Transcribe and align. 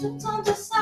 Décidez-là 0.00 0.42
tout 0.44 0.77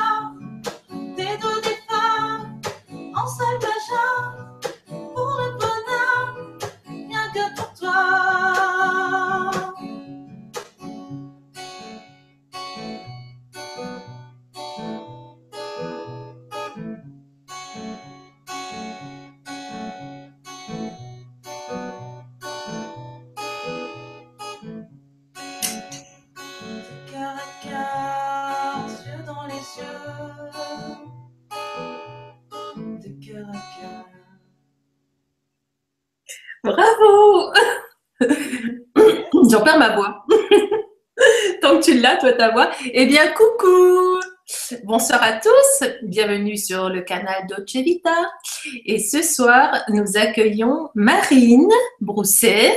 toi, 42.19 42.33
ta 42.33 42.51
voix. 42.51 42.71
Eh 42.93 43.05
bien, 43.05 43.27
coucou 43.33 44.19
Bonsoir 44.85 45.21
à 45.21 45.33
tous, 45.33 45.87
bienvenue 46.03 46.57
sur 46.57 46.89
le 46.89 47.01
canal 47.01 47.45
Dolce 47.47 47.75
Vita. 47.75 48.31
Et 48.85 48.99
ce 48.99 49.21
soir, 49.21 49.83
nous 49.89 50.15
accueillons 50.15 50.89
Marine 50.95 51.69
Brousset. 51.99 52.73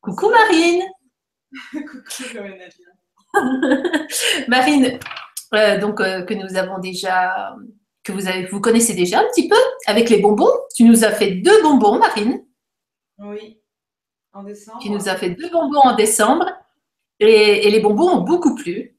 Coucou 0.00 0.30
Marine 0.30 0.82
Coucou. 1.72 1.98
Marine, 4.48 4.98
euh, 5.54 5.78
donc 5.78 6.00
euh, 6.00 6.22
que 6.22 6.34
nous 6.34 6.56
avons 6.56 6.78
déjà, 6.78 7.54
que 8.04 8.12
vous, 8.12 8.28
avez, 8.28 8.46
vous 8.46 8.60
connaissez 8.60 8.94
déjà 8.94 9.20
un 9.20 9.26
petit 9.34 9.48
peu 9.48 9.56
avec 9.86 10.08
les 10.08 10.20
bonbons. 10.20 10.52
Tu 10.74 10.84
nous 10.84 11.04
as 11.04 11.10
fait 11.10 11.32
deux 11.32 11.62
bonbons, 11.62 11.98
Marine. 11.98 12.44
Oui, 13.18 13.60
en 14.32 14.44
décembre. 14.44 14.78
qui 14.78 14.90
nous 14.90 15.08
a 15.08 15.16
fait 15.16 15.30
deux 15.30 15.50
bonbons 15.50 15.80
en 15.80 15.96
décembre. 15.96 16.46
Et, 17.20 17.70
les 17.70 17.80
bonbons 17.80 18.10
ont 18.10 18.20
beaucoup 18.20 18.54
plu. 18.54 18.96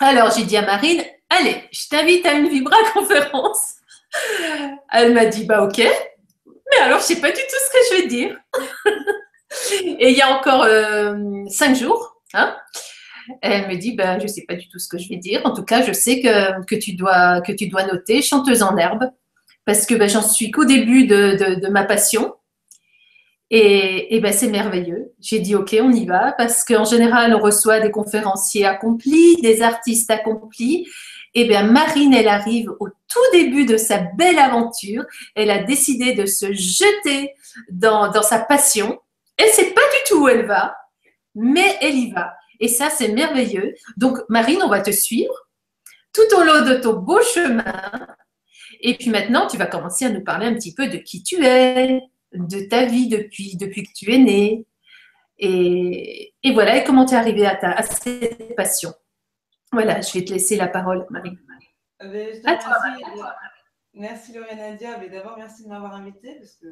Alors, 0.00 0.30
j'ai 0.36 0.44
dit 0.44 0.56
à 0.56 0.62
Marine, 0.62 1.02
allez, 1.30 1.62
je 1.70 1.88
t'invite 1.88 2.26
à 2.26 2.32
une 2.32 2.48
Vibra 2.48 2.76
conférence. 2.92 3.74
Elle 4.92 5.14
m'a 5.14 5.26
dit, 5.26 5.44
bah 5.44 5.62
ok. 5.62 5.78
Mais 5.78 6.78
alors, 6.82 7.00
je 7.00 7.04
sais 7.04 7.20
pas 7.20 7.30
du 7.30 7.40
tout 7.40 7.40
ce 7.40 7.70
que 7.70 7.96
je 7.96 8.02
vais 8.02 8.08
dire. 8.08 8.36
et 9.98 10.10
il 10.10 10.16
y 10.16 10.22
a 10.22 10.36
encore 10.36 10.64
euh, 10.64 11.14
cinq 11.48 11.76
jours, 11.76 12.20
hein, 12.34 12.56
elle 13.42 13.68
me 13.68 13.76
dit, 13.76 13.94
bah, 13.94 14.18
je 14.18 14.26
sais 14.26 14.44
pas 14.46 14.54
du 14.54 14.68
tout 14.68 14.78
ce 14.78 14.88
que 14.88 14.98
je 14.98 15.08
vais 15.08 15.16
dire. 15.16 15.42
En 15.44 15.54
tout 15.54 15.64
cas, 15.64 15.82
je 15.82 15.92
sais 15.92 16.20
que, 16.20 16.64
que, 16.64 16.74
tu, 16.74 16.94
dois, 16.94 17.40
que 17.40 17.52
tu 17.52 17.68
dois 17.68 17.84
noter 17.86 18.22
chanteuse 18.22 18.62
en 18.62 18.76
herbe. 18.76 19.10
Parce 19.64 19.84
que 19.84 19.94
bah, 19.94 20.06
j'en 20.06 20.22
suis 20.22 20.50
qu'au 20.50 20.64
début 20.64 21.06
de, 21.06 21.60
de 21.60 21.68
ma 21.68 21.84
passion. 21.84 22.34
Et, 23.50 24.18
ben 24.20 24.32
c'est 24.32 24.48
merveilleux. 24.48 25.12
J'ai 25.20 25.38
dit 25.38 25.54
ok, 25.54 25.76
on 25.80 25.92
y 25.92 26.04
va 26.04 26.32
parce 26.32 26.64
qu'en 26.64 26.84
général 26.84 27.34
on 27.34 27.38
reçoit 27.38 27.80
des 27.80 27.90
conférenciers 27.90 28.66
accomplis, 28.66 29.36
des 29.36 29.62
artistes 29.62 30.10
accomplis. 30.10 30.88
Et 31.34 31.44
bien 31.44 31.64
Marine, 31.64 32.14
elle 32.14 32.28
arrive 32.28 32.70
au 32.80 32.88
tout 32.88 33.30
début 33.32 33.66
de 33.66 33.76
sa 33.76 33.98
belle 33.98 34.38
aventure. 34.38 35.04
Elle 35.34 35.50
a 35.50 35.62
décidé 35.62 36.14
de 36.14 36.26
se 36.26 36.52
jeter 36.52 37.34
dans, 37.70 38.10
dans 38.10 38.22
sa 38.22 38.40
passion. 38.40 38.98
Elle 39.36 39.50
sait 39.50 39.72
pas 39.72 39.80
du 39.80 40.08
tout 40.08 40.24
où 40.24 40.28
elle 40.28 40.46
va, 40.46 40.74
mais 41.34 41.76
elle 41.80 41.94
y 41.94 42.10
va. 42.10 42.32
Et 42.58 42.68
ça 42.68 42.90
c'est 42.90 43.08
merveilleux. 43.08 43.74
Donc 43.96 44.18
Marine, 44.28 44.62
on 44.64 44.68
va 44.68 44.80
te 44.80 44.90
suivre 44.90 45.34
tout 46.12 46.36
au 46.36 46.42
long 46.42 46.64
de 46.64 46.76
ton 46.76 46.94
beau 46.94 47.20
chemin. 47.22 47.64
Et 48.80 48.94
puis 48.94 49.10
maintenant, 49.10 49.46
tu 49.46 49.56
vas 49.56 49.66
commencer 49.66 50.06
à 50.06 50.10
nous 50.10 50.24
parler 50.24 50.46
un 50.46 50.54
petit 50.54 50.74
peu 50.74 50.88
de 50.88 50.96
qui 50.96 51.22
tu 51.22 51.44
es, 51.44 52.00
de 52.32 52.60
ta 52.68 52.84
vie 52.86 53.08
depuis, 53.08 53.56
depuis 53.56 53.82
que 53.82 53.92
tu 53.94 54.12
es 54.12 54.18
né. 54.18 54.66
Et, 55.38 56.34
et 56.42 56.52
voilà, 56.52 56.76
et 56.76 56.84
comment 56.84 57.04
tu 57.04 57.14
es 57.14 57.16
arrivée 57.16 57.46
à, 57.46 57.56
ta, 57.56 57.72
à 57.72 57.82
cette 57.82 58.56
passion? 58.56 58.92
Voilà, 59.72 60.00
je 60.00 60.12
vais 60.12 60.24
te 60.24 60.32
laisser 60.32 60.56
la 60.56 60.68
parole, 60.68 61.06
Marie. 61.10 61.36
Euh, 62.02 62.10
ben, 62.10 62.34
je 62.34 62.50
À 62.50 62.56
toi, 62.56 62.74
remercie. 62.82 63.22
Merci 63.94 64.32
Lorena 64.34 64.70
Nadia. 64.70 64.98
Mais 64.98 65.08
d'abord, 65.08 65.36
merci 65.36 65.64
de 65.64 65.68
m'avoir 65.68 65.94
invitée 65.94 66.34
parce 66.38 66.54
que 66.56 66.66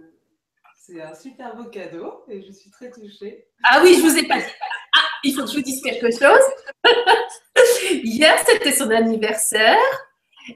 c'est 0.77 1.01
un 1.01 1.15
super 1.15 1.57
beau 1.57 1.65
cadeau 1.65 2.25
et 2.29 2.43
je 2.43 2.53
suis 2.53 2.71
très 2.71 2.91
touchée. 2.91 3.47
Ah 3.65 3.81
oui, 3.83 3.97
je 3.97 4.03
vous 4.03 4.19
ai 4.19 4.29
pas 4.29 4.39
dit. 4.39 4.53
Ah, 4.95 5.00
il 5.25 5.35
faut 5.35 5.43
que 5.43 5.50
je 5.50 5.57
vous 5.57 5.62
dise 5.62 5.83
quelque 5.83 6.11
chose. 6.11 6.85
Hier, 7.91 8.39
c'était 8.47 8.73
son 8.73 8.91
anniversaire. 8.91 9.79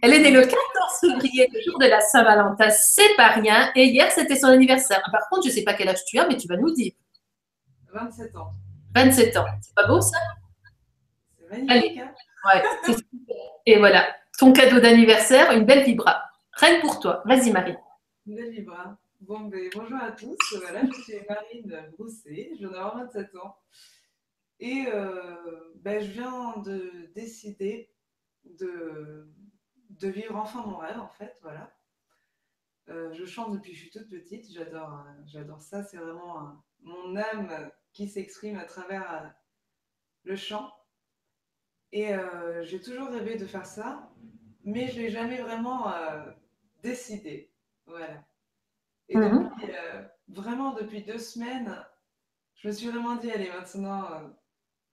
Elle 0.03 0.13
est 0.15 0.21
née 0.21 0.31
le 0.31 0.41
14 0.43 0.57
février, 1.01 1.49
le 1.53 1.61
jour 1.63 1.79
de 1.79 1.87
la 1.87 2.01
Saint-Valentin. 2.01 2.69
C'est 2.71 3.15
pas 3.17 3.29
rien. 3.29 3.71
Et 3.75 3.85
hier, 3.87 4.11
c'était 4.13 4.37
son 4.37 4.49
anniversaire. 4.49 5.01
Ah, 5.05 5.11
Par 5.11 5.29
contre, 5.29 5.47
je 5.47 5.53
sais 5.53 5.65
pas 5.65 5.75
quel 5.75 5.89
âge 5.89 6.05
tu 6.07 6.19
as, 6.19 6.27
mais 6.29 6.37
tu 6.37 6.47
vas 6.49 6.57
nous 6.57 6.73
dire. 6.75 6.93
27 7.93 8.37
ans. 8.37 8.51
27 8.95 9.37
ans. 9.39 9.47
C'est 9.63 9.75
pas 9.75 9.87
beau 9.87 10.01
ça? 10.01 10.19
C'est 11.39 11.63
magnifique. 11.65 11.99
hein? 11.99 12.13
Ouais, 12.45 12.63
c'est 12.85 12.93
super. 12.93 13.37
Et 13.67 13.79
voilà, 13.79 14.15
ton 14.39 14.53
cadeau 14.53 14.81
d'anniversaire, 14.81 15.53
une 15.53 15.65
belle 15.65 15.85
vibra. 15.85 16.23
Rien 16.53 16.81
pour 16.81 17.01
toi. 17.01 17.23
Vas-y, 17.25 17.51
Marie. 17.51 17.75
Une 18.27 18.37
belle 18.37 18.51
vibra. 18.51 18.97
Bon, 19.21 19.41
ben, 19.41 19.69
bonjour 19.75 19.99
à 20.01 20.13
tous. 20.13 20.37
Voilà, 20.61 20.83
je 20.87 21.03
suis 21.03 21.15
Marine 21.29 21.91
Brousset. 21.97 22.51
Je 22.55 22.59
viens 22.59 22.71
d'avoir 22.71 22.97
27 22.99 23.35
ans. 23.37 23.57
Et 24.61 24.85
euh, 24.93 25.73
ben, 25.77 26.01
je 26.03 26.11
viens 26.13 26.55
de 26.65 27.11
décider 27.15 27.91
de, 28.59 29.29
de 30.01 30.09
vivre 30.09 30.37
enfin 30.37 30.63
mon 30.67 30.77
rêve, 30.79 30.99
en 31.01 31.09
fait. 31.09 31.37
Voilà. 31.43 31.73
Euh, 32.89 33.13
je 33.13 33.25
chante 33.25 33.53
depuis 33.53 33.73
que 33.73 33.77
je 33.77 33.83
suis 33.83 33.91
toute 33.91 34.09
petite. 34.09 34.51
J'adore, 34.53 34.93
euh, 35.07 35.23
j'adore 35.27 35.63
ça. 35.63 35.83
C'est 35.85 35.99
vraiment 35.99 36.41
euh, 36.41 36.51
mon 36.81 37.17
âme 37.17 37.71
qui 37.93 38.09
s'exprime 38.09 38.59
à 38.59 38.65
travers 38.65 39.35
le 40.25 40.37
chant. 40.37 40.73
Et 41.93 42.15
euh, 42.15 42.65
j'ai 42.65 42.81
toujours 42.81 43.09
rêvé 43.09 43.37
de 43.37 43.47
faire 43.47 43.67
ça, 43.67 44.11
mais 44.65 44.89
je 44.89 44.97
l'ai 45.01 45.11
jamais 45.11 45.41
vraiment 45.41 45.93
euh, 45.93 46.31
décidé. 46.83 47.53
Voilà. 47.87 48.25
Et 49.09 49.17
Mhm. 49.17 49.51
depuis, 49.59 49.73
vraiment 50.29 50.73
depuis 50.75 51.03
deux 51.03 51.19
semaines, 51.19 51.85
je 52.57 52.69
me 52.69 52.73
suis 52.73 52.89
vraiment 52.89 53.17
dit, 53.17 53.31
allez, 53.31 53.51
maintenant, 53.51 54.07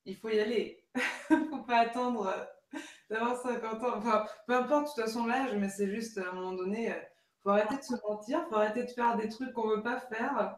il 0.06 0.16
faut 0.16 0.30
y 0.30 0.40
aller. 0.40 0.84
faut 1.50 1.64
pas 1.64 1.80
attendre 1.80 2.34
d'avoir 3.16 3.38
50 3.38 3.84
ans. 3.84 3.98
Enfin, 3.98 4.26
peu 4.48 4.56
importe 4.56 4.86
de 4.86 4.92
toute 4.94 5.04
façon 5.04 5.26
l'âge, 5.26 5.54
mais 5.56 5.70
c'est 5.70 5.90
juste 5.90 6.18
à 6.18 6.30
un 6.30 6.34
moment 6.34 6.54
donné, 6.54 6.92
euh, 6.92 7.00
faut 7.44 7.50
arrêter 7.50 7.78
de 7.78 7.82
se 7.84 7.96
mentir, 8.08 8.46
faut 8.50 8.56
arrêter 8.56 8.84
de 8.84 8.92
faire 8.92 9.16
des 9.18 9.30
trucs 9.30 9.54
qu'on 9.54 9.68
veut 9.68 9.84
pas 9.84 10.00
faire, 10.00 10.58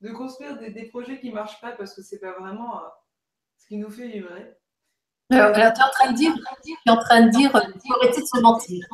de 0.00 0.10
construire 0.12 0.58
des, 0.58 0.70
des 0.70 0.88
projets 0.88 1.18
qui 1.20 1.30
marchent 1.30 1.60
pas 1.60 1.72
parce 1.72 1.94
que 1.94 2.02
c'est 2.02 2.20
pas 2.20 2.32
vraiment 2.38 2.82
euh, 2.84 2.88
ce 3.56 3.66
qui 3.66 3.76
nous 3.76 3.90
fait 3.90 4.08
vibrer. 4.08 4.54
Alors, 5.30 5.52
tu 5.52 5.60
es 5.60 5.66
en 5.66 5.90
train 5.90 6.10
de 6.12 6.16
dire, 6.16 6.34
tu 6.64 6.72
es 6.72 6.90
en 6.90 6.96
train 6.96 7.26
de 7.26 7.30
dire, 7.30 7.50
faut 7.50 7.58
arrêter 7.58 8.20
de 8.22 8.26
se 8.26 8.40
mentir. 8.40 8.86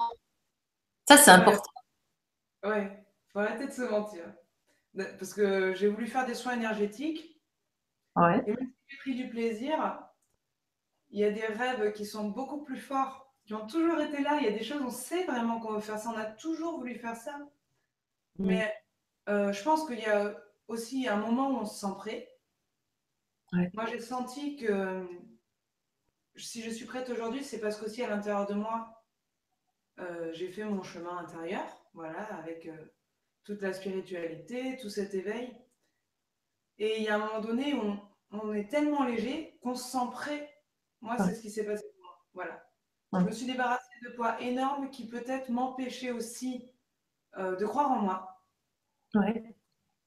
Ça, 1.09 1.17
c'est 1.17 1.31
important. 1.31 1.71
Ouais, 2.65 3.05
faut 3.33 3.39
arrêter 3.39 3.67
de 3.67 3.73
se 3.73 3.83
mentir. 3.83 4.25
Parce 4.97 5.35
que 5.35 5.75
j'ai 5.75 5.89
voulu 5.89 6.07
faire 6.07 6.27
des 6.27 6.35
soins 6.35 6.55
énergétiques 6.55 7.31
Ouais. 8.17 8.41
et 8.47 8.53
même 8.53 8.69
si 8.69 8.75
j'ai 8.89 8.97
pris 8.99 9.15
du 9.17 9.29
plaisir, 9.29 9.99
il 11.15 11.21
y 11.21 11.25
a 11.25 11.31
des 11.31 11.47
rêves 11.47 11.93
qui 11.93 12.05
sont 12.05 12.29
beaucoup 12.29 12.65
plus 12.65 12.77
forts, 12.77 13.33
qui 13.47 13.55
ont 13.55 13.69
toujours 13.69 14.01
été 14.01 14.21
là. 14.21 14.39
Il 14.41 14.45
y 14.45 14.49
a 14.49 14.59
des 14.59 14.65
choses, 14.65 14.83
on 14.83 14.91
sait 14.91 15.25
vraiment 15.25 15.61
qu'on 15.61 15.75
veut 15.75 15.81
faire 15.81 15.99
ça, 15.99 16.11
on 16.11 16.19
a 16.19 16.25
toujours 16.25 16.79
voulu 16.79 16.97
faire 16.97 17.15
ça. 17.15 17.39
Mais 18.41 18.75
euh, 19.29 19.53
je 19.53 19.63
pense 19.63 19.87
qu'il 19.87 20.01
y 20.01 20.07
a 20.07 20.37
aussi 20.67 21.07
un 21.07 21.17
moment 21.17 21.51
où 21.51 21.59
on 21.59 21.67
se 21.67 21.79
sent 21.79 21.95
prêt. 21.97 22.37
Ouais. 23.53 23.71
Moi, 23.75 23.87
j'ai 23.87 24.01
senti 24.01 24.57
que 24.57 24.67
euh, 24.67 25.05
si 26.35 26.63
je 26.63 26.71
suis 26.71 26.85
prête 26.85 27.09
aujourd'hui, 27.11 27.45
c'est 27.45 27.61
parce 27.61 27.77
qu'aussi 27.77 28.03
à 28.03 28.09
l'intérieur 28.09 28.47
de 28.47 28.55
moi, 28.55 29.05
euh, 30.01 30.33
j'ai 30.33 30.49
fait 30.49 30.65
mon 30.65 30.83
chemin 30.83 31.17
intérieur, 31.19 31.65
voilà, 31.93 32.25
avec 32.39 32.67
euh, 32.67 32.93
toute 33.45 33.63
la 33.63 33.73
spiritualité, 33.73 34.77
tout 34.79 34.91
cet 34.91 35.15
éveil. 35.15 35.57
Et 36.79 36.97
il 36.99 37.05
y 37.05 37.09
a 37.09 37.15
un 37.15 37.19
moment 37.19 37.41
donné 37.41 37.73
où 37.73 37.83
on, 37.83 38.01
on 38.33 38.53
est 38.53 38.69
tellement 38.69 39.05
léger 39.05 39.61
qu'on 39.63 39.77
se 39.77 39.89
sent 39.93 40.11
prêt. 40.11 40.51
Moi, 41.05 41.17
c'est 41.19 41.35
ce 41.35 41.43
qui 41.43 41.51
s'est 41.51 41.65
passé 41.65 41.85
pour 41.93 42.03
moi. 42.03 42.25
Voilà. 42.33 42.65
Ouais. 43.13 43.21
Je 43.21 43.27
me 43.27 43.31
suis 43.31 43.47
débarrassée 43.47 43.85
de 44.05 44.11
poids 44.11 44.41
énormes 44.41 44.91
qui 44.91 45.07
peut-être 45.07 45.51
m'empêchaient 45.51 46.11
aussi 46.11 46.71
euh, 47.39 47.57
de 47.57 47.67
croire 47.67 47.93
en 47.93 48.01
moi. 48.01 48.43
Ouais. 49.15 49.55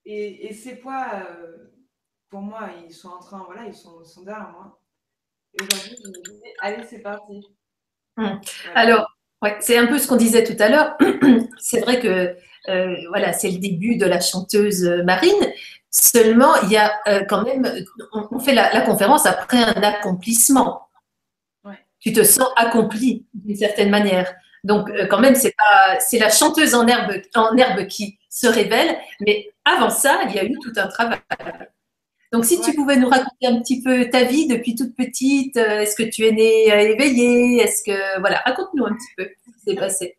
Et, 0.06 0.48
et 0.48 0.54
ces 0.54 0.76
poids, 0.76 1.08
euh, 1.14 1.72
pour 2.30 2.42
moi, 2.42 2.70
ils 2.86 2.94
sont 2.94 3.10
en 3.10 3.20
train, 3.20 3.44
voilà, 3.46 3.66
ils 3.66 3.76
sont, 3.76 4.04
sont 4.04 4.24
derrière 4.24 4.50
moi. 4.52 4.82
Et 5.54 5.64
aujourd'hui, 5.64 5.98
je 6.04 6.10
me 6.10 6.24
dis, 6.24 6.44
allez, 6.60 6.84
c'est 6.84 7.00
parti. 7.00 7.42
Voilà. 8.16 8.42
Alors, 8.74 9.18
Ouais, 9.44 9.56
c'est 9.60 9.78
un 9.78 9.86
peu 9.86 10.00
ce 10.00 10.08
qu'on 10.08 10.16
disait 10.16 10.44
tout 10.44 10.62
à 10.62 10.68
l'heure. 10.68 10.98
c'est 11.60 11.82
vrai 11.82 12.00
que 12.00 12.36
euh, 12.70 12.96
voilà, 13.10 13.34
c'est 13.34 13.52
le 13.52 13.60
début 13.60 13.96
de 13.98 14.06
la 14.06 14.20
chanteuse 14.20 14.84
Marine. 15.06 15.52
Seulement, 15.92 16.56
il 16.64 16.72
y 16.72 16.78
a 16.78 16.92
euh, 17.08 17.24
quand 17.30 17.44
même, 17.44 17.68
on, 18.12 18.40
fait 18.40 18.54
la, 18.54 18.82
conférence 18.82 19.26
après 19.26 19.62
un 19.62 19.84
accomplissement. 19.84 20.87
Tu 22.00 22.14
te 22.14 22.24
sens 22.24 22.48
accompli 22.56 23.26
d'une 23.34 23.56
certaine 23.56 23.90
manière. 23.90 24.34
Donc, 24.64 24.90
euh, 24.90 25.08
quand 25.08 25.20
même, 25.20 25.36
c'est 25.36 26.20
la 26.20 26.30
chanteuse 26.30 26.76
en 26.76 26.88
herbe, 26.88 27.22
en 27.36 27.56
herbe 27.56 27.88
qui 27.88 28.20
se 28.30 28.48
révèle, 28.48 28.98
mais 29.22 29.50
avant 29.66 29.90
ça, 29.90 30.22
il 30.30 30.36
y 30.36 30.40
a 30.40 30.46
eu 30.46 30.54
tout 30.60 30.74
un 30.76 30.88
travail. 30.88 31.20
Donc, 32.34 32.44
si 32.44 32.60
tu 32.60 32.74
pouvais 32.74 32.98
nous 32.98 33.08
raconter 33.08 33.48
un 33.48 33.60
petit 33.62 33.82
peu 33.82 34.10
ta 34.10 34.24
vie 34.24 34.48
depuis 34.48 34.76
toute 34.76 34.96
petite, 34.96 35.56
euh, 35.58 35.80
est-ce 35.80 35.96
que 35.96 36.04
tu 36.04 36.26
es 36.26 36.32
née 36.32 36.68
éveillée 36.68 37.62
Est-ce 37.62 37.84
que 37.84 38.20
voilà, 38.20 38.40
raconte-nous 38.46 38.86
un 38.86 38.94
petit 38.94 39.14
peu 39.16 39.30
ce 39.46 39.52
qui 39.52 39.60
s'est 39.62 39.76
passé. 39.76 40.18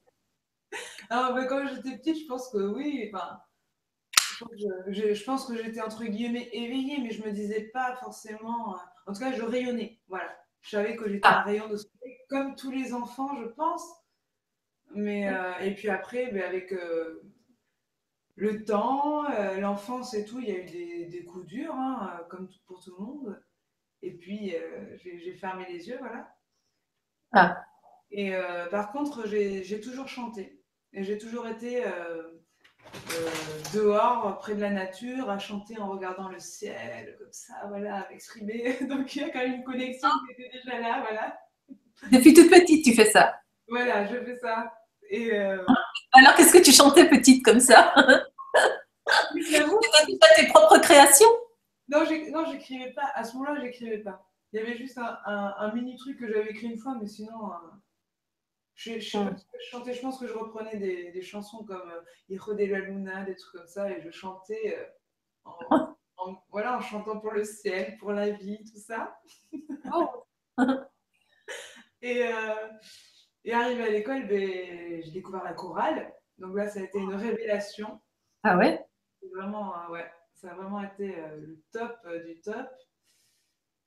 Alors, 1.10 1.36
ah, 1.36 1.44
quand 1.44 1.66
j'étais 1.68 1.96
petite, 1.96 2.22
je 2.22 2.26
pense 2.26 2.48
que 2.50 2.58
oui. 2.58 3.10
Enfin, 3.12 3.38
je, 4.88 5.24
pense 5.24 5.46
que 5.46 5.62
j'étais 5.62 5.80
entre 5.80 6.04
guillemets 6.04 6.48
éveillée, 6.52 6.98
mais 7.02 7.10
je 7.10 7.22
me 7.22 7.30
disais 7.30 7.70
pas 7.72 7.96
forcément. 7.96 8.74
Euh, 8.74 8.78
en 9.06 9.12
tout 9.12 9.20
cas, 9.20 9.32
je 9.32 9.42
rayonnais. 9.42 9.98
Voilà, 10.08 10.36
je 10.62 10.70
savais 10.70 10.96
que 10.96 11.08
j'étais 11.08 11.26
un 11.26 11.30
ah. 11.30 11.42
rayon 11.42 11.68
de 11.68 11.76
soleil, 11.76 12.16
comme 12.28 12.54
tous 12.56 12.70
les 12.70 12.92
enfants, 12.92 13.36
je 13.40 13.46
pense. 13.46 13.84
Mais 14.94 15.28
euh, 15.28 15.58
et 15.60 15.74
puis 15.74 15.88
après, 15.88 16.30
ben, 16.32 16.42
avec 16.42 16.72
le 18.38 18.64
temps, 18.64 19.28
euh, 19.30 19.58
l'enfance 19.58 20.14
et 20.14 20.24
tout, 20.24 20.38
il 20.38 20.48
y 20.48 20.52
a 20.52 20.58
eu 20.58 21.06
des, 21.08 21.24
coups 21.24 21.44
durs, 21.46 21.74
hein, 21.74 22.20
euh, 22.20 22.24
comme 22.28 22.48
pour 22.66 22.80
tout 22.80 22.94
le 22.96 23.04
monde. 23.04 23.42
Et 24.00 24.12
puis, 24.12 24.54
euh, 24.54 24.96
j'ai 24.96 25.34
fermé 25.34 25.66
les 25.68 25.88
yeux, 25.88 25.98
voilà. 25.98 26.32
Ah. 27.32 27.64
Et 28.12 28.32
par 28.70 28.90
contre, 28.92 29.26
j'ai 29.26 29.80
toujours 29.80 30.08
chanté. 30.08 30.62
Et 30.94 31.02
j'ai 31.02 31.18
toujours 31.18 31.46
été 31.46 31.84
dehors, 33.74 34.38
près 34.38 34.54
de 34.54 34.60
la 34.60 34.70
nature, 34.70 35.30
à 35.30 35.38
chanter 35.38 35.78
en 35.78 35.88
regardant 35.88 36.28
le 36.28 36.38
ciel, 36.38 37.16
comme 37.18 37.32
ça, 37.32 37.54
voilà, 37.68 37.96
avec 37.96 38.20
ce 38.20 38.38
Donc, 38.84 39.14
il 39.14 39.22
y 39.22 39.24
a 39.24 39.30
quand 39.30 39.40
même 39.40 39.54
une 39.54 39.64
connexion 39.64 40.08
qui 40.26 40.42
était 40.42 40.58
déjà 40.58 40.78
là, 40.80 41.00
voilà. 41.00 41.38
Depuis 42.12 42.32
toute 42.32 42.50
petite, 42.50 42.84
tu 42.84 42.94
fais 42.94 43.10
ça 43.10 43.34
Voilà, 43.68 44.06
je 44.06 44.16
fais 44.24 44.36
ça. 44.36 44.72
Et 45.10 45.36
Alors, 45.36 46.34
qu'est-ce 46.36 46.52
que 46.52 46.62
tu 46.62 46.72
chantais 46.72 47.08
petite 47.08 47.44
comme 47.44 47.60
ça? 47.60 47.94
C'était 49.34 49.64
pas 49.64 50.26
tes 50.36 50.46
propres 50.48 50.78
créations? 50.78 51.28
Non, 51.88 52.04
j'écrivais 52.04 52.92
pas. 52.92 53.10
À 53.14 53.24
ce 53.24 53.36
moment-là, 53.36 53.60
j'écrivais 53.60 53.98
pas. 53.98 54.24
Il 54.52 54.60
y 54.60 54.62
avait 54.62 54.76
juste 54.76 54.98
un, 54.98 55.72
mini 55.74 55.96
truc 55.96 56.18
que 56.18 56.26
j'avais 56.26 56.50
écrit 56.50 56.68
une 56.68 56.78
fois, 56.78 56.96
mais 57.00 57.06
sinon, 57.06 57.50
euh, 57.52 57.56
je, 58.78 58.92
je, 58.92 58.98
je, 59.00 59.10
chantais. 59.70 59.92
Je 59.92 60.00
pense 60.00 60.18
que 60.18 60.26
je 60.26 60.32
reprenais 60.32 60.76
des, 60.76 61.22
chansons 61.22 61.64
comme 61.64 61.90
euh, 61.90 62.00
Hijo 62.28 62.54
de 62.54 62.64
la 62.64 62.78
Luna, 62.78 63.24
des 63.24 63.34
trucs 63.34 63.60
comme 63.60 63.68
ça, 63.68 63.90
et 63.90 64.00
je 64.00 64.10
chantais 64.10 64.78
euh, 64.78 65.50
en, 66.16 66.42
voilà, 66.50 66.78
en 66.78 66.80
chantant 66.80 67.20
pour 67.20 67.32
le 67.32 67.44
ciel, 67.44 67.96
pour 67.98 68.12
la 68.12 68.30
vie, 68.30 68.58
tout 68.64 68.80
ça. 68.80 69.18
Oh. 69.90 70.24
et, 72.02 72.24
et 73.44 73.52
arrivé 73.52 73.82
à 73.82 73.88
l'école, 73.88 74.26
ben, 74.26 75.02
j'ai 75.02 75.10
découvert 75.12 75.44
la 75.44 75.54
chorale. 75.54 76.12
Donc 76.36 76.54
là, 76.56 76.68
ça 76.68 76.80
a 76.80 76.82
été 76.82 76.98
une 76.98 77.14
révélation. 77.14 78.00
Ah 78.42 78.58
ouais? 78.58 78.84
Vraiment, 79.34 79.74
euh, 79.74 79.92
ouais, 79.92 80.10
ça 80.34 80.52
a 80.52 80.54
vraiment 80.54 80.82
été 80.82 81.18
euh, 81.18 81.36
le 81.36 81.62
top 81.72 81.96
euh, 82.06 82.24
du 82.24 82.40
top. 82.40 82.68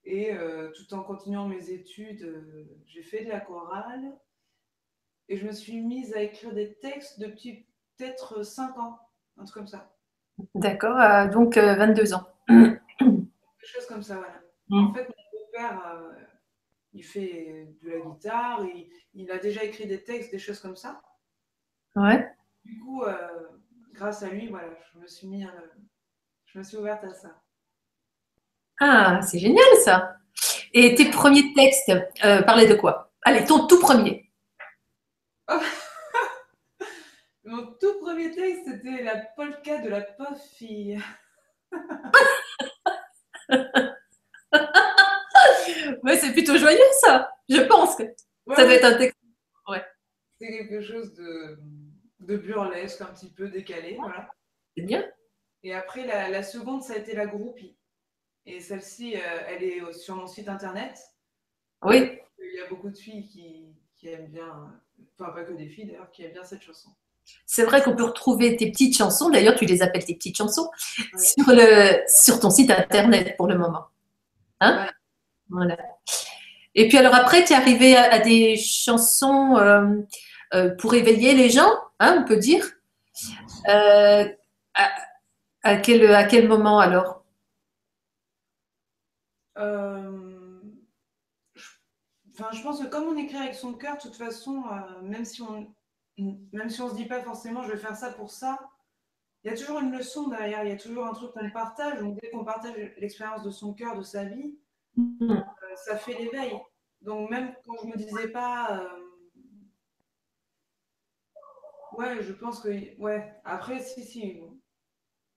Et 0.03 0.31
tout 0.75 0.95
en 0.95 1.03
continuant 1.03 1.47
mes 1.47 1.69
études, 1.69 2.43
j'ai 2.87 3.03
fait 3.03 3.23
de 3.23 3.29
la 3.29 3.39
chorale 3.39 4.17
et 5.31 5.37
je 5.37 5.45
me 5.45 5.53
suis 5.53 5.79
mise 5.79 6.13
à 6.13 6.21
écrire 6.21 6.53
des 6.53 6.73
textes 6.73 7.19
depuis 7.19 7.65
peut-être 7.97 8.43
5 8.43 8.77
ans, 8.77 8.99
un 9.37 9.45
truc 9.45 9.55
comme 9.55 9.67
ça. 9.67 9.95
D'accord, 10.55 11.29
donc 11.31 11.57
22 11.57 12.13
ans. 12.13 12.27
Des 12.49 13.67
choses 13.67 13.85
comme 13.87 14.03
ça, 14.03 14.15
voilà. 14.15 14.41
Mm. 14.69 14.87
En 14.87 14.93
fait, 14.93 15.07
mon 15.07 15.51
père, 15.53 16.01
il 16.93 17.03
fait 17.03 17.67
de 17.81 17.89
la 17.89 17.99
guitare, 17.99 18.65
il 19.13 19.31
a 19.31 19.37
déjà 19.37 19.63
écrit 19.63 19.85
des 19.85 20.03
textes, 20.03 20.31
des 20.31 20.39
choses 20.39 20.59
comme 20.59 20.75
ça. 20.75 21.01
Ouais. 21.95 22.27
Du 22.65 22.79
coup, 22.79 23.03
grâce 23.93 24.23
à 24.23 24.29
lui, 24.29 24.47
voilà, 24.47 24.67
je 24.93 24.99
me 24.99 25.07
suis 25.07 25.27
mis, 25.27 25.45
euh, 25.45 25.49
je 26.45 26.59
me 26.59 26.63
suis 26.63 26.77
ouverte 26.77 27.03
à 27.03 27.13
ça. 27.13 27.29
Ah, 28.79 29.21
c'est 29.21 29.39
génial 29.39 29.63
ça. 29.83 30.15
Et 30.73 30.95
tes 30.95 31.09
premiers 31.09 31.53
textes 31.53 31.91
euh, 32.25 32.41
parlaient 32.41 32.67
de 32.67 32.75
quoi? 32.75 33.11
Allez, 33.21 33.45
ton 33.45 33.67
tout 33.67 33.79
premier. 33.79 34.30
Mon 37.43 37.73
tout 37.79 37.99
premier 37.99 38.31
texte, 38.31 38.65
c'était 38.65 39.03
la 39.03 39.17
polka 39.35 39.79
de 39.79 39.89
la 39.89 40.01
pauvre 40.01 40.37
fille. 40.55 41.01
ouais, 46.03 46.17
c'est 46.19 46.33
plutôt 46.33 46.57
joyeux 46.57 46.79
ça. 47.01 47.31
Je 47.49 47.61
pense 47.61 47.95
que 47.95 48.03
ça 48.55 48.63
doit 48.63 48.73
être 48.75 48.85
un 48.85 48.97
texte. 48.97 49.17
Ouais. 49.67 49.83
C'est 50.39 50.49
quelque 50.49 50.81
chose 50.81 51.13
de 51.15 51.57
de 52.21 52.37
burlesque, 52.37 53.01
un 53.01 53.05
petit 53.07 53.29
peu 53.29 53.49
décalé. 53.49 53.97
Voilà. 53.99 54.29
C'est 54.75 54.83
bien. 54.83 55.05
Et 55.63 55.73
après, 55.73 56.05
la, 56.05 56.43
seconde, 56.43 56.81
ça 56.81 56.93
a 56.93 56.97
été 56.97 57.13
la 57.13 57.25
groupie. 57.25 57.77
Et 58.45 58.59
celle-ci, 58.59 59.15
euh, 59.15 59.39
elle 59.47 59.63
est 59.63 59.93
sur 59.93 60.15
mon 60.15 60.27
site 60.27 60.47
internet. 60.47 60.97
Oui. 61.83 62.19
Il 62.39 62.55
y 62.55 62.61
a 62.61 62.67
beaucoup 62.69 62.89
de 62.89 62.97
filles 62.97 63.27
qui, 63.27 63.75
aiment 64.09 64.27
bien, 64.27 64.71
enfin 65.19 65.31
pas 65.31 65.43
que 65.43 65.53
des 65.53 65.67
filles 65.67 65.85
d'ailleurs, 65.85 66.11
qui 66.11 66.23
aiment 66.23 66.33
bien 66.33 66.43
cette 66.43 66.61
chanson. 66.61 66.89
C'est 67.45 67.63
vrai 67.63 67.81
qu'on 67.81 67.95
peut 67.95 68.03
retrouver 68.03 68.55
tes 68.55 68.71
petites 68.71 68.97
chansons, 68.97 69.29
d'ailleurs 69.29 69.55
tu 69.55 69.65
les 69.65 69.81
appelles 69.81 70.05
tes 70.05 70.15
petites 70.15 70.37
chansons, 70.37 70.69
sur, 71.17 71.45
le, 71.47 72.01
sur 72.07 72.39
ton 72.39 72.49
site 72.49 72.71
internet 72.71 73.35
pour 73.37 73.47
le 73.47 73.57
moment. 73.57 73.85
Hein 74.59 74.87
voilà. 75.49 75.77
Et 76.75 76.87
puis 76.87 76.97
alors 76.97 77.15
après, 77.15 77.43
tu 77.43 77.53
es 77.53 77.55
arrivé 77.55 77.95
à, 77.95 78.19
des 78.19 78.57
chansons 78.57 79.57
euh, 79.57 80.01
euh, 80.53 80.75
pour 80.75 80.93
éveiller 80.93 81.33
les 81.35 81.49
gens, 81.49 81.69
hein, 81.99 82.19
on 82.21 82.25
peut 82.25 82.37
dire. 82.37 82.65
Euh, 83.67 84.25
à, 85.63 85.77
quel, 85.77 86.13
à 86.13 86.23
quel 86.23 86.47
moment 86.47 86.79
alors? 86.79 87.23
Enfin, 92.41 92.57
je 92.57 92.63
pense 92.63 92.81
que 92.81 92.87
comme 92.87 93.03
on 93.03 93.17
écrit 93.17 93.37
avec 93.37 93.53
son 93.53 93.73
cœur, 93.73 93.97
de 93.97 94.01
toute 94.01 94.15
façon, 94.15 94.63
même 95.03 95.25
si 95.25 95.41
on 95.41 95.73
même 96.17 96.69
si 96.69 96.81
on 96.81 96.89
se 96.89 96.95
dit 96.95 97.05
pas 97.05 97.21
forcément 97.21 97.63
je 97.63 97.71
vais 97.71 97.77
faire 97.77 97.95
ça 97.95 98.11
pour 98.11 98.29
ça, 98.29 98.59
il 99.43 99.51
y 99.51 99.53
a 99.53 99.57
toujours 99.57 99.79
une 99.79 99.91
leçon 99.91 100.27
derrière, 100.27 100.63
il 100.63 100.69
y 100.69 100.73
a 100.73 100.77
toujours 100.77 101.05
un 101.05 101.13
truc 101.13 101.31
qu'on 101.31 101.49
partage. 101.51 101.99
Donc 101.99 102.19
dès 102.19 102.29
qu'on 102.29 102.43
partage 102.43 102.75
l'expérience 102.97 103.43
de 103.43 103.51
son 103.51 103.73
cœur, 103.73 103.95
de 103.97 104.03
sa 104.03 104.25
vie, 104.25 104.57
mm-hmm. 104.97 105.43
ça 105.75 105.97
fait 105.97 106.13
l'éveil. 106.13 106.59
Donc 107.01 107.29
même 107.29 107.53
quand 107.65 107.75
je 107.83 107.87
me 107.87 107.97
disais 107.97 108.27
pas 108.27 108.87
Ouais, 111.93 112.23
je 112.23 112.31
pense 112.33 112.61
que. 112.61 112.97
Ouais, 112.99 113.35
après, 113.43 113.79
si, 113.79 114.03
si. 114.03 114.41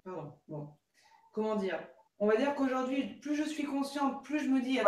Pardon, 0.04 0.32
bon. 0.48 0.70
Comment 1.32 1.56
dire? 1.56 1.80
On 2.18 2.26
va 2.28 2.36
dire 2.36 2.54
qu'aujourd'hui, 2.54 3.18
plus 3.20 3.34
je 3.34 3.42
suis 3.42 3.64
consciente, 3.64 4.24
plus 4.24 4.40
je 4.40 4.48
me 4.48 4.60
dis 4.60 4.78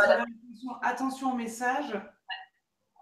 attention 0.83 1.33
au 1.33 1.37
message. 1.37 2.01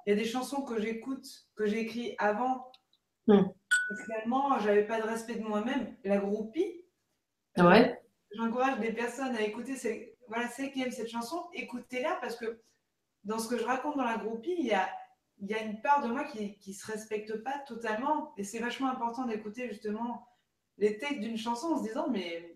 Il 0.07 0.11
y 0.11 0.13
a 0.13 0.17
des 0.17 0.25
chansons 0.25 0.63
que 0.63 0.81
j'écoute, 0.81 1.27
que 1.57 1.67
j'ai 1.67 1.81
écrites 1.81 2.15
avant. 2.19 2.71
Finalement, 3.27 4.59
je 4.59 4.67
n'avais 4.67 4.87
pas 4.87 5.01
de 5.01 5.07
respect 5.07 5.37
de 5.37 5.45
moi-même. 5.45 5.97
La 6.05 6.19
groupie. 6.19 6.85
Ouais. 7.57 8.01
J'encourage 8.37 8.79
des 8.81 8.93
personnes 8.93 9.35
à 9.37 9.43
écouter. 9.43 9.75
Voilà, 10.29 10.49
celles 10.49 10.73
qui 10.73 10.83
aiment 10.83 10.91
cette 10.91 11.11
chanson, 11.11 11.49
écoutez-la 11.53 12.17
parce 12.17 12.37
que 12.37 12.61
dans 13.25 13.39
ce 13.39 13.49
que 13.49 13.59
je 13.59 13.65
raconte 13.65 13.97
dans 13.97 14.05
la 14.05 14.19
groupie, 14.19 14.55
il 14.59 14.67
y 14.67 14.73
a 14.73 14.89
il 15.39 15.51
y 15.51 15.55
a 15.55 15.63
une 15.63 15.81
part 15.81 16.03
de 16.03 16.09
moi 16.09 16.25
qui 16.25 16.59
ne 16.67 16.73
se 16.73 16.87
respecte 16.87 17.43
pas 17.43 17.59
totalement. 17.67 18.33
Et 18.37 18.45
c'est 18.45 18.59
vachement 18.59 18.89
important 18.89 19.27
d'écouter 19.27 19.69
justement 19.69 20.27
les 20.79 20.99
textes 20.99 21.21
d'une 21.21 21.37
chanson 21.37 21.69
en 21.69 21.79
se 21.79 21.89
disant, 21.89 22.09
mais 22.11 22.54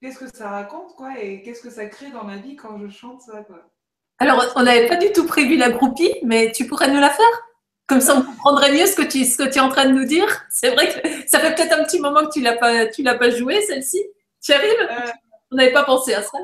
qu'est-ce 0.00 0.18
que 0.18 0.28
ça 0.34 0.50
raconte, 0.50 0.94
quoi, 0.96 1.20
et 1.20 1.42
qu'est-ce 1.42 1.62
que 1.62 1.70
ça 1.70 1.86
crée 1.86 2.10
dans 2.10 2.24
ma 2.24 2.36
vie 2.36 2.56
quand 2.56 2.78
je 2.78 2.88
chante 2.88 3.22
ça, 3.22 3.42
quoi? 3.42 3.70
Alors, 4.18 4.44
on 4.56 4.62
n'avait 4.62 4.86
pas 4.86 4.96
du 4.96 5.12
tout 5.12 5.26
prévu 5.26 5.56
la 5.56 5.70
groupie, 5.70 6.14
mais 6.22 6.52
tu 6.52 6.66
pourrais 6.66 6.90
nous 6.90 7.00
la 7.00 7.10
faire? 7.10 7.42
Comme 7.86 8.00
ça, 8.00 8.16
on 8.16 8.22
comprendrait 8.22 8.72
mieux 8.72 8.86
ce 8.86 8.94
que 8.94 9.02
tu, 9.02 9.24
ce 9.24 9.36
que 9.36 9.48
tu 9.48 9.58
es 9.58 9.60
en 9.60 9.68
train 9.68 9.86
de 9.86 9.92
nous 9.92 10.04
dire. 10.04 10.28
C'est 10.50 10.70
vrai 10.70 10.88
que 10.88 11.28
ça 11.28 11.40
fait 11.40 11.54
peut-être 11.54 11.78
un 11.78 11.84
petit 11.84 11.98
moment 11.98 12.26
que 12.26 12.32
tu 12.32 12.40
l'as 12.40 12.56
pas, 12.56 12.86
tu 12.86 13.02
l'as 13.02 13.16
pas 13.16 13.30
joué, 13.30 13.60
celle-ci. 13.62 14.04
Tu 14.42 14.52
arrives? 14.52 14.88
Euh, 14.90 15.10
On 15.50 15.56
n'avait 15.56 15.72
pas 15.72 15.84
pensé 15.84 16.14
à 16.14 16.22
ça. 16.22 16.38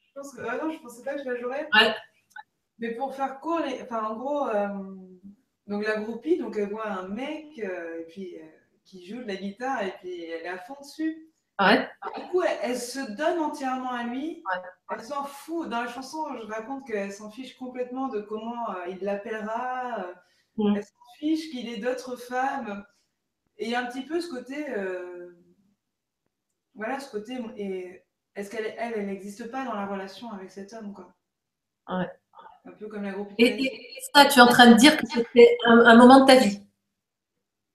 Je 0.00 0.12
pense 0.14 0.34
que, 0.34 0.40
ah 0.48 0.58
non, 0.62 0.72
je 0.72 0.78
pensais 0.80 1.02
pas 1.04 1.14
que 1.14 1.22
je 1.22 1.28
la 1.28 1.36
jouerais. 1.36 1.68
Ouais. 1.74 1.94
Mais 2.78 2.94
pour 2.94 3.14
faire 3.14 3.38
court, 3.38 3.60
enfin, 3.82 4.02
en 4.04 4.16
gros, 4.16 4.48
euh, 4.48 4.68
donc 5.66 5.86
la 5.86 5.96
groupie, 5.96 6.38
donc 6.38 6.56
elle 6.58 6.70
voit 6.70 6.88
un 6.88 7.06
mec 7.08 7.58
et 7.58 8.04
puis, 8.08 8.36
euh, 8.36 8.46
qui 8.84 9.06
joue 9.06 9.22
de 9.22 9.28
la 9.28 9.36
guitare 9.36 9.82
et 9.82 9.94
puis 10.00 10.24
elle 10.24 10.46
est 10.46 10.48
à 10.48 10.58
fond 10.58 10.76
dessus. 10.80 11.28
Ouais. 11.60 11.88
Du 12.16 12.22
coup, 12.30 12.42
elle, 12.62 12.76
se 12.76 13.12
donne 13.12 13.38
entièrement 13.38 13.92
à 13.92 14.04
lui. 14.04 14.42
Elle 14.90 15.00
s'en 15.02 15.24
fout. 15.24 15.68
Dans 15.68 15.82
la 15.82 15.88
chanson, 15.88 16.26
je 16.36 16.46
raconte 16.46 16.86
qu'elle 16.86 17.12
s'en 17.12 17.30
fiche 17.30 17.56
complètement 17.56 18.08
de 18.08 18.20
comment 18.20 18.66
il 18.88 18.98
l'appellera. 19.02 20.06
mm. 20.56 20.76
elle 20.76 20.84
s'en 20.84 21.18
fiche 21.18 21.50
qu'il 21.50 21.68
ait 21.68 21.78
d'autres 21.78 22.16
femmes. 22.16 22.84
Et 23.58 23.66
il 23.66 23.70
y 23.70 23.74
a 23.74 23.80
un 23.80 23.86
petit 23.86 24.02
peu 24.02 24.20
ce 24.20 24.28
côté, 24.28 24.68
euh, 24.70 25.32
voilà, 26.74 26.98
ce 26.98 27.10
côté, 27.10 27.38
et 27.56 28.04
est-ce 28.34 28.50
qu'elle, 28.50 28.74
elle, 28.78 29.06
n'existe 29.06 29.50
pas 29.50 29.64
dans 29.64 29.74
la 29.74 29.86
relation 29.86 30.32
avec 30.32 30.50
cet 30.50 30.72
homme, 30.72 30.92
quoi? 30.92 31.14
Ouais. 31.88 32.10
Un 32.64 32.72
peu 32.72 32.88
comme 32.88 33.04
la 33.04 33.12
groupe. 33.12 33.32
Et, 33.38 33.70
ça, 34.12 34.24
tu 34.24 34.38
es 34.38 34.42
en 34.42 34.48
train 34.48 34.70
de 34.70 34.74
dire 34.74 34.96
que 34.96 35.06
c'était 35.06 35.56
un, 35.66 35.94
moment 35.94 36.20
de 36.20 36.26
ta 36.26 36.36
vie? 36.36 36.60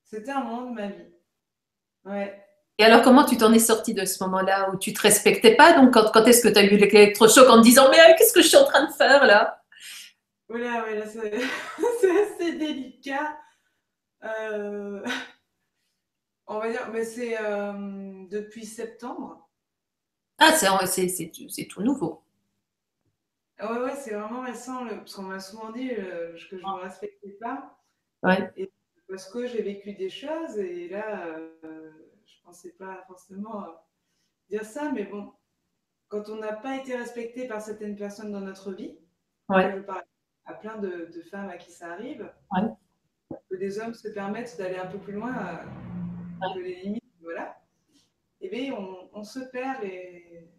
C'était 0.04 0.32
un 0.32 0.44
moment 0.44 0.70
de 0.70 0.76
ma 0.76 0.88
vie. 0.88 1.14
Ouais. 2.06 2.49
Et 2.80 2.84
alors, 2.86 3.02
comment 3.02 3.26
tu 3.26 3.36
t'en 3.36 3.52
es 3.52 3.60
sorti 3.60 3.94
de 3.94 4.06
ce 4.06 4.24
moment-là 4.24 4.72
où 4.72 4.78
tu 4.78 4.94
te 4.94 5.02
respectais 5.02 5.54
pas? 5.56 5.74
Donc, 5.74 5.94
quand, 5.94 6.12
quand 6.14 6.24
est-ce 6.24 6.42
que 6.42 6.48
tu 6.48 6.58
as 6.58 6.64
eu 6.64 6.78
l'électrochoc 6.78 7.50
en 7.50 7.58
te 7.58 7.64
disant 7.64 7.90
Mais 7.92 7.98
qu'est-ce 8.18 8.32
que 8.32 8.42
je 8.42 8.48
suis 8.48 8.58
en 8.58 8.64
train 8.64 8.88
de 8.88 8.94
faire 8.94 9.26
là? 9.26 9.62
Voilà, 10.48 10.86
c'est 11.06 12.22
assez 12.22 12.54
délicat. 12.54 13.38
Euh, 14.24 15.04
on 16.48 16.60
va 16.60 16.72
dire, 16.72 16.90
mais 16.94 17.04
c'est 17.04 17.38
euh, 17.40 18.26
depuis 18.30 18.66
septembre. 18.66 19.50
Ah, 20.38 20.54
c'est 20.54 21.68
tout 21.68 21.84
nouveau. 21.84 22.24
Ouais, 23.62 23.78
ouais, 23.78 23.96
c'est 23.96 24.14
vraiment 24.14 24.42
récent, 24.42 24.88
parce 24.88 25.14
qu'on 25.16 25.24
m'a 25.24 25.42
souvent 25.42 25.72
dit 25.74 25.92
euh, 25.92 26.32
que 26.50 26.58
je 26.58 26.66
ne 26.66 26.72
me 26.72 26.82
respectais 26.82 27.36
pas. 27.42 27.78
Ouais. 28.24 28.50
Et 28.56 28.72
parce 29.10 29.30
que 29.30 29.48
j'ai 29.48 29.62
vécu 29.62 29.92
des 29.94 30.10
choses, 30.10 30.58
et 30.58 30.88
là, 30.88 31.26
euh, 31.26 31.92
pensais 32.50 32.72
pas 32.72 33.04
forcément 33.08 33.64
dire 34.50 34.66
ça, 34.66 34.92
mais 34.92 35.04
bon, 35.04 35.32
quand 36.08 36.30
on 36.30 36.38
n'a 36.38 36.54
pas 36.54 36.78
été 36.78 36.96
respecté 36.96 37.48
par 37.48 37.62
certaines 37.62 37.96
personnes 37.96 38.32
dans 38.32 38.42
notre 38.42 38.72
vie, 38.72 38.98
ouais. 39.50 39.72
je 39.76 39.82
parle 39.82 40.04
à 40.46 40.56
plein 40.56 40.78
de, 40.78 41.08
femmes 41.30 41.50
à 41.50 41.58
qui 41.58 41.72
ça 41.72 41.92
arrive, 41.92 42.32
ouais. 42.52 43.38
que 43.52 43.56
des 43.56 43.80
hommes 43.80 43.94
se 43.94 44.08
permettent 44.08 44.58
d'aller 44.58 44.78
un 44.78 44.88
peu 44.88 44.98
plus 44.98 45.14
loin 45.14 45.36
euh, 45.38 46.54
que 46.56 46.60
les 46.60 46.82
limites, 46.82 47.04
voilà, 47.22 47.62
et 48.42 48.48
eh 48.48 48.50
bien 48.50 48.74
on, 48.74 49.10
on 49.14 49.24
se 49.24 49.40
perd 49.40 49.84
et, 49.84 50.50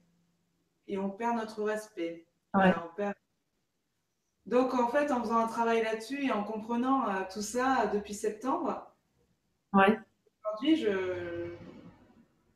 et 0.86 0.96
on 0.96 1.10
perd 1.10 1.36
notre 1.38 1.64
respect. 1.64 2.26
Donc, 4.46 4.74
en 4.74 4.88
fait, 4.88 5.10
en 5.10 5.22
faisant 5.22 5.38
un 5.38 5.46
travail 5.46 5.82
là-dessus 5.82 6.24
et 6.24 6.32
en 6.32 6.44
comprenant 6.44 7.08
euh, 7.08 7.22
tout 7.32 7.42
ça 7.42 7.86
depuis 7.92 8.14
septembre, 8.14 8.92
aujourd'hui, 9.72 10.76
je... 10.76 11.49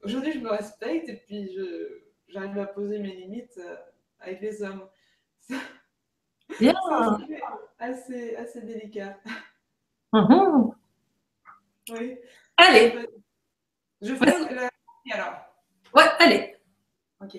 aujourd'hui, 0.05 0.33
je 0.33 0.41
me 0.41 0.51
respecte 0.51 1.09
et 1.09 1.17
puis 1.17 1.53
je... 1.55 2.03
j'arrive 2.29 2.59
à 2.59 2.67
poser 2.67 2.99
mes 2.99 3.15
limites 3.15 3.59
euh, 3.59 3.77
avec 4.21 4.41
les 4.41 4.63
hommes. 4.63 4.89
Bien. 6.61 6.75
assez, 7.79 8.37
assez 8.37 8.63
délicat. 8.63 9.19
Mhm. 10.13 10.71
Oui. 11.91 12.19
Allez. 12.57 13.09
Je 14.01 14.15
fais 14.15 14.27
la... 14.27 14.71
alors. 15.13 15.35
Ouais, 15.95 16.05
allez. 16.19 16.57
Ok. 17.21 17.39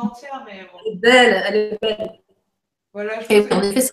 Entière, 0.00 0.44
mais 0.46 0.62
bon. 0.72 0.78
Elle 0.84 0.92
est 0.92 0.96
belle, 0.96 1.42
elle 1.46 1.56
est 1.56 1.78
belle. 1.80 2.20
Voilà, 2.92 3.20
je 3.20 3.34
Et 3.34 3.52
en 3.52 3.62
effet, 3.62 3.90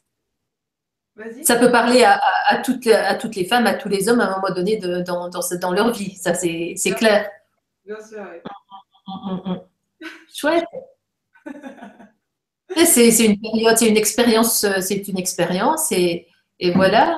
ça 1.44 1.58
peut 1.58 1.72
parler 1.72 2.04
à, 2.04 2.20
à, 2.48 2.58
toutes, 2.58 2.88
à 2.88 3.16
toutes 3.16 3.36
les 3.36 3.46
femmes, 3.46 3.68
à 3.68 3.74
tous 3.76 3.90
les 3.90 4.10
hommes 4.10 4.20
à 4.20 4.28
un 4.28 4.36
moment 4.36 4.54
donné 4.54 4.78
de, 4.78 5.02
dans, 5.02 5.30
dans, 5.30 5.42
dans, 5.62 5.72
leur 5.72 5.92
vie. 5.92 6.16
Ça, 6.16 6.34
c'est 6.34 6.76
clair. 6.96 7.30
Bien 7.86 7.98
sûr, 8.02 8.26
oui. 8.32 8.40
Mm, 9.08 9.34
mm, 9.34 9.54
mm, 9.54 9.62
Chouette. 10.34 10.66
c'est 12.86 13.26
une 13.26 13.40
période, 13.40 13.78
c'est 13.78 13.90
une 13.90 13.98
expérience, 13.98 14.66
c'est 14.80 15.08
une 15.08 15.18
expérience 15.18 15.92
et, 15.92 16.28
et 16.60 16.72
voilà. 16.72 17.18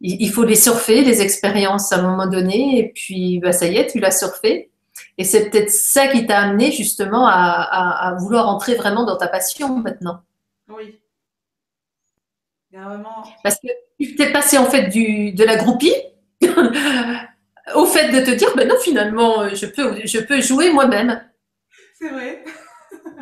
Il 0.00 0.30
faut 0.30 0.44
les 0.44 0.56
surfer, 0.56 1.02
les 1.02 1.22
expériences 1.22 1.90
à 1.92 1.98
un 1.98 2.02
moment 2.02 2.26
donné, 2.26 2.78
et 2.78 2.92
puis 2.92 3.38
bah, 3.38 3.52
ça 3.52 3.66
y 3.66 3.78
est, 3.78 3.86
tu 3.90 4.00
l'as 4.00 4.10
surfé. 4.10 4.70
Et 5.18 5.24
c'est 5.24 5.50
peut-être 5.50 5.70
ça 5.70 6.08
qui 6.08 6.26
t'a 6.26 6.40
amené 6.40 6.72
justement 6.72 7.26
à, 7.26 8.16
vouloir 8.18 8.48
entrer 8.48 8.74
vraiment 8.74 9.04
dans 9.04 9.16
ta 9.16 9.28
passion 9.28 9.78
maintenant. 9.78 10.22
Oui. 10.68 11.00
Vraiment... 12.72 13.24
Parce 13.42 13.56
que 13.56 13.68
tu 14.00 14.16
t'es 14.16 14.32
passé 14.32 14.58
en 14.58 14.66
fait 14.66 14.88
du, 14.88 15.32
de 15.32 15.44
la 15.44 15.56
groupie 15.56 15.94
au 17.74 17.86
fait 17.86 18.10
de 18.10 18.24
te 18.24 18.30
dire, 18.32 18.54
ben 18.56 18.66
non, 18.66 18.76
finalement, 18.80 19.48
je 19.54 19.66
peux, 19.66 20.04
je 20.04 20.18
peux 20.18 20.40
jouer 20.40 20.70
moi-même. 20.70 21.24
C'est 21.98 22.08
vrai. 22.08 22.44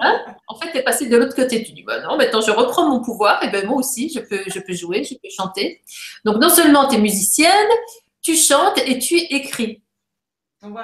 Hein? 0.01 0.25
En 0.49 0.57
fait, 0.57 0.73
tu 0.73 0.79
es 0.79 0.83
passé 0.83 1.09
de 1.09 1.17
l'autre 1.17 1.35
côté. 1.35 1.63
Tu 1.63 1.73
dis, 1.73 1.83
ben 1.83 2.03
non, 2.03 2.17
maintenant 2.17 2.41
je 2.41 2.51
reprends 2.51 2.89
mon 2.89 3.03
pouvoir, 3.03 3.43
et 3.45 3.51
ben 3.51 3.67
moi 3.67 3.77
aussi, 3.77 4.13
je 4.13 4.21
peux, 4.21 4.43
je 4.47 4.59
peux 4.61 4.73
jouer, 4.73 5.05
je 5.05 5.15
peux 5.15 5.29
chanter. 5.35 5.83
Donc, 6.25 6.37
non 6.37 6.49
seulement 6.49 6.89
tu 6.89 6.97
es 6.97 6.99
musicienne, 6.99 7.69
tu 8.23 8.37
chantes 8.37 8.79
et 8.79 8.99
tu 8.99 9.17
écris. 9.17 9.83
Donc, 10.63 10.77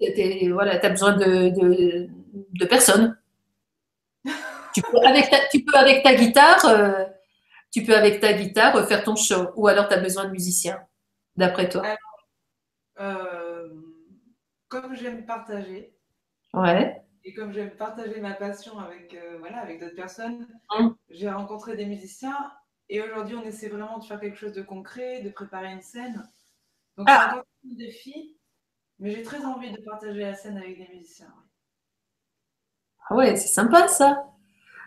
voilà 0.00 0.54
voilà, 0.54 0.78
tu 0.78 0.86
as 0.86 0.90
besoin 0.90 1.16
de, 1.16 1.48
de, 1.50 2.08
de 2.32 2.66
personne. 2.66 3.18
tu, 4.74 4.82
peux 4.82 4.98
avec 4.98 5.30
ta, 5.30 5.38
tu 5.50 5.64
peux 5.64 5.76
avec 5.76 6.02
ta 6.02 6.14
guitare, 6.14 6.64
euh, 6.66 7.04
tu 7.72 7.82
peux 7.82 7.94
avec 7.94 8.20
ta 8.20 8.32
guitare 8.32 8.86
faire 8.86 9.04
ton 9.04 9.16
show, 9.16 9.50
ou 9.56 9.68
alors 9.68 9.88
tu 9.88 9.94
as 9.94 10.00
besoin 10.00 10.24
de 10.24 10.30
musiciens, 10.30 10.80
d'après 11.36 11.68
toi. 11.68 11.82
Euh, 13.00 13.68
comme 14.68 14.94
j'aime 14.94 15.24
partager. 15.24 15.94
Ouais. 16.54 17.02
Et 17.24 17.34
comme 17.34 17.52
j'aime 17.52 17.70
partager 17.70 18.20
ma 18.20 18.34
passion 18.34 18.78
avec, 18.78 19.14
euh, 19.14 19.36
voilà, 19.38 19.58
avec 19.58 19.80
d'autres 19.80 19.96
personnes, 19.96 20.46
hum. 20.70 20.96
j'ai 21.10 21.28
rencontré 21.28 21.76
des 21.76 21.84
musiciens 21.84 22.52
et 22.88 23.02
aujourd'hui 23.02 23.36
on 23.36 23.42
essaie 23.42 23.68
vraiment 23.68 23.98
de 23.98 24.04
faire 24.04 24.18
quelque 24.18 24.38
chose 24.38 24.54
de 24.54 24.62
concret, 24.62 25.20
de 25.22 25.28
préparer 25.28 25.70
une 25.72 25.82
scène. 25.82 26.26
Donc 26.96 27.06
ah. 27.10 27.42
c'est 27.62 27.70
un 27.70 27.74
défi 27.76 28.37
mais 28.98 29.12
j'ai 29.12 29.22
très 29.22 29.44
envie 29.44 29.70
de 29.70 29.80
partager 29.82 30.20
la 30.20 30.34
scène 30.34 30.58
avec 30.58 30.78
des 30.78 30.88
musiciens. 30.94 31.32
Ah 33.08 33.14
ouais, 33.14 33.36
c'est 33.36 33.48
sympa 33.48 33.88
ça. 33.88 34.24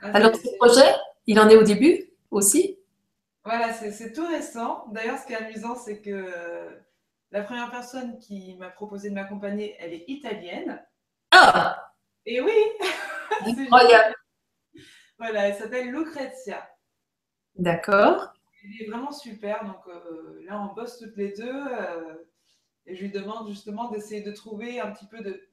Ah, 0.02 0.12
Alors, 0.14 0.36
ce 0.36 0.56
projet, 0.58 0.96
il 1.28 1.40
en 1.40 1.50
est 1.50 1.58
au 1.58 1.64
début 1.64 2.12
aussi? 2.30 2.78
Voilà, 3.44 3.74
c'est 3.74 4.14
tout 4.14 4.28
récent. 4.28 4.86
D'ailleurs, 4.92 5.18
ce 5.18 5.26
qui 5.26 5.34
est 5.34 5.38
amusant, 5.38 5.76
c'est 5.76 6.02
que 6.02 6.12
euh, 6.12 6.70
la 7.32 7.42
première 7.42 7.72
personne 7.72 8.20
qui 8.20 8.56
m'a 8.58 8.70
proposé 8.70 9.10
de 9.10 9.16
m'accompagner, 9.16 9.76
elle 9.80 9.94
est 9.94 10.06
italienne. 10.08 10.84
Ah 11.32 11.94
Et 12.26 12.42
oui 12.42 12.52
Incroyable 13.46 14.16
Voilà, 15.18 15.48
elle 15.48 15.56
s'appelle 15.56 15.90
Lucrezia. 15.90 16.70
D'accord. 17.56 18.34
Elle 18.64 18.86
est 18.86 18.90
vraiment 18.90 19.12
super. 19.12 19.66
Donc 19.66 19.88
euh, 19.88 20.44
là, 20.46 20.60
on 20.62 20.76
bosse 20.76 21.00
toutes 21.00 21.18
les 21.18 21.34
deux. 21.34 21.50
Euh, 21.50 22.16
et 22.86 22.96
je 22.96 23.02
lui 23.02 23.12
demande 23.12 23.48
justement 23.50 23.90
d'essayer 23.90 24.22
de 24.22 24.32
trouver 24.32 24.80
un 24.80 24.92
petit 24.92 25.06
peu 25.06 25.22
de. 25.22 25.48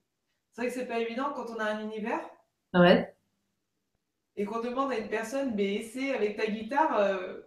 C'est 0.52 0.62
vrai 0.62 0.68
que 0.68 0.74
c'est 0.74 0.86
pas 0.86 0.98
évident 0.98 1.32
quand 1.34 1.46
on 1.50 1.58
a 1.58 1.64
un 1.64 1.80
univers. 1.80 2.20
Ouais. 2.74 3.14
Et 4.36 4.44
qu'on 4.44 4.60
demande 4.60 4.92
à 4.92 4.98
une 4.98 5.08
personne, 5.08 5.54
mais 5.54 5.74
essaie 5.74 6.12
avec 6.14 6.36
ta 6.36 6.46
guitare 6.46 6.96
euh, 6.98 7.40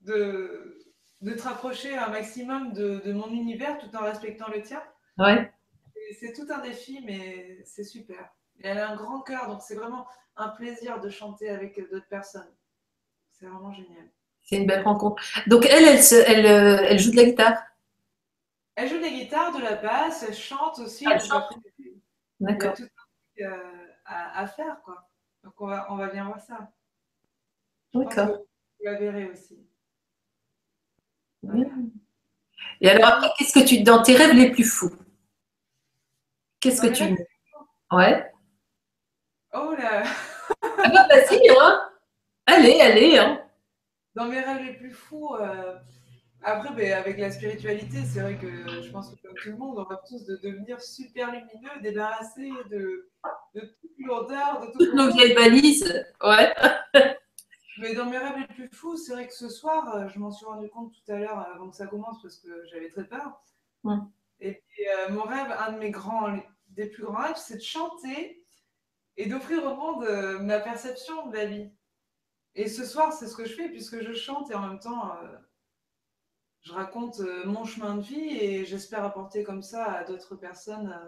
de, 0.00 0.78
de 1.20 1.32
te 1.32 1.42
rapprocher 1.42 1.96
un 1.96 2.08
maximum 2.08 2.72
de, 2.72 3.00
de, 3.04 3.12
mon 3.12 3.30
univers 3.30 3.78
tout 3.78 3.94
en 3.96 4.02
respectant 4.04 4.48
le 4.48 4.62
tien. 4.62 4.82
Ouais. 5.18 5.52
C'est 6.18 6.32
tout 6.32 6.46
un 6.52 6.60
défi, 6.60 7.02
mais 7.04 7.62
c'est 7.64 7.84
super. 7.84 8.30
Et 8.60 8.68
elle 8.68 8.78
a 8.78 8.90
un 8.90 8.96
grand 8.96 9.20
cœur, 9.20 9.48
donc 9.48 9.62
c'est 9.62 9.74
vraiment 9.74 10.06
un 10.36 10.48
plaisir 10.48 11.00
de 11.00 11.08
chanter 11.08 11.48
avec 11.48 11.78
d'autres 11.90 12.08
personnes. 12.08 12.52
C'est 13.30 13.46
vraiment 13.46 13.72
génial. 13.72 14.10
C'est 14.42 14.56
une 14.56 14.66
belle 14.66 14.82
rencontre. 14.82 15.22
Donc 15.46 15.66
elle, 15.66 15.84
elle, 15.84 16.00
elle, 16.26 16.46
euh, 16.46 16.86
elle 16.88 16.98
joue 16.98 17.10
de 17.10 17.16
la 17.16 17.24
guitare? 17.24 17.62
Elle 18.76 18.88
joue 18.88 18.96
de 18.96 19.02
la 19.02 19.10
guitare, 19.10 19.52
de 19.56 19.62
la 19.62 19.76
basse, 19.76 20.24
elle 20.26 20.34
chante 20.34 20.78
aussi. 20.78 21.06
Elle 21.10 21.20
chante. 21.20 21.52
D'accord. 22.40 22.74
Il 22.78 23.42
y 23.42 23.44
a 23.44 23.50
tout 23.50 23.56
euh, 23.56 23.86
à, 24.04 24.40
à, 24.40 24.46
faire, 24.46 24.80
quoi. 24.82 25.08
Donc 25.42 25.60
on 25.60 25.66
va, 25.66 25.86
on 25.90 25.96
va 25.96 26.08
bien 26.08 26.24
voir 26.24 26.40
ça. 26.40 26.72
D'accord. 27.92 28.28
Vous 28.28 28.84
la 28.84 28.94
verrez 28.94 29.30
aussi. 29.30 29.64
Et 32.80 32.90
alors, 32.90 33.34
qu'est-ce 33.36 33.58
que 33.58 33.64
tu, 33.64 33.82
dans 33.82 34.02
tes 34.02 34.16
rêves 34.16 34.34
les 34.34 34.50
plus 34.50 34.64
fous, 34.64 34.94
qu'est-ce 36.60 36.82
que 36.82 36.88
tu. 36.88 37.04
Ouais. 37.92 38.32
Oh 39.52 39.74
là 39.78 40.02
Ah 40.60 40.88
bah, 40.92 41.06
hein 41.60 41.90
Allez, 42.46 42.80
allez, 42.80 43.18
hein 43.18 43.46
Dans 44.14 44.26
mes 44.26 44.40
rêves 44.40 44.64
les 44.64 44.74
plus 44.74 44.92
fous, 44.92 45.34
euh, 45.36 45.78
après, 46.44 46.74
ben, 46.74 46.92
avec 46.92 47.18
la 47.18 47.30
spiritualité, 47.30 47.98
c'est 48.04 48.20
vrai 48.20 48.36
que 48.36 48.82
je 48.82 48.90
pense 48.90 49.10
que 49.10 49.20
comme 49.22 49.34
tout 49.34 49.50
le 49.50 49.56
monde, 49.56 49.78
on 49.78 49.84
va 49.84 50.00
tous 50.08 50.24
de 50.26 50.36
devenir 50.36 50.80
super 50.80 51.32
lumineux, 51.32 51.80
débarrassés 51.82 52.50
de, 52.70 53.10
de 53.54 53.60
toute 53.60 53.98
lourdeur, 53.98 54.60
de 54.60 54.72
toutes 54.72 54.94
nos 54.94 55.10
vieilles 55.10 55.34
valises. 55.34 56.04
Ouais. 56.22 56.54
Mais 57.78 57.94
dans 57.94 58.06
mes 58.06 58.18
rêves 58.18 58.38
les 58.38 58.46
plus 58.46 58.68
fous, 58.70 58.96
c'est 58.96 59.14
vrai 59.14 59.26
que 59.26 59.34
ce 59.34 59.48
soir, 59.48 59.96
euh, 59.96 60.08
je 60.08 60.18
m'en 60.18 60.30
suis 60.30 60.46
rendu 60.46 60.68
compte 60.68 60.92
tout 60.92 61.12
à 61.12 61.18
l'heure 61.18 61.38
avant 61.38 61.70
que 61.70 61.76
ça 61.76 61.86
commence 61.86 62.22
parce 62.22 62.36
que 62.36 62.64
j'avais 62.66 62.88
très 62.88 63.04
peur. 63.04 63.42
Et 64.40 64.52
puis, 64.52 64.86
euh, 64.86 65.12
mon 65.12 65.22
rêve, 65.22 65.50
un 65.58 65.72
de 65.72 65.78
mes 65.78 65.90
grands, 65.90 66.38
des 66.68 66.86
plus 66.86 67.04
grands 67.04 67.22
rêves, 67.22 67.36
c'est 67.36 67.56
de 67.56 67.62
chanter 67.62 68.44
et 69.16 69.26
d'offrir 69.26 69.64
au 69.64 69.74
monde 69.74 70.04
euh, 70.04 70.38
ma 70.40 70.60
perception 70.60 71.28
de 71.28 71.36
la 71.36 71.46
vie. 71.46 71.70
Et 72.54 72.68
ce 72.68 72.84
soir, 72.84 73.12
c'est 73.12 73.26
ce 73.26 73.34
que 73.34 73.46
je 73.46 73.54
fais 73.54 73.68
puisque 73.68 74.00
je 74.02 74.12
chante 74.12 74.50
et 74.50 74.54
en 74.54 74.68
même 74.68 74.78
temps, 74.78 75.16
je 76.64 76.72
raconte 76.72 77.20
mon 77.44 77.64
chemin 77.64 77.96
de 77.96 78.02
vie 78.02 78.38
et 78.38 78.64
j'espère 78.64 79.04
apporter 79.04 79.44
comme 79.44 79.62
ça 79.62 79.84
à 79.84 80.04
d'autres 80.04 80.34
personnes 80.34 80.98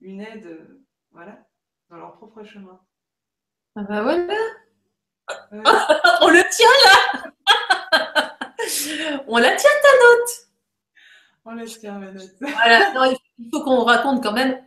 une 0.00 0.20
aide, 0.20 0.66
voilà, 1.10 1.38
dans 1.90 1.96
leur 1.96 2.12
propre 2.16 2.42
chemin. 2.44 2.80
Ah 3.76 3.82
bah 3.82 4.02
voilà. 4.02 4.34
On 6.22 6.28
le 6.28 6.48
tient 6.50 6.66
là. 6.84 7.22
On 9.28 9.38
la 9.38 9.54
tient 9.56 9.70
ta 9.82 9.88
note. 9.88 10.30
On 11.44 11.52
la 11.52 11.66
tient 11.66 11.98
ma 11.98 12.12
note. 12.12 12.30
voilà, 12.40 13.12
il 13.38 13.50
faut 13.50 13.62
qu'on 13.64 13.84
raconte 13.84 14.22
quand 14.22 14.32
même 14.32 14.60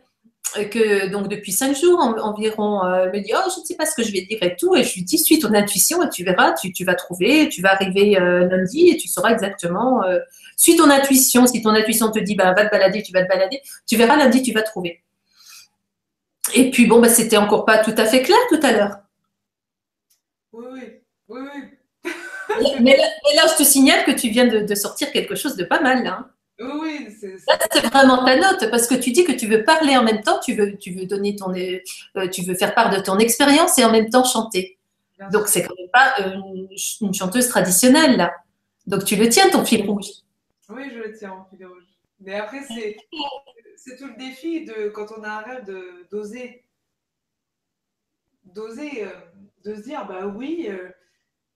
que 0.70 1.08
donc 1.08 1.28
depuis 1.28 1.52
cinq 1.52 1.76
jours 1.76 1.98
environ, 2.00 2.84
euh, 2.84 3.04
elle 3.04 3.12
me 3.12 3.24
dit 3.24 3.32
oh 3.34 3.50
je 3.54 3.60
ne 3.60 3.64
sais 3.64 3.74
pas 3.74 3.86
ce 3.86 3.94
que 3.94 4.02
je 4.02 4.12
vais 4.12 4.22
dire 4.22 4.38
et 4.42 4.56
tout 4.56 4.74
et 4.76 4.84
je 4.84 4.94
lui 4.94 5.02
dis 5.02 5.18
suis 5.18 5.38
ton 5.38 5.52
intuition 5.54 6.02
et 6.02 6.08
tu 6.08 6.24
verras 6.24 6.52
tu, 6.52 6.72
tu 6.72 6.84
vas 6.84 6.94
trouver 6.94 7.48
tu 7.48 7.60
vas 7.60 7.72
arriver 7.72 8.18
euh, 8.18 8.48
lundi 8.48 8.88
et 8.88 8.96
tu 8.96 9.08
sauras 9.08 9.32
exactement 9.32 10.04
euh, 10.04 10.18
suis 10.56 10.76
ton 10.76 10.90
intuition 10.90 11.46
si 11.46 11.62
ton 11.62 11.70
intuition 11.70 12.10
te 12.10 12.18
dit 12.18 12.34
bah 12.34 12.52
va 12.52 12.64
te 12.66 12.70
balader 12.70 13.02
tu 13.02 13.12
vas 13.12 13.22
te 13.22 13.28
balader 13.28 13.60
tu 13.86 13.96
verras 13.96 14.16
lundi 14.16 14.42
tu 14.42 14.52
vas 14.52 14.62
trouver 14.62 15.02
et 16.54 16.70
puis 16.70 16.86
bon 16.86 17.00
bah 17.00 17.08
c'était 17.08 17.36
encore 17.36 17.64
pas 17.64 17.78
tout 17.78 17.94
à 17.96 18.04
fait 18.04 18.22
clair 18.22 18.38
tout 18.48 18.60
à 18.62 18.72
l'heure 18.72 18.96
oui, 20.52 20.80
oui, 21.28 21.40
oui. 21.40 22.10
mais, 22.80 22.96
là, 22.96 23.46
je 23.50 23.56
te 23.56 23.64
signale 23.64 24.04
que 24.04 24.12
tu 24.12 24.28
viens 24.28 24.46
de, 24.46 24.74
sortir 24.74 25.10
quelque 25.10 25.34
chose 25.34 25.56
de 25.56 25.64
pas 25.64 25.80
mal, 25.80 26.04
là. 26.04 26.18
Hein. 26.20 26.30
Oui, 26.60 27.08
c'est 27.20 27.36
c'est 27.72 27.86
vraiment 27.86 28.24
ta 28.24 28.36
note, 28.36 28.70
parce 28.70 28.86
que 28.86 28.94
tu 28.94 29.10
dis 29.10 29.24
que 29.24 29.32
tu 29.32 29.46
veux 29.46 29.64
parler 29.64 29.96
en 29.96 30.04
même 30.04 30.22
temps, 30.22 30.38
tu 30.38 30.54
veux, 30.54 30.76
tu 30.78 30.92
veux 30.92 31.06
donner 31.06 31.34
ton, 31.34 31.52
euh, 31.52 32.28
tu 32.28 32.42
veux 32.42 32.54
faire 32.54 32.74
part 32.74 32.90
de 32.90 33.00
ton 33.00 33.18
expérience 33.18 33.76
et 33.78 33.84
en 33.84 33.90
même 33.90 34.08
temps 34.08 34.24
chanter. 34.24 34.78
Donc, 35.32 35.48
c'est 35.48 35.62
quand 35.62 35.74
même 35.78 35.90
pas 35.92 36.14
euh, 36.20 36.66
une, 37.00 37.14
chanteuse 37.14 37.48
traditionnelle, 37.48 38.16
là. 38.16 38.34
Donc, 38.86 39.04
tu 39.04 39.16
le 39.16 39.28
tiens, 39.28 39.48
ton 39.50 39.64
fil 39.64 39.88
rouge. 39.88 40.06
Oui, 40.68 40.90
je 40.92 40.98
le 40.98 41.12
tiens, 41.16 41.34
mon 41.34 41.44
fil 41.44 41.66
rouge. 41.66 41.84
Mais 42.20 42.34
après, 42.34 42.62
c'est, 42.62 42.96
c'est 43.76 43.96
tout 43.96 44.06
le 44.06 44.16
défi 44.16 44.64
de, 44.64 44.88
quand 44.90 45.06
on 45.16 45.22
a 45.22 45.28
un 45.28 45.40
rêve, 45.40 45.64
d'oser. 46.10 46.64
D'oser. 48.44 49.04
Euh, 49.04 49.10
de 49.64 49.74
se 49.74 49.80
dire, 49.80 50.06
bah 50.06 50.26
oui, 50.26 50.66
euh, 50.68 50.90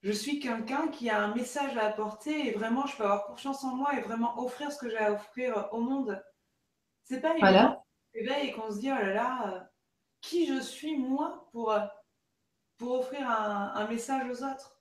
je 0.02 0.12
suis 0.12 0.38
quelqu'un 0.38 0.88
qui 0.88 1.10
a 1.10 1.20
un 1.20 1.34
message 1.34 1.76
à 1.76 1.86
apporter 1.86 2.48
et 2.48 2.52
vraiment, 2.52 2.86
je 2.86 2.96
peux 2.96 3.04
avoir 3.04 3.26
confiance 3.26 3.64
en 3.64 3.74
moi 3.74 3.96
et 3.96 4.00
vraiment 4.00 4.40
offrir 4.42 4.70
ce 4.70 4.78
que 4.78 4.88
j'ai 4.88 4.98
à 4.98 5.12
offrir 5.12 5.68
au 5.72 5.80
monde. 5.80 6.22
C'est 7.04 7.20
pas 7.20 7.34
voilà. 7.38 7.82
et 8.14 8.52
qu'on 8.52 8.70
se 8.70 8.78
dit, 8.78 8.90
oh 8.90 8.94
là 8.94 9.12
là, 9.12 9.44
euh, 9.48 9.60
qui 10.20 10.46
je 10.46 10.60
suis 10.60 10.96
moi 10.96 11.48
pour, 11.52 11.72
euh, 11.72 11.80
pour 12.76 13.00
offrir 13.00 13.28
un, 13.28 13.86
message 13.88 14.28
aux 14.30 14.44
autres? 14.44 14.76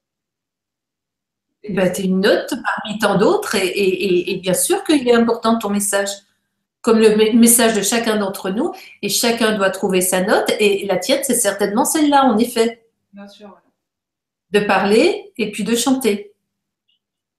Bah, 1.70 1.90
tu 1.90 2.02
es 2.02 2.06
une 2.06 2.22
note 2.22 2.50
parmi 2.50 3.00
tant 3.00 3.18
d'autres 3.18 3.56
et, 3.56 4.32
et, 4.32 4.36
bien 4.38 4.54
sûr 4.54 4.84
qu'il 4.84 5.08
est 5.08 5.14
important 5.14 5.58
ton 5.58 5.70
message 5.70 6.10
comme 6.82 7.00
le 7.00 7.34
message 7.34 7.74
de 7.76 7.82
chacun 7.82 8.16
d'entre 8.16 8.50
nous, 8.50 8.72
et 9.02 9.10
chacun 9.10 9.58
doit 9.58 9.72
trouver 9.72 10.00
sa 10.00 10.22
note, 10.22 10.50
et 10.58 10.86
la 10.86 10.96
tienne, 10.96 11.20
c'est 11.22 11.36
certainement 11.36 11.84
celle-là, 11.84 12.24
en 12.24 12.38
effet. 12.38 12.88
Bien 13.12 13.28
sûr. 13.28 13.60
De 14.52 14.62
parler 14.62 15.34
et 15.38 15.52
puis 15.52 15.64
de 15.64 15.76
chanter. 15.76 16.34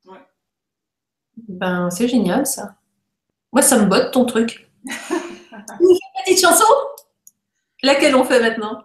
Ouais. 0.04 0.18
Ben, 1.48 1.90
c'est 1.90 2.08
génial 2.08 2.46
ça. 2.46 2.76
Moi, 3.52 3.62
ça 3.62 3.78
me 3.78 3.86
botte 3.88 4.12
ton 4.12 4.26
truc. 4.26 4.70
Une 4.84 5.98
petite 6.24 6.40
chanson? 6.40 6.64
Laquelle 7.82 8.14
on 8.14 8.24
fait 8.24 8.40
maintenant? 8.40 8.84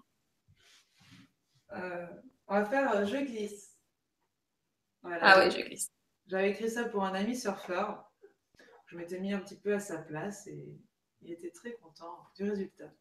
Euh, 1.74 2.08
On 2.48 2.56
va 2.56 2.66
faire 2.66 2.96
euh, 2.96 3.06
Je 3.06 3.18
glisse. 3.18 3.76
ah 5.04 5.40
oui, 5.40 5.52
je 5.52 5.62
glisse. 5.66 5.90
J'avais 6.28 6.52
écrit 6.52 6.70
ça 6.70 6.86
pour 6.86 7.04
un 7.04 7.14
ami 7.14 7.36
surfeur. 7.36 8.10
Je 8.88 8.96
m'étais 8.96 9.20
mis 9.20 9.34
un 9.34 9.40
petit 9.40 9.58
peu 9.58 9.74
à 9.74 9.80
sa 9.80 9.98
place 9.98 10.48
et 10.48 10.66
il 11.22 11.32
était 11.32 11.52
très 11.52 11.74
content 11.74 12.20
du 12.38 12.50
résultat. 12.50 12.92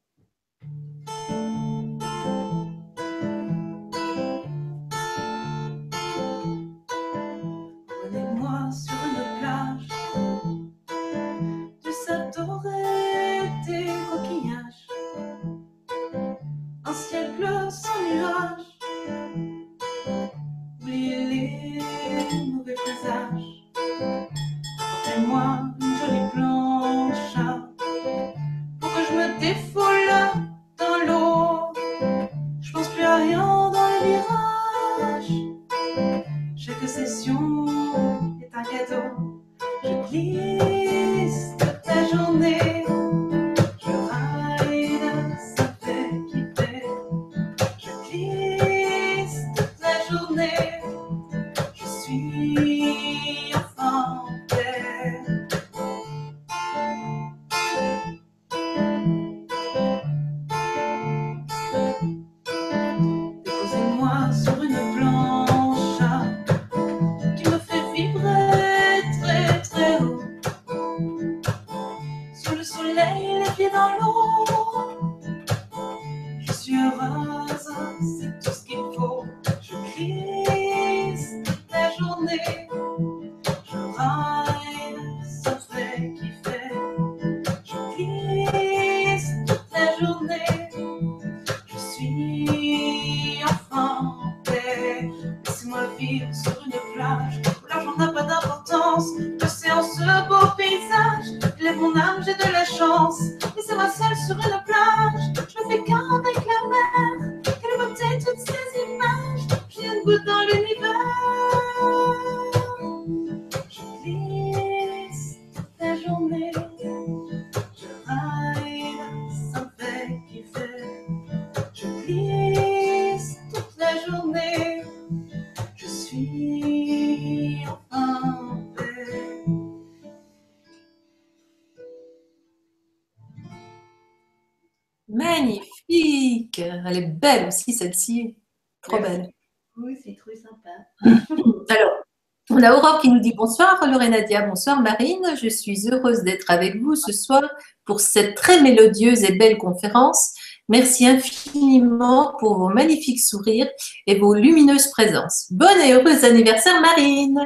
On 142.62 142.64
a 142.64 142.76
Aurore 142.76 143.00
qui 143.00 143.10
nous 143.10 143.18
dit 143.18 143.34
bonsoir 143.34 143.84
Lorenadia, 143.84 144.42
bonsoir 144.42 144.80
Marine, 144.80 145.34
je 145.40 145.48
suis 145.48 145.88
heureuse 145.90 146.22
d'être 146.22 146.48
avec 146.48 146.80
vous 146.80 146.94
ce 146.94 147.10
soir 147.10 147.42
pour 147.84 147.98
cette 148.00 148.36
très 148.36 148.60
mélodieuse 148.62 149.24
et 149.24 149.34
belle 149.34 149.58
conférence. 149.58 150.34
Merci 150.68 151.08
infiniment 151.08 152.36
pour 152.38 152.58
vos 152.58 152.68
magnifiques 152.68 153.20
sourires 153.20 153.68
et 154.06 154.16
vos 154.16 154.34
lumineuses 154.34 154.88
présences. 154.92 155.48
Bonne 155.50 155.78
et 155.80 155.92
heureuse 155.92 156.24
anniversaire 156.24 156.80
Marine. 156.80 157.44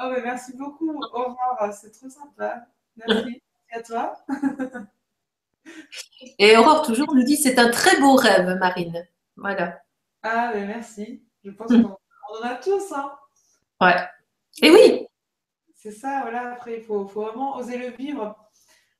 Oh, 0.00 0.08
mais 0.12 0.22
merci 0.22 0.56
beaucoup 0.56 0.92
Aurore, 1.12 1.72
c'est 1.72 1.90
trop 1.90 2.08
sympa. 2.08 2.64
Merci 2.96 3.42
à 3.72 3.82
toi? 3.82 4.14
et 6.38 6.56
Aurore 6.56 6.82
toujours 6.82 7.12
nous 7.16 7.24
dit 7.24 7.36
c'est 7.36 7.58
un 7.58 7.70
très 7.70 8.00
beau 8.00 8.14
rêve 8.14 8.56
Marine. 8.60 9.08
Voilà. 9.36 9.80
Ah, 10.22 10.52
mais 10.54 10.66
merci. 10.66 11.20
Je 11.44 11.50
pense 11.50 11.66
qu'on 11.66 11.82
en 11.82 12.42
a 12.44 12.54
tous. 12.54 12.92
Hein. 12.92 13.10
Ouais. 13.80 13.96
Et 14.60 14.70
oui. 14.70 15.06
C'est 15.74 15.92
ça, 15.92 16.20
voilà. 16.22 16.52
Après, 16.52 16.78
il 16.78 16.82
faut, 16.82 17.06
faut, 17.06 17.22
vraiment 17.22 17.56
oser 17.56 17.78
le 17.78 17.88
vivre. 17.96 18.36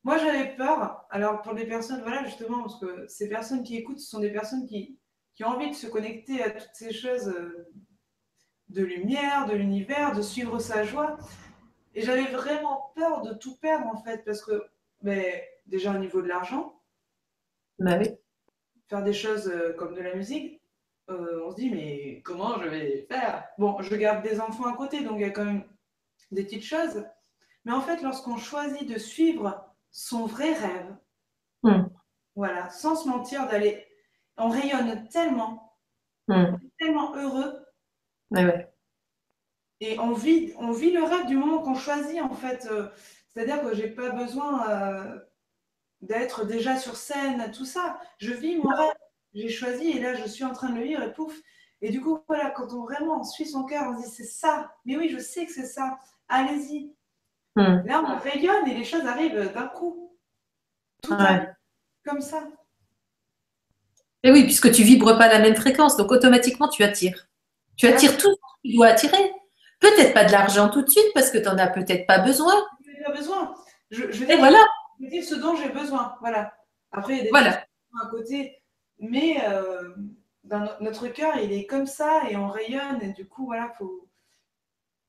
Moi, 0.05 0.19
j'avais 0.19 0.57
peur. 0.57 1.07
Alors, 1.11 1.43
pour 1.43 1.53
les 1.53 1.67
personnes, 1.67 2.03
voilà, 2.03 2.25
justement, 2.25 2.63
parce 2.63 2.81
que 2.81 3.07
ces 3.07 3.29
personnes 3.29 3.63
qui 3.63 3.77
écoutent, 3.77 4.01
ce 4.01 4.09
sont 4.09 4.21
des 4.21 4.33
personnes 4.33 4.67
qui, 4.67 4.99
qui 5.35 5.45
ont 5.45 5.49
envie 5.49 5.71
de 5.71 5.77
se 5.77 5.87
connecter 5.87 6.43
à 6.43 6.51
toutes 6.51 6.75
ces 6.75 6.93
choses 6.93 7.29
euh, 7.29 7.69
de 8.69 8.83
lumière, 8.83 9.47
de 9.47 9.55
l'univers, 9.55 10.15
de 10.15 10.23
suivre 10.23 10.59
sa 10.59 10.85
joie. 10.85 11.19
Et 11.95 12.03
j'avais 12.03 12.27
vraiment 12.27 12.93
peur 12.97 13.23
de 13.23 13.35
tout 13.35 13.57
perdre, 13.59 13.87
en 13.87 14.03
fait, 14.03 14.25
parce 14.25 14.43
que, 14.43 14.65
ben, 15.03 15.25
déjà 15.67 15.95
au 15.95 15.99
niveau 15.99 16.23
de 16.23 16.29
l'argent, 16.29 16.81
bah 17.79 17.99
oui. 17.99 18.09
faire 18.89 19.03
des 19.03 19.13
choses 19.13 19.49
euh, 19.49 19.73
comme 19.75 19.95
de 19.95 20.01
la 20.01 20.15
musique, 20.15 20.62
euh, 21.11 21.43
on 21.45 21.51
se 21.51 21.57
dit, 21.57 21.71
mais 21.71 22.23
comment 22.25 22.61
je 22.63 22.69
vais 22.69 23.07
faire? 23.09 23.45
Bon, 23.59 23.81
je 23.81 23.95
garde 23.97 24.23
des 24.23 24.41
enfants 24.41 24.67
à 24.67 24.77
côté, 24.77 25.03
donc 25.03 25.15
il 25.17 25.23
y 25.23 25.25
a 25.25 25.31
quand 25.31 25.45
même 25.45 25.65
des 26.31 26.45
petites 26.45 26.65
choses. 26.65 27.05
Mais 27.65 27.73
en 27.73 27.81
fait, 27.81 28.03
lorsqu'on 28.03 28.37
choisit 28.37 28.89
de 28.89 28.99
suivre 28.99 29.65
son 29.91 30.27
vrai 30.27 30.53
rêve, 30.53 30.97
hmm. 31.63 31.85
voilà, 32.35 32.71
sans 32.71 32.97
se 32.97 33.09
mentir, 33.09 33.49
d'aller, 33.49 33.87
on 34.37 34.49
rayonne 34.49 35.09
tellement, 35.09 35.77
hmm. 36.29 36.57
tellement 36.79 37.15
heureux. 37.17 37.65
Et 39.81 39.99
on 39.99 40.13
vit, 40.13 40.55
on 40.59 40.71
vit 40.71 40.93
le 40.93 41.03
rêve 41.03 41.27
du 41.27 41.37
moment 41.37 41.61
qu'on 41.61 41.75
choisit, 41.75 42.21
en 42.23 42.35
fait. 42.35 42.69
Euh, 42.71 42.89
c'est-à-dire 43.29 43.63
que 43.63 43.75
j'ai 43.75 43.89
pas 43.89 44.11
besoin 44.11 44.69
euh, 44.69 45.19
d'être 46.01 46.47
déjà 46.47 46.77
sur 46.77 46.97
scène, 46.97 47.51
tout 47.51 47.65
ça. 47.65 47.99
Je 48.19 48.33
vis 48.33 48.57
mon 48.57 48.71
rêve 48.71 48.95
j'ai 49.35 49.49
choisi 49.49 49.91
et 49.91 50.01
là 50.01 50.15
je 50.15 50.29
suis 50.29 50.45
en 50.45 50.53
train 50.53 50.71
de 50.71 50.79
le 50.79 50.85
lire 50.85 51.03
et 51.03 51.13
pouf. 51.13 51.35
Et 51.85 51.91
du 51.91 52.01
coup, 52.01 52.21
voilà, 52.29 52.51
quand 52.51 52.73
on 52.73 52.85
vraiment 52.85 53.25
suit 53.25 53.47
son 53.47 53.65
cœur, 53.65 53.83
on 53.89 54.01
se 54.01 54.07
dit 54.07 54.15
c'est 54.15 54.25
ça. 54.25 54.73
Mais 54.85 54.97
oui, 54.97 55.09
je 55.09 55.19
sais 55.19 55.47
que 55.47 55.53
c'est 55.53 55.67
ça. 55.67 55.99
Allez-y. 56.29 56.95
Hmm. 57.57 57.83
Là, 57.85 58.03
on 58.07 58.19
rayonne 58.19 58.69
et 58.69 58.75
les 58.75 58.85
choses 58.85 59.05
arrivent 59.05 59.53
d'un 59.53 59.67
coup. 59.67 60.17
Tout 61.03 61.17
comme 62.05 62.21
ça. 62.21 62.45
Et 64.23 64.31
oui, 64.31 64.45
puisque 64.45 64.71
tu 64.73 64.83
vibres 64.83 65.19
pas 65.19 65.29
la 65.29 65.41
même 65.41 65.57
fréquence, 65.57 65.97
donc 65.97 66.11
automatiquement 66.13 66.69
tu 66.69 66.85
attires. 66.85 67.29
Tu 67.77 67.87
attires 67.87 68.17
tout 68.17 68.31
ce 68.31 68.35
que 68.35 68.69
tu 68.69 68.77
dois 68.77 68.89
attirer. 68.89 69.33
Peut-être 69.81 70.15
pas 70.15 70.25
de 70.25 70.33
l'argent 70.33 70.69
tout 70.69 70.83
de 70.83 70.89
suite 70.89 71.11
parce 71.15 71.31
que 71.31 71.39
tu 71.39 71.45
n'en 71.45 71.59
as 71.59 71.67
peut-être 71.67 72.07
pas 72.07 72.21
besoin. 72.21 72.55
Je 72.87 73.05
pas 73.05 73.13
besoin. 73.13 73.55
Je, 73.91 74.13
je 74.13 74.25
vais 74.25 74.35
et 74.35 74.37
voilà. 74.37 74.59
dire 75.01 75.25
ce 75.25 75.35
dont 75.35 75.57
j'ai 75.57 75.69
besoin. 75.71 76.17
Voilà. 76.21 76.55
Après, 76.93 77.15
il 77.15 77.17
y 77.17 77.21
a 77.21 77.25
des 77.25 77.31
voilà. 77.31 77.65
à 78.01 78.07
côté 78.11 78.62
mais 79.03 79.45
euh, 79.49 79.95
dans 80.45 80.65
notre 80.81 81.09
cœur, 81.09 81.37
il 81.37 81.53
est 81.53 81.67
comme 81.67 81.87
ça 81.87 82.23
et 82.31 82.37
on 82.37 82.49
rayonne. 82.49 83.03
Et 83.03 83.13
du 83.13 83.27
coup, 83.27 83.47
voilà, 83.47 83.69
faut. 83.77 84.09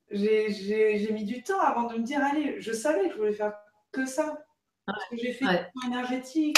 J'ai 0.09 1.09
mis 1.11 1.23
du 1.23 1.43
temps 1.43 1.61
avant 1.61 1.83
de 1.83 1.97
me 1.97 2.03
dire, 2.03 2.19
allez, 2.23 2.59
je 2.59 2.73
savais 2.73 3.07
que 3.07 3.13
je 3.13 3.17
voulais 3.19 3.33
faire 3.33 3.53
que 3.91 4.05
ça. 4.05 4.43
Parce 4.85 5.05
que 5.09 5.17
j'ai 5.17 5.31
fait 5.31 5.45
ouais. 5.45 5.71
un 5.83 5.87
énergétique 5.87 6.57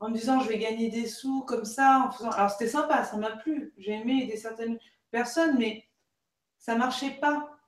en 0.00 0.08
me 0.08 0.14
disant, 0.14 0.40
je 0.40 0.48
vais 0.48 0.58
gagner 0.58 0.88
des 0.88 1.06
sous 1.06 1.42
comme 1.42 1.66
ça. 1.66 2.06
En 2.06 2.10
faisant... 2.10 2.30
Alors, 2.30 2.50
c'était 2.50 2.70
sympa, 2.70 3.04
ça 3.04 3.16
m'a 3.18 3.36
plu. 3.36 3.74
J'ai 3.76 3.92
aimé 3.92 4.26
des 4.26 4.36
certaines 4.36 4.78
personnes, 5.10 5.58
mais 5.58 5.86
ça 6.58 6.74
marchait 6.74 7.18
pas. 7.20 7.58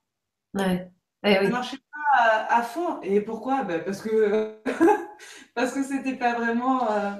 Ouais. 0.54 0.90
Eh 1.22 1.34
ça 1.34 1.48
marchait 1.50 1.78
pas 1.92 2.46
à, 2.48 2.62
fond. 2.62 3.00
Et 3.02 3.20
pourquoi? 3.20 3.62
Ben, 3.62 3.84
Parce 3.84 4.00
que 4.00 4.58
parce 5.54 5.72
que 5.72 5.82
c'était 5.82 6.16
pas 6.16 6.34
vraiment. 6.34 6.90
Euh, 6.90 7.12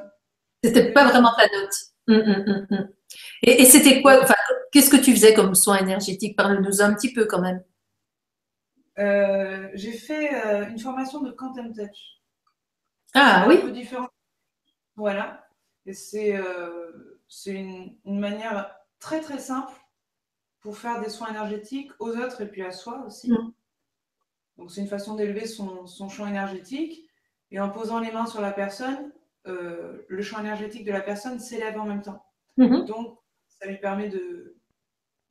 c'était 0.63 0.93
pas 0.93 1.07
vraiment 1.07 1.33
ta 1.37 1.45
note. 1.45 1.75
Hum, 2.09 2.47
hum, 2.47 2.67
hum, 2.71 2.89
et, 3.43 3.65
c'était 3.65 4.03
quoi 4.03 4.25
Qu'est-ce 4.73 4.91
que 4.91 4.97
tu 4.97 5.13
faisais 5.13 5.35
comme 5.35 5.55
soin 5.55 5.79
énergétique? 5.79 6.37
Parle-nous 6.37 6.81
un 6.81 6.95
petit 6.95 7.13
peu 7.13 7.27
quand 7.27 7.41
même. 7.41 7.63
Euh, 8.99 9.69
j'ai 9.75 9.93
fait 9.93 10.35
euh, 10.47 10.69
une 10.69 10.79
formation 10.79 11.21
de 11.21 11.31
Quantum 11.31 11.73
Touch. 11.73 12.21
Ah 13.15 13.47
oui. 13.49 13.57
Un 13.57 13.61
peu 13.61 13.71
différent. 13.71 14.09
Voilà. 14.97 15.47
Et 15.87 15.93
c'est 15.93 16.37
euh, 16.37 17.21
une, 17.47 17.97
une, 18.05 18.21
manière 18.21 18.75
très 18.99 19.21
très 19.21 19.39
simple 19.39 19.73
pour 20.61 20.79
faire 20.79 21.01
des 21.01 21.09
soins 21.09 21.29
énergétiques 21.29 21.91
aux 21.99 22.17
autres 22.17 22.41
et 22.43 22.47
puis 22.47 22.63
à 22.63 22.71
soi 22.71 23.05
aussi. 23.07 23.33
Donc 24.57 24.71
c'est 24.71 24.81
une 24.81 24.89
façon 24.89 25.15
d'élever 25.17 25.47
son, 25.47 25.87
son 25.87 26.09
champ 26.09 26.27
énergétique 26.27 27.09
et 27.51 27.61
en 27.61 27.69
posant 27.69 27.99
les 27.99 28.13
mains 28.13 28.27
sur 28.27 28.41
la 28.41 28.53
personne, 28.53 29.13
euh, 29.47 30.05
le 30.09 30.23
champ 30.23 30.41
énergétique 30.41 30.85
de 30.85 30.93
la 30.93 31.01
personne 31.01 31.41
s'élève 31.41 31.79
en 31.79 31.85
même 31.85 32.03
temps. 32.03 32.25
Mhm. 32.57 32.85
Donc, 32.85 33.19
ça 33.49 33.67
lui 33.67 33.79
permet 33.79 34.09
de, 34.09 34.57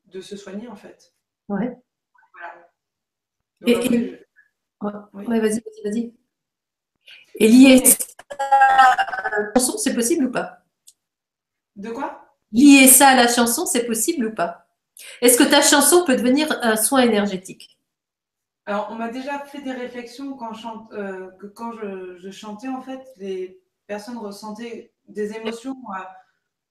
de 0.05 0.21
se 0.21 0.35
soigner, 0.35 0.67
en 0.67 0.75
fait. 0.75 1.13
Ouais. 1.47 1.77
Voilà. 2.33 3.83
et, 3.83 4.19
ouais, 5.13 5.39
vas-y, 5.39 5.61
vas-y, 5.61 5.83
vas-y. 5.83 6.13
Et 7.35 7.47
lier 7.47 7.85
ça 7.85 7.95
à 8.29 9.39
la 9.39 9.53
chanson, 9.53 9.77
c'est 9.77 9.95
possible 9.95 10.25
ou 10.25 10.31
pas? 10.31 10.63
De 11.75 11.89
quoi? 11.89 12.35
Lier 12.51 12.87
ça 12.87 13.09
à 13.09 13.15
la 13.15 13.27
chanson, 13.27 13.65
c'est 13.65 13.85
possible 13.85 14.25
ou 14.27 14.35
pas? 14.35 14.67
Est-ce 15.21 15.37
que 15.37 15.49
ta 15.49 15.61
chanson 15.61 16.05
peut 16.05 16.15
devenir 16.15 16.51
un 16.61 16.75
soin 16.75 17.01
énergétique? 17.01 17.79
Alors, 18.65 18.89
on 18.91 18.95
m'a 18.95 19.09
déjà 19.09 19.39
fait 19.39 19.61
des 19.61 19.71
réflexions 19.71 20.33
quand, 20.35 20.53
chante, 20.53 20.91
euh, 20.93 21.31
que 21.39 21.47
quand 21.47 21.73
je, 21.73 22.17
je, 22.17 22.29
chantais, 22.29 22.67
en 22.67 22.81
fait, 22.81 23.01
les 23.17 23.61
personne 23.87 24.17
ressentait 24.17 24.93
des 25.07 25.33
émotions 25.35 25.75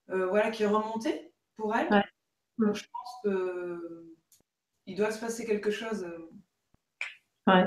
euh, 0.09 0.27
voilà, 0.27 0.51
qui 0.51 0.65
remontaient 0.65 1.31
pour 1.57 1.75
elle. 1.75 1.89
Donc 2.57 2.75
je 2.75 2.83
pense 2.91 3.33
qu'il 4.85 4.95
doit 4.95 5.11
se 5.11 5.19
passer 5.19 5.45
quelque 5.45 5.71
chose. 5.71 6.05
Ouais. 7.47 7.65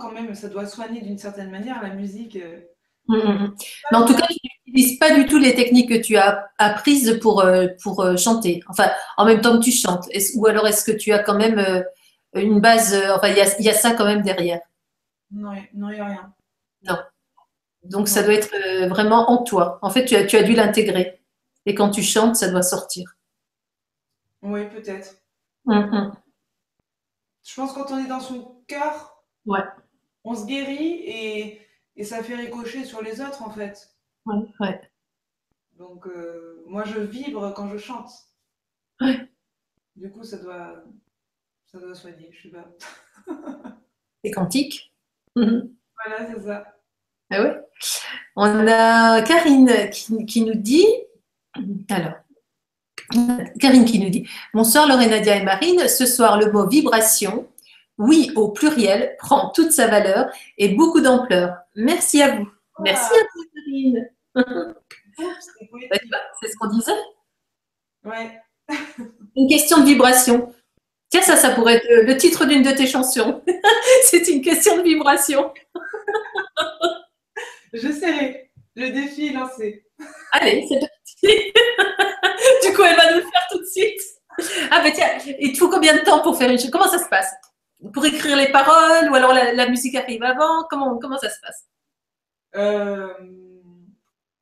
quand 0.00 0.12
même, 0.12 0.34
ça 0.34 0.48
doit 0.48 0.66
soigner 0.66 1.00
d'une 1.00 1.18
certaine 1.18 1.50
manière 1.50 1.82
la 1.82 1.94
musique. 1.94 2.36
Euh. 2.36 2.60
Mmh, 3.08 3.16
mmh, 3.16 3.44
mmh. 3.44 3.54
Mais 3.90 3.98
en 3.98 4.06
tout 4.06 4.14
cas, 4.14 4.26
tu 4.28 4.36
n'utilises 4.66 4.98
pas 4.98 5.14
du 5.14 5.26
tout 5.26 5.38
les 5.38 5.54
techniques 5.54 5.88
que 5.88 6.00
tu 6.00 6.16
as 6.16 6.46
apprises 6.58 7.18
pour, 7.20 7.40
euh, 7.40 7.68
pour 7.82 8.04
chanter. 8.16 8.62
Enfin, 8.68 8.90
en 9.16 9.24
même 9.24 9.40
temps 9.40 9.58
que 9.58 9.64
tu 9.64 9.72
chantes. 9.72 10.08
Ou 10.36 10.46
alors 10.46 10.66
est-ce 10.66 10.84
que 10.84 10.96
tu 10.96 11.12
as 11.12 11.18
quand 11.18 11.36
même 11.36 11.84
une 12.34 12.60
base, 12.60 12.94
enfin, 13.14 13.28
il 13.28 13.34
y, 13.34 13.64
y 13.64 13.70
a, 13.70 13.74
ça 13.74 13.94
quand 13.94 14.04
même 14.04 14.22
derrière? 14.22 14.60
Non, 15.30 15.52
il 15.54 15.78
n'y 15.78 16.00
a 16.00 16.04
rien. 16.04 16.34
Non. 16.84 16.98
Donc, 17.84 18.08
ça 18.08 18.22
doit 18.22 18.34
être 18.34 18.54
euh, 18.54 18.88
vraiment 18.88 19.30
en 19.30 19.42
toi. 19.42 19.78
En 19.82 19.90
fait, 19.90 20.04
tu 20.04 20.14
as, 20.14 20.24
tu 20.24 20.36
as 20.36 20.42
dû 20.42 20.54
l'intégrer. 20.54 21.20
Et 21.66 21.74
quand 21.74 21.90
tu 21.90 22.02
chantes, 22.02 22.36
ça 22.36 22.50
doit 22.50 22.62
sortir. 22.62 23.16
Oui, 24.42 24.68
peut-être. 24.68 25.16
Hum. 25.66 26.12
Je 27.44 27.54
pense 27.54 27.72
que 27.72 27.80
quand 27.80 27.92
on 27.92 27.98
est 27.98 28.08
dans 28.08 28.20
son 28.20 28.62
cœur, 28.66 29.24
ouais. 29.46 29.60
on 30.24 30.34
se 30.34 30.46
guérit 30.46 31.02
et, 31.04 31.60
et, 31.96 32.04
ça 32.04 32.22
fait 32.22 32.36
ricocher 32.36 32.84
sur 32.84 33.02
les 33.02 33.20
autres, 33.20 33.42
en 33.42 33.50
fait. 33.50 33.90
Ouais, 34.26 34.36
ouais. 34.60 34.80
Donc, 35.72 36.06
euh, 36.06 36.62
moi, 36.66 36.84
je 36.84 37.00
vibre 37.00 37.52
quand 37.54 37.68
je 37.68 37.78
chante. 37.78 38.10
Ouais. 39.00 39.28
Du 39.96 40.10
coup, 40.10 40.24
ça 40.24 40.38
doit, 40.38 40.84
ça 41.66 41.78
doit 41.78 41.94
soigner, 41.94 42.30
je 42.32 42.42
sais 42.42 42.48
pas. 42.48 42.68
C'est 44.24 44.30
quantique. 44.30 44.92
Hum, 45.34 45.74
voilà, 45.96 46.32
c'est 46.32 46.42
ça. 46.42 46.76
Ah 47.34 47.42
oui. 47.42 47.48
On 48.36 48.68
a 48.68 49.22
Karine 49.22 49.88
qui, 49.90 50.42
nous 50.42 50.54
dit, 50.54 50.86
alors, 51.88 52.12
Karine 53.58 53.86
qui 53.86 53.98
nous 53.98 54.10
dit, 54.10 54.28
bonsoir 54.52 54.86
Lorenadia 54.86 55.36
et 55.36 55.42
Marine, 55.42 55.88
ce 55.88 56.04
soir 56.04 56.38
le 56.38 56.52
mot 56.52 56.68
vibration, 56.68 57.48
oui 57.96 58.30
au 58.36 58.50
pluriel, 58.50 59.16
prend 59.18 59.48
toute 59.48 59.72
sa 59.72 59.86
valeur 59.86 60.30
et 60.58 60.74
beaucoup 60.74 61.00
d'ampleur. 61.00 61.56
Merci 61.74 62.20
à 62.20 62.36
vous. 62.36 62.48
Merci 62.80 63.14
à 63.14 63.24
vous 63.34 63.44
Karine. 63.54 64.10
C'est 66.42 66.48
ce 66.48 66.56
qu'on 66.58 66.68
disait 66.68 66.92
Ouais. 68.04 68.38
Une 69.36 69.48
question 69.48 69.80
de 69.80 69.86
vibration. 69.86 70.52
Tiens, 71.08 71.22
ça, 71.22 71.36
ça 71.36 71.50
pourrait 71.50 71.76
être 71.76 71.86
le 71.88 72.16
titre 72.18 72.44
d'une 72.44 72.62
de 72.62 72.72
tes 72.72 72.86
chansons. 72.86 73.42
C'est 74.04 74.28
une 74.28 74.42
question 74.42 74.76
de 74.78 74.82
vibration. 74.82 75.50
Je 77.72 77.90
serai. 77.90 78.50
Le 78.74 78.90
défi 78.90 79.28
est 79.28 79.32
lancé. 79.32 79.86
Allez, 80.32 80.66
c'est 80.68 80.80
parti. 80.80 81.52
du 82.66 82.74
coup, 82.74 82.82
elle 82.82 82.96
va 82.96 83.12
nous 83.12 83.18
le 83.18 83.22
faire 83.22 83.46
tout 83.50 83.58
de 83.58 83.66
suite. 83.66 84.00
Ah, 84.70 84.82
ben 84.82 84.92
tiens, 84.92 85.34
il 85.38 85.52
te 85.52 85.58
faut 85.58 85.68
combien 85.68 85.94
de 85.94 86.00
temps 86.00 86.22
pour 86.22 86.36
faire 86.36 86.50
une 86.50 86.58
chose? 86.58 86.70
Comment 86.70 86.88
ça 86.88 86.98
se 86.98 87.08
passe? 87.08 87.32
Pour 87.92 88.04
écrire 88.06 88.36
les 88.36 88.50
paroles 88.50 89.10
ou 89.10 89.14
alors 89.14 89.34
la, 89.34 89.68
musique 89.68 89.94
arrive 89.94 90.22
avant? 90.22 90.64
Comment, 90.70 90.98
comment 90.98 91.18
ça 91.18 91.28
se 91.28 91.40
passe? 91.40 91.66
Euh, 92.56 93.12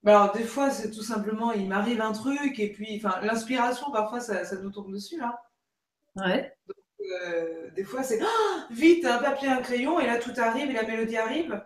bah 0.02 0.22
alors, 0.22 0.32
des 0.32 0.44
fois, 0.44 0.70
c'est 0.70 0.90
tout 0.90 1.02
simplement, 1.02 1.52
il 1.52 1.68
m'arrive 1.68 2.00
un 2.00 2.12
truc 2.12 2.58
et 2.58 2.72
puis, 2.72 2.96
enfin, 3.02 3.20
l'inspiration, 3.22 3.90
parfois, 3.90 4.20
ça, 4.20 4.44
ça, 4.44 4.56
nous 4.56 4.70
tombe 4.70 4.92
dessus, 4.92 5.18
là. 5.18 5.40
Hein. 6.16 6.30
Ouais. 6.30 6.56
Euh, 7.24 7.70
des 7.74 7.84
fois, 7.84 8.02
c'est 8.02 8.20
oh, 8.22 8.60
vite, 8.70 9.04
un 9.04 9.18
papier, 9.18 9.48
un 9.48 9.60
crayon, 9.60 10.00
et 10.00 10.06
là, 10.06 10.18
tout 10.18 10.32
arrive 10.38 10.70
et 10.70 10.74
la 10.74 10.84
mélodie 10.84 11.16
arrive. 11.16 11.62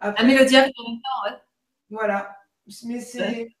La 0.00 0.22
mélodie 0.22 0.56
arrive 0.56 0.72
en 0.78 0.90
même 0.90 1.00
temps, 1.00 1.30
ouais. 1.30 1.38
Voilà. 1.90 2.36
Mais 2.84 3.00
c'est. 3.00 3.54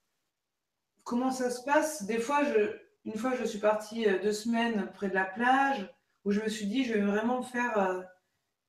Comment 1.04 1.30
ça 1.30 1.50
se 1.50 1.64
passe? 1.64 2.04
Des 2.04 2.18
fois, 2.18 2.44
je... 2.44 2.76
une 3.04 3.16
fois, 3.16 3.34
je 3.34 3.44
suis 3.44 3.58
partie 3.58 4.06
euh, 4.06 4.22
deux 4.22 4.32
semaines 4.32 4.90
près 4.94 5.08
de 5.08 5.14
la 5.14 5.24
plage 5.24 5.92
où 6.24 6.30
je 6.30 6.40
me 6.40 6.48
suis 6.48 6.66
dit, 6.66 6.84
je 6.84 6.94
vais 6.94 7.00
vraiment 7.00 7.42
faire 7.42 7.78
euh, 7.78 8.02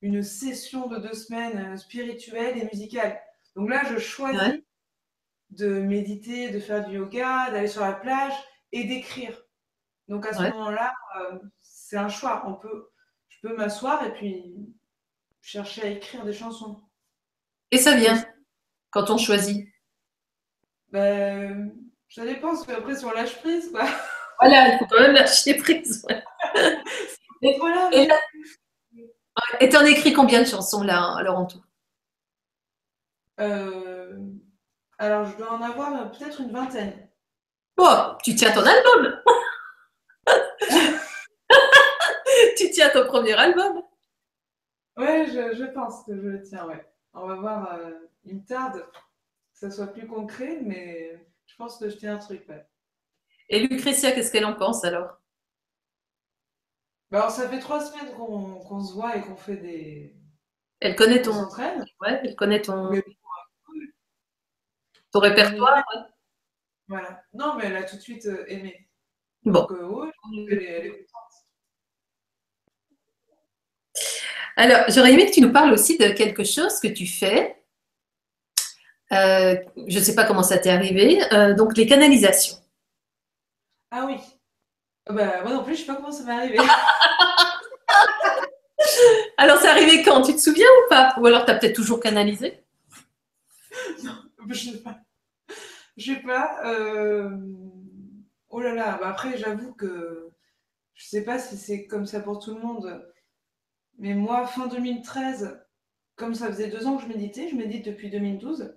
une 0.00 0.22
session 0.22 0.88
de 0.88 0.98
deux 0.98 1.14
semaines 1.14 1.76
spirituelle 1.76 2.58
et 2.58 2.64
musicale. 2.64 3.20
Donc 3.54 3.70
là, 3.70 3.84
je 3.84 3.98
choisis 3.98 4.60
de 5.50 5.68
méditer, 5.80 6.50
de 6.50 6.58
faire 6.58 6.84
du 6.88 6.96
yoga, 6.96 7.50
d'aller 7.50 7.68
sur 7.68 7.82
la 7.82 7.92
plage 7.92 8.32
et 8.72 8.84
d'écrire. 8.84 9.40
Donc 10.08 10.26
à 10.26 10.32
ce 10.32 10.42
moment-là, 10.42 10.94
euh, 11.20 11.38
c'est 11.60 11.96
un 11.96 12.08
choix. 12.08 12.42
On 12.46 12.54
peut, 12.54 12.90
je 13.28 13.38
peux 13.40 13.54
m'asseoir 13.54 14.04
et 14.04 14.12
puis 14.14 14.54
chercher 15.42 15.82
à 15.82 15.86
écrire 15.88 16.24
des 16.24 16.32
chansons. 16.32 16.82
Et 17.72 17.78
ça 17.78 17.96
vient 17.96 18.24
quand 18.90 19.10
on 19.10 19.18
choisit 19.18 19.66
ben, 20.92 21.72
Ça 22.08 22.24
dépend, 22.24 22.50
parce 22.50 22.64
qu'après, 22.66 22.94
si 22.94 23.04
on 23.04 23.10
lâche 23.10 23.40
prise, 23.40 23.70
quoi. 23.72 23.84
Voilà, 24.40 24.74
il 24.74 24.78
faut 24.78 24.86
quand 24.86 25.00
même 25.00 25.12
lâcher 25.12 25.54
prise. 25.54 26.04
et 27.42 27.58
voilà. 27.58 27.90
Et 29.60 29.68
t'en 29.68 29.84
écris 29.84 30.12
combien 30.12 30.40
de 30.42 30.46
chansons 30.46 30.82
là, 30.82 31.14
alors 31.16 31.38
en 31.38 31.46
tout 31.46 31.62
euh, 33.40 34.18
alors, 34.98 35.24
je 35.24 35.36
dois 35.36 35.52
en 35.52 35.62
avoir 35.62 36.12
peut-être 36.12 36.40
une 36.40 36.52
vingtaine. 36.52 37.08
Oh, 37.76 38.12
tu 38.22 38.34
tiens 38.34 38.52
ton 38.52 38.64
album 38.64 39.20
Tu 42.56 42.70
tiens 42.70 42.90
ton 42.90 43.06
premier 43.06 43.32
album 43.32 43.82
Ouais, 44.96 45.26
je, 45.26 45.64
pense 45.72 46.04
que 46.04 46.14
je 46.14 46.20
le 46.20 46.42
tiens, 46.42 46.66
ouais. 46.66 46.86
On 47.14 47.26
va 47.26 47.34
voir, 47.36 47.74
euh, 47.74 47.90
il 48.24 48.36
me 48.36 48.44
tarde 48.44 48.80
que 48.82 48.98
ça 49.52 49.70
soit 49.70 49.88
plus 49.88 50.06
concret, 50.06 50.60
mais 50.62 51.26
je 51.46 51.56
pense 51.56 51.78
que 51.78 51.90
je 51.90 51.96
tiens 51.96 52.16
un 52.16 52.18
truc, 52.18 52.48
ouais. 52.48 52.66
Et 53.48 53.66
Lucretia, 53.66 54.12
qu'est-ce 54.12 54.32
qu'elle 54.32 54.46
en 54.46 54.54
pense 54.54 54.84
alors? 54.84 55.18
Bah, 57.10 57.18
alors, 57.18 57.30
ça 57.30 57.48
fait 57.48 57.58
trois 57.58 57.84
semaines 57.84 58.14
qu'on 58.14 58.80
se 58.80 58.94
voit 58.94 59.16
et 59.16 59.20
qu'on 59.20 59.36
fait 59.36 59.56
des. 59.56 60.16
Elle 60.80 60.96
connaît 60.96 61.20
ton. 61.20 61.48
Ouais, 62.00 62.20
elle 62.24 62.34
connaît 62.34 62.62
ton 62.62 62.90
ton 65.12 65.20
répertoire. 65.20 65.84
Voilà. 66.88 67.22
Non, 67.32 67.54
mais 67.56 67.66
elle 67.66 67.76
a 67.76 67.84
tout 67.84 67.96
de 67.96 68.00
suite 68.00 68.26
euh, 68.26 68.44
aimé. 68.48 68.88
Bon. 69.44 69.52
Donc, 69.60 69.72
euh, 69.72 70.10
elle, 70.50 70.62
est. 70.62 71.06
Alors, 74.56 74.84
j'aurais 74.88 75.12
aimé 75.12 75.26
que 75.26 75.32
tu 75.32 75.40
nous 75.40 75.52
parles 75.52 75.72
aussi 75.72 75.98
de 75.98 76.08
quelque 76.08 76.44
chose 76.44 76.78
que 76.80 76.88
tu 76.88 77.06
fais. 77.06 77.56
Euh, 79.12 79.56
je 79.88 79.98
ne 79.98 80.04
sais 80.04 80.14
pas 80.14 80.24
comment 80.24 80.42
ça 80.42 80.58
t'est 80.58 80.70
arrivé. 80.70 81.20
donc, 81.56 81.76
les 81.76 81.86
canalisations. 81.86 82.56
Ah 83.90 84.04
oui. 84.06 84.16
Bah, 85.06 85.42
moi 85.42 85.52
non 85.52 85.64
plus, 85.64 85.74
je 85.74 85.80
ne 85.80 85.86
sais 85.86 85.92
pas 85.92 85.96
comment 85.96 86.12
ça 86.12 86.24
m'est 86.24 86.32
arrivé. 86.32 86.58
alors, 89.36 89.58
c'est 89.58 89.68
arrivé 89.68 90.02
quand? 90.02 90.22
Tu 90.22 90.34
te 90.34 90.40
souviens 90.40 90.66
ou 90.66 90.88
pas? 90.88 91.14
Ou 91.18 91.26
alors, 91.26 91.44
tu 91.44 91.50
as 91.50 91.56
peut-être 91.56 91.76
toujours 91.76 92.00
canalisé? 92.00 92.58
Non, 94.04 94.12
je 94.48 94.70
sais 94.70 94.82
pas. 94.82 94.98
Je 95.96 96.12
sais 96.12 96.20
pas. 96.20 96.60
Euh, 96.64 97.30
oh 98.48 98.60
là 98.60 98.74
là. 98.74 98.98
Bah, 99.00 99.08
après, 99.08 99.38
j'avoue 99.38 99.72
que 99.74 100.30
je 100.94 101.06
sais 101.06 101.22
pas 101.22 101.38
si 101.38 101.56
c'est 101.56 101.86
comme 101.86 102.06
ça 102.06 102.20
pour 102.20 102.38
tout 102.38 102.54
le 102.54 102.60
monde. 102.60 103.11
Mais 104.02 104.12
moi, 104.12 104.46
fin 104.46 104.66
2013, 104.66 105.58
comme 106.16 106.34
ça 106.34 106.48
faisait 106.48 106.68
deux 106.68 106.86
ans 106.86 106.96
que 106.96 107.04
je 107.04 107.08
méditais, 107.08 107.48
je 107.48 107.56
médite 107.56 107.86
depuis 107.86 108.10
2012. 108.10 108.74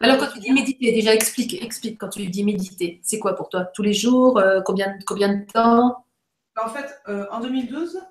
Alors, 0.00 0.18
quand 0.18 0.30
tu 0.34 0.40
dis 0.40 0.52
méditer, 0.52 0.92
déjà 0.92 1.14
explique, 1.14 1.62
explique 1.62 1.98
quand 1.98 2.10
tu 2.10 2.26
dis 2.26 2.44
méditer. 2.44 3.00
C'est 3.02 3.18
quoi 3.18 3.34
pour 3.34 3.48
toi? 3.48 3.64
Tous 3.64 3.82
les 3.82 3.94
jours 3.94 4.38
euh, 4.38 4.60
combien, 4.60 4.98
combien 5.06 5.34
de 5.34 5.44
temps? 5.46 6.04
En 6.62 6.68
fait, 6.68 7.00
euh, 7.08 7.26
en 7.30 7.40
2012, 7.40 8.02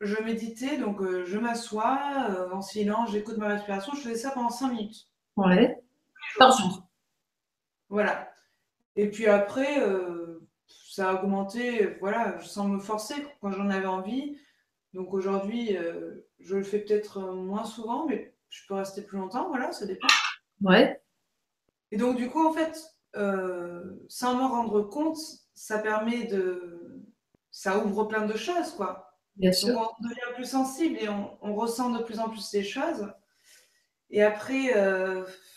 je 0.00 0.16
méditais, 0.24 0.78
donc 0.78 1.00
je 1.02 1.38
m'assois 1.38 2.00
en 2.52 2.62
silence, 2.62 3.12
j'écoute 3.12 3.36
ma 3.36 3.48
respiration, 3.48 3.92
je 3.94 4.00
faisais 4.00 4.16
ça 4.16 4.30
pendant 4.30 4.50
cinq 4.50 4.72
minutes. 4.72 5.06
Ouais. 5.36 5.80
Par 6.38 6.56
jour. 6.58 6.82
Voilà. 7.90 8.32
Et 8.96 9.10
puis 9.10 9.26
après, 9.26 9.80
euh, 9.80 10.40
ça 10.66 11.10
a 11.10 11.14
augmenté, 11.14 11.96
voilà, 12.00 12.40
sans 12.40 12.68
me 12.68 12.78
forcer 12.78 13.14
quand 13.40 13.50
j'en 13.50 13.68
avais 13.68 13.86
envie. 13.86 14.36
Donc 14.92 15.14
aujourd'hui, 15.14 15.76
euh, 15.76 16.26
je 16.40 16.56
le 16.56 16.62
fais 16.62 16.80
peut-être 16.80 17.20
moins 17.20 17.64
souvent, 17.64 18.06
mais 18.06 18.34
je 18.48 18.66
peux 18.66 18.74
rester 18.74 19.02
plus 19.02 19.18
longtemps, 19.18 19.48
voilà, 19.48 19.72
ça 19.72 19.86
dépend. 19.86 20.08
Ouais. 20.62 21.00
Et 21.92 21.96
donc 21.96 22.16
du 22.16 22.28
coup, 22.28 22.44
en 22.44 22.52
fait, 22.52 22.76
euh, 23.16 23.82
sans 24.08 24.34
m'en 24.34 24.48
rendre 24.48 24.82
compte, 24.82 25.18
ça 25.54 25.78
permet 25.78 26.24
de... 26.24 26.76
Ça 27.52 27.78
ouvre 27.78 28.04
plein 28.04 28.26
de 28.26 28.36
choses, 28.36 28.72
quoi. 28.72 29.16
Bien 29.36 29.52
sûr. 29.52 29.74
Donc 29.74 29.90
on 29.98 30.08
devient 30.08 30.34
plus 30.34 30.48
sensible 30.48 30.96
et 31.00 31.08
on, 31.08 31.54
ressent 31.54 31.90
de 31.90 32.02
plus 32.02 32.20
en 32.20 32.28
plus 32.28 32.40
ces 32.40 32.62
choses. 32.62 33.12
Et 34.10 34.22
après, 34.22 34.72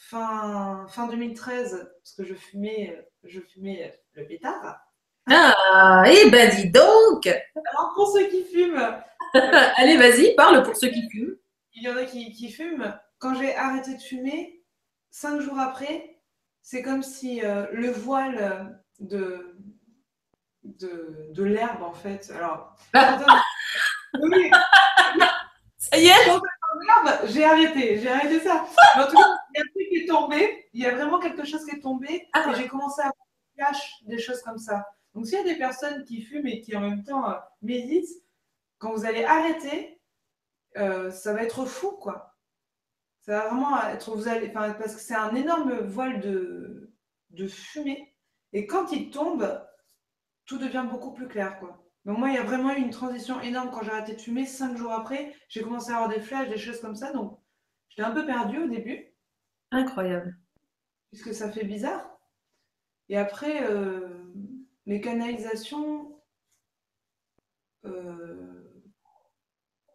fin, 0.09 0.87
fin 0.89 1.07
2013, 1.07 1.91
parce 2.03 2.15
que 2.15 2.23
je 2.23 2.33
fumais, 2.33 3.07
je 3.23 3.39
fumais 3.41 3.93
le 4.13 4.25
pétard. 4.25 4.79
Ah, 5.29 6.03
et 6.07 6.23
eh 6.25 6.29
ben 6.29 6.53
dis 6.53 6.69
donc 6.69 7.27
Alors 7.27 7.93
pour 7.95 8.11
ceux 8.11 8.27
qui 8.27 8.43
fument. 8.43 9.02
Allez, 9.77 9.97
vas-y, 9.97 10.35
parle 10.35 10.63
pour 10.63 10.75
ceux 10.75 10.89
qui 10.89 11.09
fument. 11.09 11.35
Il 11.75 11.83
y 11.83 11.89
en 11.89 11.97
a 11.97 12.03
qui, 12.05 12.51
fument. 12.51 12.99
Quand 13.17 13.35
j'ai 13.35 13.55
arrêté 13.55 13.95
de 13.95 14.01
fumer, 14.01 14.63
cinq 15.09 15.41
jours 15.41 15.59
après, 15.59 16.19
c'est 16.61 16.81
comme 16.81 17.01
si 17.01 17.43
euh, 17.43 17.65
le 17.71 17.89
voile 17.91 18.83
de, 18.99 19.57
de, 20.63 21.29
de 21.31 21.43
l'herbe, 21.43 21.81
en 21.81 21.93
fait. 21.93 22.31
Alors, 22.35 22.75
oui. 24.21 24.51
Ça 25.77 25.97
y 25.97 26.07
est 26.07 26.39
j'ai 27.25 27.43
arrêté, 27.43 27.99
j'ai 27.99 28.09
arrêté 28.09 28.39
ça. 28.39 28.65
en 28.95 29.07
tout 29.07 29.15
cas, 29.15 29.37
il 29.53 29.57
y 29.57 29.61
a 29.61 29.63
un 29.63 29.71
truc 29.73 29.89
qui 29.89 29.97
est 29.97 30.07
tombé, 30.07 30.69
il 30.73 30.81
y 30.81 30.85
a 30.85 30.95
vraiment 30.95 31.19
quelque 31.19 31.45
chose 31.45 31.65
qui 31.65 31.75
est 31.75 31.79
tombé, 31.79 32.27
ah. 32.33 32.45
et 32.49 32.55
j'ai 32.55 32.67
commencé 32.67 33.01
à 33.01 33.05
avoir 33.05 33.73
des 34.07 34.19
choses 34.19 34.41
comme 34.41 34.57
ça. 34.57 34.85
Donc, 35.13 35.27
s'il 35.27 35.37
y 35.37 35.41
a 35.41 35.43
des 35.43 35.57
personnes 35.57 36.03
qui 36.05 36.21
fument 36.21 36.47
et 36.47 36.61
qui 36.61 36.75
en 36.75 36.81
même 36.81 37.03
temps 37.03 37.29
euh, 37.29 37.35
méditent, 37.61 38.22
quand 38.83 38.91
vous 38.91 39.05
allez 39.05 39.23
arrêter, 39.23 40.01
euh, 40.77 41.09
ça 41.09 41.33
va 41.33 41.43
être 41.43 41.65
fou, 41.65 41.91
quoi. 41.91 42.35
Ça 43.21 43.37
va 43.37 43.47
vraiment 43.47 43.81
être, 43.87 44.13
vous 44.13 44.27
allez, 44.27 44.49
parce 44.49 44.95
que 44.95 45.01
c'est 45.01 45.15
un 45.15 45.33
énorme 45.33 45.79
voile 45.79 46.19
de, 46.19 46.93
de 47.29 47.47
fumée, 47.47 48.13
et 48.51 48.67
quand 48.67 48.91
il 48.91 49.09
tombe, 49.09 49.65
tout 50.45 50.57
devient 50.57 50.85
beaucoup 50.91 51.13
plus 51.13 51.29
clair, 51.29 51.57
quoi. 51.59 51.79
Donc 52.03 52.17
moi, 52.17 52.27
il 52.27 52.35
y 52.35 52.37
a 52.37 52.43
vraiment 52.43 52.73
eu 52.73 52.79
une 52.79 52.89
transition 52.89 53.39
énorme 53.39 53.71
quand 53.71 53.83
j'ai 53.83 53.91
arrêté 53.91 54.13
de 54.13 54.21
fumer. 54.21 54.45
Cinq 54.45 54.75
jours 54.75 54.91
après, 54.91 55.33
j'ai 55.47 55.61
commencé 55.63 55.91
à 55.91 55.95
avoir 55.95 56.09
des 56.09 56.19
flashs, 56.19 56.49
des 56.49 56.57
choses 56.57 56.81
comme 56.81 56.95
ça. 56.97 57.13
Donc 57.13 57.39
j'étais 57.87 58.01
un 58.01 58.11
peu 58.11 58.25
perdue 58.25 58.63
au 58.63 58.67
début. 58.67 59.15
Incroyable. 59.71 60.37
Puisque 61.11 61.33
ça 61.33 61.49
fait 61.49 61.63
bizarre. 61.63 62.19
Et 63.07 63.17
après, 63.17 63.63
euh, 63.71 64.33
les 64.85 64.99
canalisations, 64.99 66.21
euh, 67.85 68.52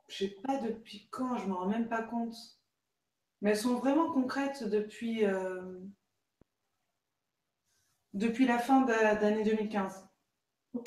je 0.09 0.25
sais 0.25 0.37
pas 0.45 0.57
depuis 0.59 1.07
quand, 1.11 1.37
je 1.37 1.45
ne 1.45 1.51
m'en 1.51 1.59
rends 1.61 1.69
même 1.69 1.89
pas 1.89 2.03
compte. 2.03 2.35
Mais 3.41 3.51
elles 3.51 3.57
sont 3.57 3.75
vraiment 3.77 4.11
concrètes 4.13 4.65
depuis, 4.65 5.25
euh, 5.25 5.79
depuis 8.15 8.47
la 8.47 8.59
fin 8.59 8.81
d'année 8.83 9.45
2015. 9.45 10.05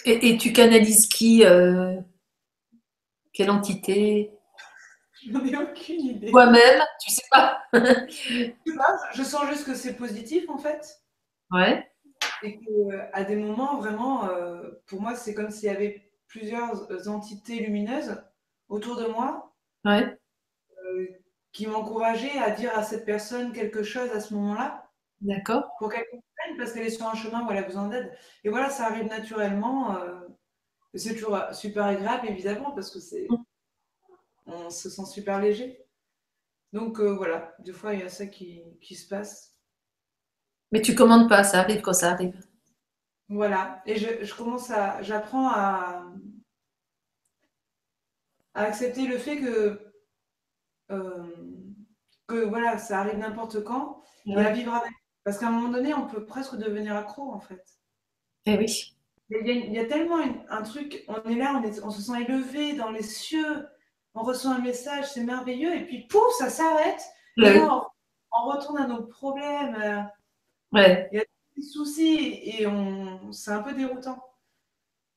Et, 0.06 0.38
tu 0.38 0.54
canalises 0.54 1.08
qui 1.08 1.46
euh, 1.46 2.00
Quelle 3.34 3.50
entité? 3.50 4.32
Je 5.24 5.32
n'en 5.32 5.46
ai 5.46 5.56
aucune 5.56 6.02
idée. 6.02 6.32
Toi-même 6.32 6.82
Tu 7.00 7.12
sais 7.12 7.26
pas 7.30 7.62
Je 7.74 9.24
sens 9.24 9.48
juste 9.48 9.66
que 9.66 9.76
c'est 9.76 9.96
positif 9.96 10.50
en 10.50 10.58
fait. 10.58 11.00
Ouais. 11.52 11.88
Et 12.44 12.60
qu'à 12.60 13.24
des 13.24 13.36
moments, 13.36 13.78
vraiment, 13.78 14.28
euh, 14.30 14.72
pour 14.88 15.02
moi, 15.02 15.16
c'est 15.16 15.34
comme 15.34 15.52
s'il 15.52 15.66
y 15.66 15.70
avait 15.70 16.12
plusieurs 16.28 17.08
entités 17.08 17.60
lumineuses 17.60 18.16
autour 18.72 18.96
de 18.96 19.06
moi. 19.06 19.54
Ouais. 19.86 20.18
Euh, 20.86 21.08
qui 21.52 21.68
m'encourageaient 21.68 22.40
à 22.40 22.52
dire 22.52 22.76
à 22.78 22.84
cette 22.84 23.06
personne 23.06 23.52
quelque 23.52 23.84
chose 23.84 24.10
à 24.12 24.22
ce 24.22 24.34
moment-là. 24.34 24.90
D'accord. 25.20 25.64
Pour 25.78 25.92
qu'elle 25.92 26.06
comprenne, 26.10 26.58
parce 26.58 26.72
qu'elle 26.72 26.88
est 26.88 26.90
sur 26.90 27.06
un 27.06 27.14
chemin 27.14 27.46
où 27.46 27.52
elle 27.52 27.58
a 27.58 27.64
besoin 27.64 27.90
d'aide. 27.90 28.12
Et 28.44 28.50
voilà, 28.50 28.70
ça 28.70 28.86
arrive 28.88 29.08
naturellement. 29.08 29.98
Euh, 29.98 30.22
c'est 30.94 31.14
toujours 31.14 31.38
super 31.52 31.86
agréable, 31.86 32.28
évidemment, 32.30 32.72
parce 32.72 32.90
que 32.90 33.00
c'est. 33.00 33.28
Mm. 33.30 33.44
On 34.48 34.70
se 34.70 34.90
sent 34.90 35.06
super 35.06 35.40
léger. 35.40 35.86
Donc 36.74 37.00
euh, 37.00 37.14
voilà, 37.14 37.54
des 37.60 37.74
fois, 37.74 37.94
il 37.94 38.00
y 38.00 38.04
a 38.04 38.10
ça 38.10 38.26
qui, 38.26 38.64
qui 38.82 38.96
se 38.96 39.08
passe. 39.08 39.58
Mais 40.72 40.82
tu 40.82 40.96
commandes 40.96 41.30
pas, 41.30 41.44
ça 41.44 41.60
arrive 41.60 41.82
quand 41.82 41.94
ça 41.94 42.12
arrive. 42.12 42.34
Voilà. 43.28 43.82
Et 43.86 43.98
je, 43.98 44.24
je 44.24 44.34
commence 44.34 44.72
à. 44.72 45.02
J'apprends 45.02 45.50
à, 45.50 46.06
à 48.54 48.64
accepter 48.64 49.08
le 49.08 49.18
fait 49.18 49.38
que. 49.38 49.80
Euh, 50.92 51.24
que 52.28 52.46
voilà, 52.46 52.78
ça 52.78 53.00
arrive 53.00 53.18
n'importe 53.18 53.64
quand 53.64 54.02
et 54.26 54.36
à 54.36 54.52
vivre 54.52 54.74
avec. 54.74 54.92
Parce 55.24 55.38
qu'à 55.38 55.48
un 55.48 55.52
moment 55.52 55.70
donné, 55.70 55.94
on 55.94 56.08
peut 56.08 56.26
presque 56.26 56.56
devenir 56.56 56.96
accro, 56.96 57.32
en 57.32 57.40
fait. 57.40 57.64
Eh 58.46 58.58
oui. 58.58 58.96
Il 59.30 59.74
y, 59.74 59.80
a, 59.80 59.86
tellement 59.86 60.18
un 60.50 60.62
truc, 60.62 61.06
on 61.08 61.24
est 61.30 61.36
là, 61.36 61.62
on, 61.84 61.90
se 61.90 62.02
sent 62.02 62.22
élevé 62.22 62.74
dans 62.74 62.92
les 62.92 63.04
cieux, 63.04 63.66
on 64.14 64.24
reçoit 64.24 64.52
un 64.52 64.60
message, 64.60 65.10
c'est 65.10 65.24
merveilleux, 65.24 65.74
et 65.74 65.86
puis 65.86 66.06
pouf, 66.08 66.34
ça 66.38 66.50
s'arrête. 66.50 67.02
on, 67.38 68.50
retourne 68.50 68.78
à 68.78 68.88
nos 68.88 69.04
problèmes. 69.04 69.76
Euh, 69.76 70.02
ouais. 70.74 71.08
Il 71.14 71.20
y 71.20 71.22
a 71.22 71.26
des 71.56 71.62
soucis, 71.62 72.42
et 72.44 72.68
on, 72.68 73.32
c'est 73.32 73.52
un 73.52 73.64
peu 73.64 73.74
déroutant. 73.74 74.22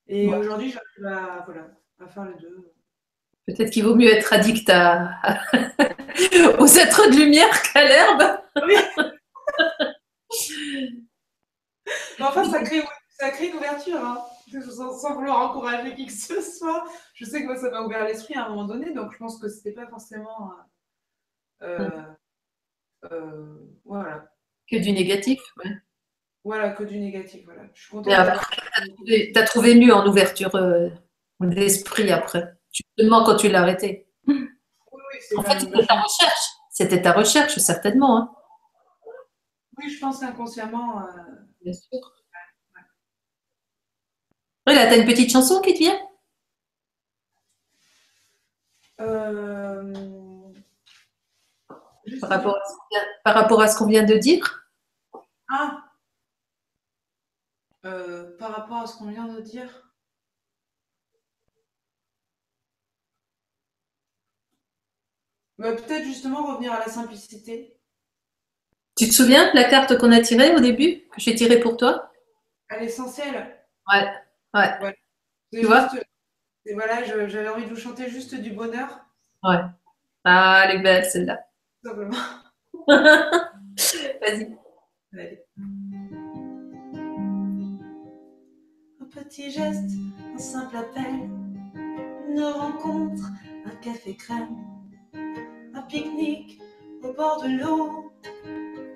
Et 0.06 0.32
aujourd'hui, 0.32 0.70
j'arrive 0.70 1.06
à, 1.06 1.42
voilà, 1.44 1.70
à 1.98 2.06
faire 2.06 2.26
les 2.26 2.36
deux. 2.36 2.72
Peut-être 3.46 3.70
qu'il 3.70 3.84
vaut 3.84 3.94
mieux 3.94 4.10
être 4.10 4.32
addict 4.32 4.68
à... 4.70 5.20
aux 6.58 6.66
êtres 6.66 7.10
de 7.10 7.16
lumière 7.16 7.62
qu'à 7.62 7.84
l'herbe. 7.84 8.40
Oui. 8.56 8.74
enfin, 12.20 12.44
ça 12.50 12.62
crée, 12.62 12.82
ça 13.10 13.30
crée 13.30 13.48
une 13.48 13.56
ouverture, 13.56 14.02
hein. 14.04 14.24
sans, 14.70 15.14
vouloir 15.14 15.50
encourager 15.50 15.94
qui 15.94 16.06
que 16.06 16.12
ce 16.12 16.40
soit. 16.40 16.84
Je 17.14 17.24
sais 17.24 17.42
que 17.42 17.46
moi, 17.46 17.56
ça 17.56 17.70
m'a 17.70 17.82
ouvert 17.82 18.04
l'esprit 18.04 18.34
à 18.34 18.46
un 18.46 18.48
moment 18.48 18.64
donné, 18.64 18.92
donc 18.92 19.12
je 19.12 19.18
pense 19.18 19.38
que 19.38 19.48
c'était 19.48 19.72
pas 19.72 19.86
forcément. 19.86 20.52
Euh, 21.62 21.90
euh, 23.10 23.56
voilà. 23.84 24.26
Que 24.70 24.76
du 24.76 24.92
négatif, 24.92 25.40
ouais. 25.58 25.70
Voilà, 26.44 26.70
que 26.70 26.84
du 26.84 26.98
négatif, 26.98 27.44
voilà. 27.44 27.62
Je 27.74 27.82
suis 27.82 27.90
contente. 27.90 28.12
Tu 29.06 29.32
as, 29.34 29.42
trouvé 29.44 29.74
mieux 29.74 29.94
en 29.94 30.06
ouverture 30.06 30.54
euh, 30.54 30.88
d'esprit 31.40 32.10
après. 32.10 32.53
Justement, 32.74 33.24
quand 33.24 33.36
tu 33.36 33.48
l'as 33.48 33.62
arrêté. 33.62 34.08
Oui, 34.26 34.34
oui, 34.92 35.38
en 35.38 35.42
fait, 35.42 35.60
c'était 35.60 35.86
ta 35.86 36.00
recherche. 36.00 36.48
C'était 36.70 37.02
ta 37.02 37.12
recherche, 37.12 37.58
certainement. 37.58 38.18
Hein. 38.18 38.34
Oui, 39.78 39.88
je 39.88 40.00
pense 40.00 40.22
inconsciemment. 40.22 41.00
Euh, 41.00 41.06
Bien 41.62 41.72
sûr. 41.72 42.14
Oui, 44.66 44.74
là, 44.74 44.86
tu 44.86 44.94
as 44.94 44.96
une 44.96 45.06
petite 45.06 45.30
chanson 45.30 45.60
qui 45.60 45.74
te 45.74 45.78
vient? 45.78 45.98
Euh, 49.00 49.92
par, 52.20 52.30
rapport 53.34 53.60
à 53.60 53.68
ce 53.68 53.76
qu'on 53.76 53.86
vient 53.86 54.04
de 54.04 54.16
dire? 54.16 54.68
Ah 55.48 55.84
euh, 57.84 58.36
Par 58.38 58.52
rapport 58.52 58.78
à 58.78 58.86
ce 58.86 58.96
qu'on 58.96 59.10
vient 59.10 59.26
de 59.26 59.40
dire? 59.40 59.83
Bah, 65.58 65.72
Peut-être 65.72 66.04
justement 66.04 66.44
revenir 66.46 66.72
à 66.72 66.80
la 66.80 66.88
simplicité. 66.88 67.76
Tu 68.96 69.08
te 69.08 69.14
souviens 69.14 69.50
de 69.50 69.56
la 69.56 69.64
carte 69.64 69.98
qu'on 69.98 70.12
a 70.12 70.20
tirée 70.20 70.54
au 70.54 70.60
début, 70.60 71.02
que 71.10 71.18
j'ai 71.20 71.34
tirée 71.34 71.58
pour 71.58 71.76
toi? 71.76 72.12
À 72.68 72.78
l'essentiel. 72.78 73.56
Ouais, 73.92 74.08
ouais. 74.54 74.96
Tu 75.52 75.66
vois? 75.66 75.88
Voilà, 76.72 77.04
j'avais 77.04 77.48
envie 77.48 77.64
de 77.64 77.70
vous 77.70 77.76
chanter 77.76 78.08
juste 78.08 78.34
du 78.34 78.50
bonheur. 78.52 79.04
Ouais. 79.42 79.60
Ah, 80.24 80.62
elle 80.64 80.76
est 80.76 80.82
belle 80.82 81.04
celle-là. 81.04 81.40
Simplement. 81.84 82.16
Vas-y. 84.22 84.56
Un 89.00 89.04
petit 89.10 89.50
geste, 89.50 89.90
un 90.34 90.38
simple 90.38 90.76
appel, 90.76 91.28
une 92.28 92.42
rencontre, 92.42 93.30
un 93.66 93.76
café 93.76 94.16
crème, 94.16 94.56
pique-nique 95.88 96.60
au 97.02 97.12
bord 97.12 97.42
de 97.42 97.48
l'eau 97.58 98.12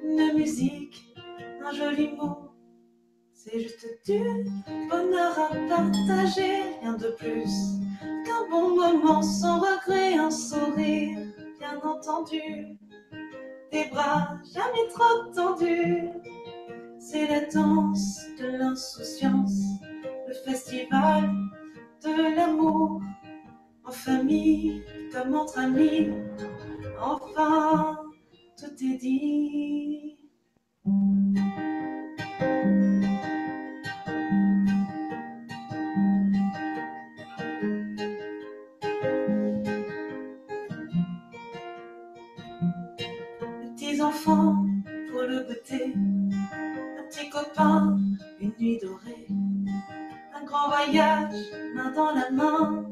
une 0.03 0.34
musique, 0.34 1.14
un 1.64 1.72
joli 1.72 2.09
mot. 2.16 2.51
C'est 3.32 3.61
juste 3.61 3.86
du 4.07 4.20
bonheur 4.91 5.39
à 5.39 5.49
partager, 5.68 6.62
rien 6.80 6.95
de 6.95 7.11
plus 7.18 7.78
qu'un 8.24 8.49
bon 8.51 8.74
moment 8.74 9.22
sans 9.22 9.61
regret, 9.61 10.14
un 10.14 10.30
sourire, 10.30 11.18
bien 11.59 11.80
entendu. 11.82 12.41
Des 13.70 13.84
bras 13.91 14.39
jamais 14.55 14.89
trop 14.93 15.30
tendus, 15.34 16.09
c'est 16.99 17.26
la 17.26 17.45
danse 17.47 18.18
de 18.41 18.47
l'insouciance, 18.59 19.61
le 20.26 20.34
festival 20.45 21.30
de 22.03 22.34
l'amour, 22.34 23.01
en 23.84 23.93
famille 23.93 24.82
comme 25.12 25.34
entre 25.34 25.59
amis, 25.59 26.11
enfin 27.01 27.96
tout 28.59 28.84
est 28.84 28.96
dit. 28.99 30.16
Petits 43.61 44.03
enfants 44.03 44.64
pour 45.11 45.22
le 45.22 45.44
goûter, 45.46 45.94
un 45.94 47.03
petit 47.09 47.30
copain, 47.30 47.96
une 48.40 48.53
nuit 48.59 48.78
dorée, 48.82 49.28
un 50.34 50.44
grand 50.44 50.68
voyage, 50.68 51.34
main 51.74 51.92
dans 51.92 52.12
la 52.12 52.30
main, 52.30 52.84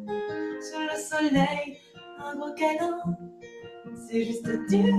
sur 0.60 0.80
le 0.80 0.96
soleil, 0.96 1.78
un 2.18 2.36
gros 2.36 2.54
câlin, 2.54 2.98
c'est 4.08 4.24
juste 4.24 4.46
du 4.68 4.92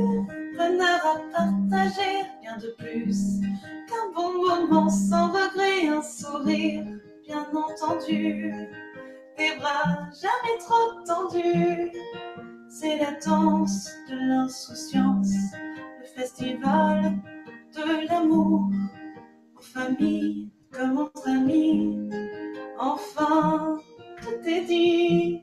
bonheur 0.57 0.99
à 1.05 1.19
partager, 1.31 2.25
rien 2.41 2.57
de 2.57 2.75
plus 2.77 3.39
qu'un 3.87 4.11
bon 4.13 4.33
moment 4.33 4.89
sans 4.89 5.27
regret, 5.31 5.87
un 5.87 6.01
sourire, 6.01 6.85
bien 7.25 7.47
entendu, 7.53 8.53
des 9.37 9.55
bras 9.57 10.09
jamais 10.21 10.57
trop 10.59 11.03
tendus. 11.05 11.91
C'est 12.69 12.97
la 12.97 13.13
danse 13.25 13.89
de 14.09 14.15
l'insouciance, 14.15 15.33
le 15.99 16.05
festival 16.05 17.13
de 17.75 18.07
l'amour, 18.07 18.69
en 19.55 19.61
famille 19.61 20.51
comme 20.71 20.97
entre 20.97 21.29
amis. 21.29 22.09
Enfin, 22.77 23.79
tout 24.21 24.47
est 24.47 24.65
dit, 24.65 25.41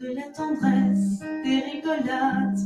de 0.00 0.14
la 0.14 0.28
tendresse, 0.30 1.20
des 1.44 1.60
rigolades 1.60 2.58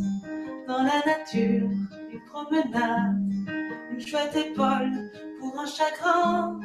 dans 0.68 0.82
la 0.84 1.02
nature, 1.04 1.68
une 2.12 2.24
promenade, 2.26 3.18
une 3.90 4.00
chouette 4.00 4.36
épaule 4.36 5.10
pour 5.40 5.58
un 5.58 5.66
chagrin, 5.66 6.60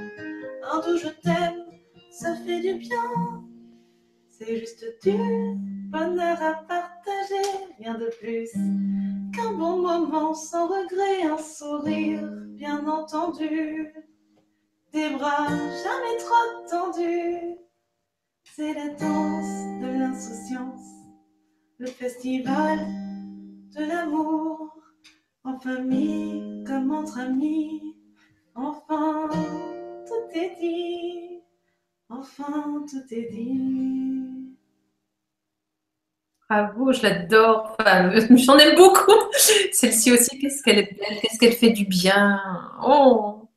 un 0.72 0.80
doux 0.82 0.98
je 0.98 1.10
t'aime, 1.24 1.66
ça 2.12 2.36
fait 2.36 2.62
du 2.62 2.76
bien. 2.76 3.44
C'est 4.28 4.58
juste 4.58 4.86
du 5.04 5.18
bonheur 5.90 6.42
à 6.42 6.54
partager, 6.68 7.50
rien 7.80 7.96
de 7.96 8.10
plus 8.20 8.52
qu'un 9.36 9.54
bon 9.54 9.82
moment 9.82 10.36
sans 10.36 10.68
regret, 10.68 11.24
un 11.24 11.38
sourire, 11.38 12.22
bien 12.50 12.88
entendu, 12.88 13.92
des 14.94 15.10
bras 15.10 15.48
jamais 15.48 16.18
trop 16.20 16.68
tendus. 16.70 17.58
C'est 18.44 18.74
la 18.74 18.90
danse 18.90 19.89
l'insouciance, 20.20 20.82
le 21.78 21.88
festival 21.88 22.78
de 23.74 23.86
l'amour, 23.86 24.78
en 25.46 25.58
famille 25.62 26.62
comme 26.68 26.92
entre 26.92 27.20
amis. 27.20 27.96
Enfin, 28.54 29.30
tout 30.06 30.38
est 30.38 30.58
dit, 30.60 31.40
enfin, 32.10 32.84
tout 32.90 33.16
est 33.16 33.30
dit. 33.32 34.58
Bravo, 36.50 36.92
je 36.92 37.04
l'adore. 37.04 37.78
J'en 38.36 38.58
aime 38.58 38.76
beaucoup. 38.76 39.32
Celle-ci 39.72 40.12
aussi, 40.12 40.38
qu'est-ce 40.38 40.62
qu'elle 40.64 40.80
est 40.80 41.00
belle, 41.00 41.22
qu'est-ce 41.22 41.40
qu'elle 41.40 41.54
fait 41.54 41.72
du 41.72 41.86
bien. 41.86 42.42
Oh. 42.86 43.48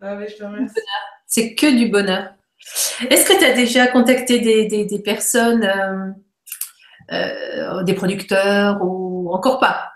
Ah 0.00 0.16
oui, 0.16 0.24
je 0.28 0.36
te 0.36 0.42
remercie. 0.42 0.80
C'est 1.26 1.54
que 1.54 1.78
du 1.78 1.90
bonheur. 1.90 2.31
Est-ce 3.10 3.28
que 3.28 3.38
tu 3.38 3.44
as 3.44 3.54
déjà 3.54 3.88
contacté 3.88 4.38
des, 4.38 4.98
personnes, 5.00 5.64
euh, 5.64 6.12
euh, 7.12 7.82
des 7.82 7.94
producteurs 7.94 8.78
ou 8.82 9.32
encore 9.32 9.58
pas? 9.58 9.92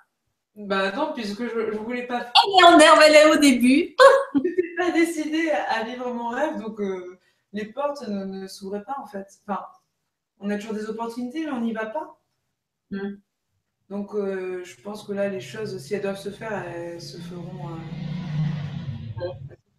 Bah 0.56 0.90
non, 0.92 1.12
puisque 1.14 1.44
je, 1.44 1.72
je 1.72 1.78
voulais 1.78 2.06
pas. 2.06 2.26
Elle 2.44 2.64
est 2.64 2.74
en 2.74 2.78
herbe, 2.78 2.98
elle 3.06 3.14
est 3.14 3.30
au 3.30 3.36
début. 3.36 3.94
Je 4.34 4.40
n'étais 4.40 4.74
pas 4.76 4.90
décidée 4.90 5.50
à 5.50 5.84
vivre 5.84 6.12
mon 6.12 6.28
rêve, 6.28 6.58
donc 6.58 6.80
euh, 6.80 7.18
les 7.52 7.66
portes 7.66 8.06
ne, 8.08 8.24
ne 8.24 8.46
s'ouvraient 8.46 8.82
pas 8.82 8.96
en 9.02 9.06
fait. 9.06 9.26
Enfin, 9.46 9.60
on 10.40 10.48
a 10.50 10.56
toujours 10.56 10.74
des 10.74 10.88
opportunités, 10.88 11.44
mais 11.44 11.52
on 11.52 11.60
n'y 11.60 11.74
va 11.74 11.86
pas. 11.86 12.18
Mm. 12.90 13.16
Donc 13.90 14.14
je 14.14 14.82
pense 14.82 15.04
que 15.04 15.12
là, 15.12 15.28
les 15.28 15.40
choses, 15.40 15.78
si 15.78 15.94
elles 15.94 16.02
doivent 16.02 16.18
se 16.18 16.30
faire, 16.30 16.64
elles 16.74 17.00
se 17.00 17.18
feront, 17.18 17.76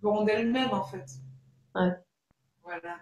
feront 0.01 0.23
d'elles-mêmes 0.23 0.71
en 0.71 0.83
fait. 0.83 1.05
Ouais. 1.75 1.91
Voilà. 2.67 2.97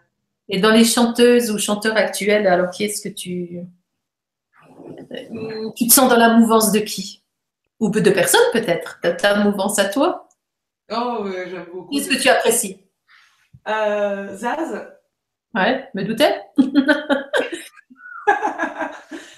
Et 0.47 0.59
dans 0.59 0.69
les 0.71 0.85
chanteuses 0.85 1.49
ou 1.49 1.57
chanteurs 1.57 1.97
actuels, 1.97 2.45
alors 2.45 2.69
qui 2.69 2.83
est-ce 2.83 3.01
que 3.01 3.13
tu. 3.13 3.61
euh, 5.11 5.71
Tu 5.75 5.87
te 5.87 5.93
sens 5.93 6.07
dans 6.07 6.17
la 6.17 6.29
mouvance 6.37 6.71
de 6.71 6.79
qui? 6.79 7.23
Ou 7.79 7.89
de 7.89 8.09
personnes 8.11 8.39
peut-être 8.53 8.99
ta 9.17 9.43
mouvance 9.43 9.79
à 9.79 9.85
toi? 9.89 10.29
Oh, 10.91 11.23
ouais, 11.23 11.49
j'aime 11.49 11.65
beaucoup. 11.73 11.89
Qu'est-ce 11.91 12.09
que 12.09 12.21
tu 12.21 12.29
apprécies? 12.29 12.79
Euh, 13.67 14.35
Zaz. 14.37 14.87
Ouais, 15.55 15.89
me 15.95 16.03
doutais. 16.03 16.41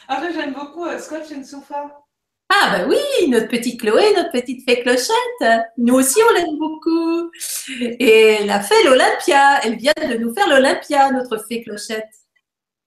Après, 0.10 0.34
j'aime 0.34 0.54
beaucoup 0.54 0.86
euh, 0.86 1.00
Scotch 1.00 1.32
and 1.32 1.44
Sofa. 1.46 2.02
Ah 2.50 2.78
bah 2.78 2.86
oui, 2.88 3.28
notre 3.30 3.50
petite 3.50 3.80
Chloé, 3.82 4.14
notre 4.16 4.32
petite 4.32 4.64
fée 4.70 4.82
clochette. 4.82 5.68
Nous 5.78 5.94
aussi, 5.94 6.18
on 6.30 6.34
l'aime 6.34 6.58
beaucoup. 6.58 7.30
Et 7.82 8.38
elle 8.40 8.50
a 8.50 8.62
fait 8.62 8.84
l'Olympia. 8.86 9.60
Elle 9.64 9.76
vient 9.76 9.94
de 9.98 10.16
nous 10.18 10.34
faire 10.34 10.48
l'Olympia, 10.48 11.12
notre 11.12 11.38
fée 11.46 11.62
clochette. 11.62 12.08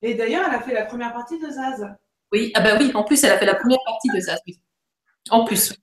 Et 0.02 0.14
d'ailleurs, 0.14 0.46
elle 0.48 0.54
a 0.54 0.60
fait 0.62 0.72
la 0.72 0.86
première 0.86 1.12
partie 1.12 1.38
de 1.38 1.50
Zaz. 1.50 1.86
Oui, 2.32 2.52
ah 2.54 2.60
bah 2.60 2.76
oui, 2.80 2.90
en 2.94 3.04
plus, 3.04 3.22
elle 3.22 3.32
a 3.32 3.38
fait 3.38 3.44
la 3.44 3.54
première 3.54 3.80
partie 3.84 4.08
de 4.14 4.20
ça. 4.20 4.36
oui. 4.46 4.58
En 5.30 5.44
plus. 5.44 5.74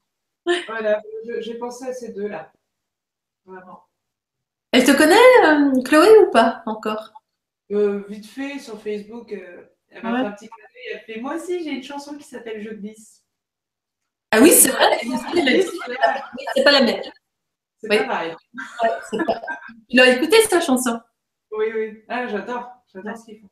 Voilà, 0.68 1.02
j'ai 1.40 1.56
pensé 1.56 1.86
à 1.88 1.94
ces 1.94 2.14
deux-là. 2.14 2.52
Vraiment. 3.46 3.84
Elle 4.72 4.86
te 4.86 4.92
connaît, 4.92 5.16
euh, 5.46 5.82
Chloé, 5.84 6.08
ou 6.26 6.32
pas 6.32 6.64
encore? 6.66 7.12
Euh, 7.72 8.04
vite 8.10 8.26
fait, 8.26 8.58
sur 8.60 8.82
Facebook, 8.82 9.32
euh, 9.34 9.64
elle 9.90 10.02
m'a 10.04 10.14
Ouais. 10.14 10.20
fait 10.22 10.26
un 10.28 10.32
petit 10.32 10.46
d'œil. 10.46 10.94
Elle 10.94 11.00
fait 11.14 11.20
Moi 11.22 11.36
aussi, 11.36 11.64
j'ai 11.64 11.72
une 11.72 11.84
chanson 11.84 12.16
qui 12.18 12.24
s'appelle 12.24 12.62
Je 12.62 12.70
glisse. 12.72 13.17
Ah 14.32 14.40
oui, 14.42 14.52
c'est 14.52 14.70
vrai. 14.70 15.00
C'est 16.56 16.64
pas 16.64 16.72
la 16.72 16.82
même. 16.82 17.02
C'est 17.80 17.90
Oui. 17.90 17.98
pas 17.98 18.04
pareil. 18.06 18.36
Ouais, 18.84 18.90
c'est 19.10 19.26
pas- 19.26 19.42
Tu 19.90 19.96
l'as 19.98 20.16
écouté, 20.16 20.38
sa 20.50 20.60
chanson? 20.60 21.00
Oui, 21.52 21.66
oui. 21.74 22.04
Ah, 22.10 22.28
j'adore. 22.28 22.70
J'adore 22.94 23.18
ce 23.18 23.26
qu'ils 23.26 23.40
font. 23.42 23.50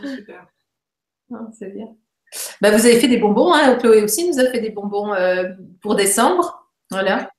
C'est 0.00 0.16
super. 0.16 0.46
Ah, 1.32 1.46
C'est 1.56 1.70
bien. 1.74 1.94
Bah, 2.60 2.70
vous 2.76 2.84
avez 2.86 2.98
fait 2.98 3.08
des 3.08 3.18
bonbons, 3.18 3.52
hein. 3.52 3.76
Chloé 3.76 4.02
aussi 4.02 4.28
nous 4.28 4.38
a 4.40 4.50
fait 4.50 4.60
des 4.60 4.70
bonbons 4.70 5.12
euh, 5.14 5.52
pour 5.80 5.94
décembre. 5.94 6.68
Voilà. 6.90 7.30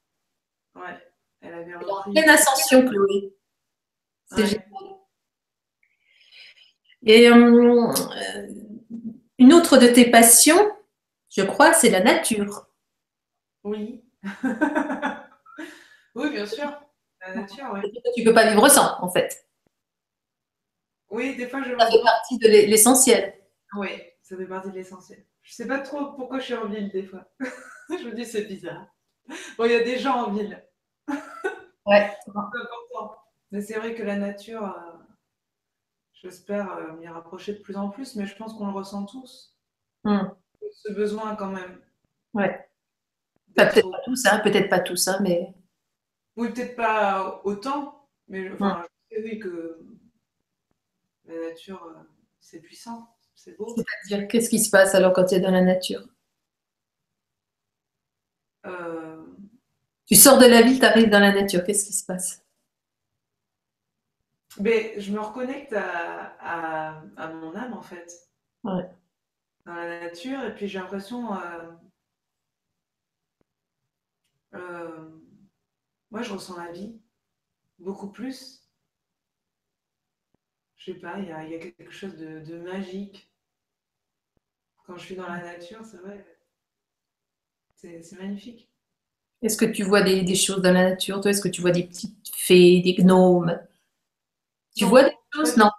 Ouais. 0.76 0.98
Elle 1.42 1.54
avait 1.54 1.76
repris. 1.76 2.12
pleine 2.14 2.30
ascension, 2.30 2.88
Chloé. 2.88 3.34
C'est 4.30 4.42
Ouais. 4.42 4.46
génial. 4.48 4.64
Et 7.06 7.30
euh, 7.30 7.92
euh, 7.94 8.48
une 9.38 9.54
autre 9.54 9.78
de 9.78 9.88
tes 9.88 10.10
passions, 10.10 10.72
je 11.30 11.42
crois, 11.44 11.74
c'est 11.74 11.90
la 11.90 12.02
nature. 12.02 12.67
Oui. 13.68 14.02
oui, 16.16 16.30
bien 16.32 16.46
sûr. 16.46 16.72
La 17.22 17.36
nature, 17.36 17.66
oui. 17.74 17.82
Tu 18.16 18.24
peux 18.24 18.34
pas 18.34 18.50
vivre 18.50 18.68
sans, 18.70 18.98
en 19.04 19.10
fait. 19.10 19.46
Oui, 21.10 21.36
des 21.36 21.48
fois, 21.48 21.62
je 21.64 21.78
Ça 21.78 21.92
fait 21.92 22.02
partie 22.04 22.38
de 22.38 22.48
l'e- 22.48 22.68
l'essentiel. 22.68 23.34
Oui, 23.76 23.90
ça 24.22 24.38
fait 24.38 24.46
partie 24.46 24.70
de 24.72 24.76
l'essentiel. 24.76 25.26
Je 25.42 25.54
sais 25.54 25.68
pas 25.68 25.80
trop 25.80 26.14
pourquoi 26.14 26.40
je 26.40 26.46
suis 26.46 26.54
en 26.54 26.68
ville 26.68 26.90
des 26.92 27.04
fois. 27.04 27.26
je 27.90 28.06
me 28.08 28.14
dis 28.14 28.26
c'est 28.26 28.46
bizarre. 28.46 28.88
Bon, 29.58 29.66
il 29.66 29.72
y 29.72 29.76
a 29.76 29.84
des 29.84 29.98
gens 30.00 30.26
en 30.28 30.32
ville. 30.32 30.64
Ouais. 31.86 32.14
C'est 32.26 32.32
important. 32.32 33.16
Mais 33.52 33.62
c'est 33.62 33.76
vrai 33.80 33.96
que 33.96 34.04
la 34.04 34.18
nature, 34.18 34.62
euh, 34.64 34.92
j'espère 36.12 36.70
euh, 36.74 36.92
m'y 36.98 37.08
rapprocher 37.08 37.54
de 37.54 37.60
plus 37.62 37.78
en 37.78 37.90
plus, 37.90 38.16
mais 38.18 38.26
je 38.26 38.36
pense 38.36 38.54
qu'on 38.56 38.68
le 38.68 38.74
ressent 38.74 39.06
tous. 39.06 39.58
Hmm. 40.04 40.28
Ce 40.74 40.92
besoin 40.92 41.38
quand 41.38 41.48
même. 41.48 41.82
Ouais. 42.34 42.67
Peut-être 43.58 43.92
pas 43.92 44.00
tous, 44.06 44.26
hein, 44.26 44.40
peut-être 44.40 44.70
pas 44.70 44.80
tous, 44.80 45.08
hein, 45.10 45.20
mais 45.22 45.54
Oui, 46.38 46.50
peut-être 46.54 46.76
pas 46.78 47.42
autant, 47.44 48.08
mais 48.30 48.50
enfin, 48.52 48.84
je 49.12 49.18
sais 49.18 49.24
oui 49.24 49.40
que 49.40 49.80
la 51.26 51.50
nature, 51.50 51.84
euh, 51.84 52.02
c'est 52.40 52.60
puissant, 52.60 53.08
c'est 53.36 53.56
beau. 53.56 53.76
dire 54.08 54.28
qu'est-ce 54.28 54.50
qui 54.50 54.60
se 54.60 54.70
passe 54.72 54.96
alors 54.96 55.14
quand 55.14 55.26
tu 55.26 55.36
es 55.36 55.40
dans 55.40 55.52
la 55.52 55.62
nature? 55.62 56.02
Euh, 58.66 59.24
Tu 60.06 60.16
sors 60.16 60.40
de 60.40 60.46
la 60.48 60.64
ville, 60.64 60.80
tu 60.80 60.86
arrives 60.86 61.10
dans 61.10 61.20
la 61.20 61.32
nature, 61.32 61.64
qu'est-ce 61.64 61.86
qui 61.86 61.94
se 61.94 62.04
passe? 62.04 62.44
Mais 64.60 64.94
je 65.00 65.12
me 65.12 65.20
reconnecte 65.20 65.74
à, 65.74 66.36
à- 66.40 67.02
à 67.18 67.28
mon 67.34 67.56
âme 67.56 67.74
en 67.74 67.82
fait. 67.82 68.30
Ouais. 68.64 68.92
Dans 69.68 69.76
la 69.76 70.00
nature, 70.00 70.44
et 70.46 70.56
puis 70.56 70.68
j'ai 70.68 70.80
l'impression. 70.80 71.32
euh, 71.36 71.72
moi, 76.18 76.24
je 76.24 76.34
ressens 76.34 76.58
la 76.58 76.72
vie 76.72 77.00
beaucoup 77.80 78.10
plus. 78.12 78.68
Je 80.78 80.94
sais 80.94 81.00
pas, 81.00 81.20
il 81.20 81.28
y 81.28 81.32
a, 81.32 81.44
il 81.44 81.52
y 81.52 81.56
a 81.56 81.60
quelque 81.60 81.92
chose 81.92 82.16
de, 82.18 82.40
de 82.40 82.58
magique. 82.60 83.32
Quand 84.88 84.98
je 84.98 85.06
suis 85.06 85.16
dans 85.16 85.28
la 85.28 85.44
nature, 85.44 85.86
c'est 85.86 85.98
vrai. 85.98 86.26
C'est 87.76 88.20
magnifique. 88.20 88.68
Est-ce 89.42 89.58
que 89.58 89.66
tu 89.66 89.82
vois 89.84 90.04
des, 90.04 90.22
des 90.22 90.36
choses 90.36 90.62
dans 90.62 90.72
la 90.74 90.92
nature 90.92 91.22
Toi, 91.22 91.32
est-ce 91.32 91.42
que 91.42 91.48
tu 91.48 91.62
vois 91.62 91.72
des 91.72 91.84
petites 91.86 92.30
fées, 92.36 92.82
des 92.82 92.94
gnomes? 92.94 93.60
Tu 94.76 94.86
Non. 94.86 94.90
vois 94.90 95.04
des 95.04 95.12
choses? 95.34 95.58
Non. 95.58 95.70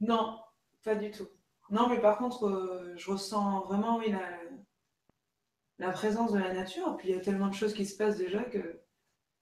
Non, 0.00 0.38
pas 0.82 0.94
du 0.94 1.10
tout. 1.10 1.28
Non, 1.70 1.88
mais 1.88 2.00
par 2.00 2.18
contre, 2.18 2.46
euh, 2.46 2.92
je 2.96 3.10
ressens 3.10 3.60
vraiment, 3.62 3.98
oui, 3.98 4.10
la, 4.10 4.20
la 5.80 5.90
présence 5.90 6.30
de 6.32 6.38
la 6.38 6.54
nature. 6.54 6.92
Et 6.92 6.96
puis, 6.96 7.08
il 7.08 7.14
y 7.16 7.18
a 7.18 7.20
tellement 7.20 7.48
de 7.48 7.54
choses 7.54 7.74
qui 7.74 7.84
se 7.84 7.96
passent 7.96 8.18
déjà 8.18 8.44
que 8.44 8.80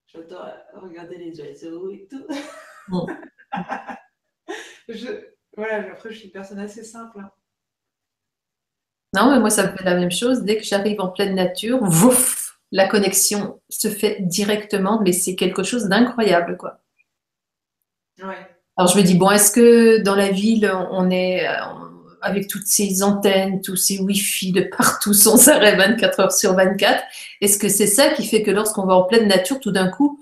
j'adore 0.09 0.49
regarder 0.75 1.19
les 1.19 1.41
oiseaux 1.41 1.91
et 1.91 2.09
tout. 2.11 2.27
Bon. 2.89 3.07
je, 4.89 5.29
voilà, 5.57 5.93
après, 5.93 6.11
je 6.11 6.17
suis 6.17 6.27
une 6.27 6.33
personne 6.33 6.59
assez 6.59 6.83
simple. 6.83 7.21
hein. 7.21 7.31
Non, 9.15 9.31
mais 9.31 9.41
moi, 9.41 9.51
ça 9.51 9.71
me 9.71 9.77
fait 9.77 9.85
la 9.85 9.95
même 9.95 10.11
chose. 10.11 10.43
Dès 10.43 10.57
que 10.59 10.65
j'arrive 10.65 11.01
en 11.01 11.09
pleine 11.09 11.35
nature, 11.35 11.81
la 12.73 12.87
connexion 12.89 13.61
se 13.69 13.89
fait 13.89 14.19
directement, 14.21 15.01
mais 15.01 15.13
c'est 15.13 15.35
quelque 15.35 15.63
chose 15.63 15.89
d'incroyable, 15.89 16.57
quoi. 16.57 16.81
Ouais. 18.23 18.47
Alors 18.77 18.91
je 18.93 18.99
me 18.99 19.03
dis, 19.03 19.17
bon, 19.17 19.31
est-ce 19.31 19.51
que 19.51 20.03
dans 20.03 20.15
la 20.15 20.31
ville, 20.31 20.71
on 20.91 21.11
est 21.11 21.49
euh, 21.49 21.53
avec 22.23 22.49
toutes 22.49 22.67
ces 22.67 23.03
antennes, 23.03 23.61
tous 23.63 23.77
ces 23.77 23.99
Wi-Fi 23.99 24.53
de 24.53 24.63
partout 24.77 25.15
sans 25.15 25.49
arrêt 25.49 25.77
24 25.77 26.21
heures 26.21 26.33
sur 26.33 26.55
24, 26.55 27.03
est-ce 27.41 27.59
que 27.59 27.69
c'est 27.69 27.87
ça 27.87 28.09
qui 28.11 28.27
fait 28.27 28.43
que 28.43 28.51
lorsqu'on 28.51 28.87
va 28.87 28.95
en 28.95 29.05
pleine 29.05 29.29
nature, 29.29 29.61
tout 29.61 29.73
d'un 29.73 29.89
coup, 29.89 30.21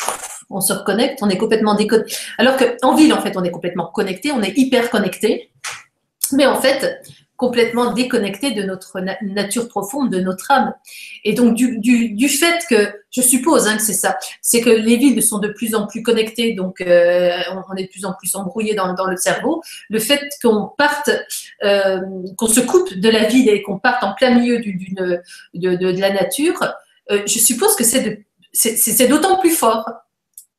on 0.50 0.60
se 0.60 0.72
reconnecte, 0.72 1.18
on 1.22 1.28
est 1.28 1.38
complètement 1.38 1.74
déconnecté 1.74 2.16
Alors 2.38 2.56
qu'en 2.56 2.94
ville, 2.94 3.12
en 3.12 3.20
fait, 3.20 3.36
on 3.36 3.44
est 3.44 3.50
complètement 3.50 3.86
connecté, 3.86 4.32
on 4.32 4.42
est 4.42 4.56
hyper 4.56 4.90
connecté, 4.90 5.50
mais 6.32 6.46
en 6.46 6.60
fait, 6.60 7.00
complètement 7.36 7.92
déconnecté 7.92 8.52
de 8.52 8.62
notre 8.62 9.00
na- 9.00 9.16
nature 9.22 9.68
profonde, 9.68 10.10
de 10.10 10.20
notre 10.20 10.50
âme. 10.50 10.74
Et 11.24 11.34
donc, 11.34 11.54
du, 11.54 11.78
du, 11.78 12.10
du 12.10 12.28
fait 12.28 12.64
que, 12.68 12.92
je 13.10 13.22
suppose 13.22 13.66
hein, 13.66 13.76
que 13.76 13.82
c'est 13.82 13.94
ça, 13.94 14.18
c'est 14.42 14.60
que 14.60 14.70
les 14.70 14.96
villes 14.96 15.22
sont 15.22 15.38
de 15.38 15.48
plus 15.48 15.74
en 15.74 15.86
plus 15.86 16.02
connectées, 16.02 16.54
donc 16.54 16.80
euh, 16.80 17.38
on, 17.70 17.74
est 17.76 17.84
de 17.84 17.88
plus 17.88 18.04
en 18.04 18.14
plus 18.14 18.34
embrouillé 18.34 18.74
dans, 18.74 18.92
dans 18.94 19.06
le 19.06 19.16
cerveau. 19.16 19.62
Le 19.88 19.98
fait 19.98 20.28
qu'on 20.42 20.70
parte, 20.76 21.10
euh, 21.64 22.00
qu'on 22.36 22.48
se 22.48 22.60
coupe 22.60 22.94
de 22.94 23.08
la 23.08 23.24
ville 23.24 23.48
et 23.48 23.62
qu'on 23.62 23.78
parte 23.78 24.02
en 24.04 24.14
plein 24.14 24.34
milieu 24.34 24.60
de, 24.60 25.22
de, 25.54 26.00
la 26.00 26.10
nature, 26.10 26.62
euh, 27.10 27.22
je 27.26 27.38
suppose 27.38 27.74
que 27.76 27.84
c'est 27.84 29.08
d'autant 29.08 29.38
plus 29.38 29.50
fort, 29.50 29.88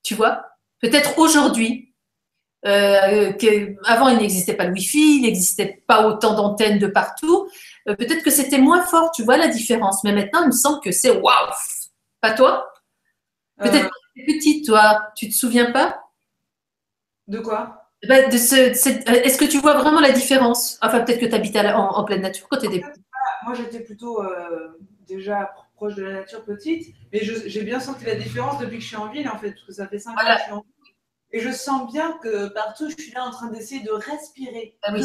tu 0.04 0.16
vois. 0.16 0.44
Peut-être 0.80 1.18
aujourd'hui, 1.18 1.87
euh, 2.66 3.32
avant 3.86 4.10
il 4.10 4.18
n'existait 4.18 4.56
pas 4.56 4.66
le 4.66 4.74
Wi-Fi, 4.74 5.18
il 5.18 5.22
n'existait 5.24 5.84
pas 5.88 6.08
autant 6.08 6.36
d'antennes 6.36 6.80
de 6.80 6.88
partout. 6.88 7.50
Euh, 7.88 7.96
Peut-être 7.96 8.24
que 8.24 8.32
c'était 8.32 8.58
moins 8.58 8.84
fort, 8.84 9.12
tu 9.12 9.24
vois 9.24 9.38
la 9.38 9.48
différence. 9.48 10.04
Mais 10.04 10.12
maintenant, 10.14 10.42
il 10.42 10.48
me 10.48 10.52
semble 10.52 10.80
que 10.82 10.92
c'est 10.92 11.12
waouh. 11.12 11.52
Pas 12.22 12.32
toi? 12.34 12.68
Peut-être 13.60 13.86
Euh, 13.86 13.90
que 13.90 14.22
tu 14.22 14.26
petite, 14.26 14.66
toi. 14.66 15.08
Tu 15.16 15.30
te 15.30 15.34
souviens 15.34 15.72
pas? 15.72 16.02
De 17.28 17.40
quoi? 17.40 17.84
Ben, 18.08 18.30
de 18.30 18.38
ce- 18.38 18.74
cette- 18.74 19.08
euh, 19.10 19.14
Est-ce 19.24 19.38
que 19.38 19.46
tu 19.46 19.60
vois 19.60 19.74
vraiment 19.76 20.00
la 20.00 20.12
différence? 20.12 20.78
Enfin, 20.82 21.02
peut-être 21.02 21.20
que 21.20 21.26
tu 21.26 21.34
habitais 21.36 21.60
en, 21.72 21.90
en 21.90 22.04
pleine 22.04 22.22
nature 22.22 22.48
quand 22.50 22.58
tu 22.60 22.68
étais 22.68 22.80
petite. 22.82 23.04
Moi, 23.46 23.54
j'étais 23.56 23.80
plutôt 23.82 24.24
euh, 24.24 24.70
déjà 25.08 25.46
pro- 25.54 25.64
proche 25.76 25.96
de 25.96 26.04
la 26.04 26.14
nature 26.20 26.44
petite, 26.46 26.94
mais 27.12 27.20
j'ai 27.24 27.64
bien 27.64 27.80
senti 27.80 28.06
la 28.06 28.16
différence 28.16 28.60
depuis 28.60 28.78
que 28.78 28.84
je 28.84 28.88
suis 28.88 28.96
en 28.98 29.10
ville, 29.10 29.28
en 29.30 29.38
fait, 29.38 29.52
parce 29.52 29.64
que 29.66 29.74
ça 29.74 29.88
fait 29.88 30.00
5 30.00 30.12
ans 30.12 30.16
que 30.26 30.32
je 30.40 30.44
suis 30.44 30.52
en 30.54 30.56
ville. 30.62 30.66
Et 31.32 31.40
je 31.40 31.52
sens 31.52 31.92
bien 31.92 32.18
que 32.24 32.48
partout, 32.50 32.90
je 32.90 32.96
suis 33.02 33.12
là 33.12 33.26
en 33.26 33.32
train 33.32 33.50
d'essayer 33.50 33.84
de 33.84 33.92
respirer. 33.92 34.78
Ah 34.82 34.94
oui, 34.94 35.04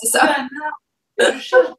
c'est 0.00 0.08
ça. 0.08 0.46
je 1.18 1.38
cherche 1.38 1.72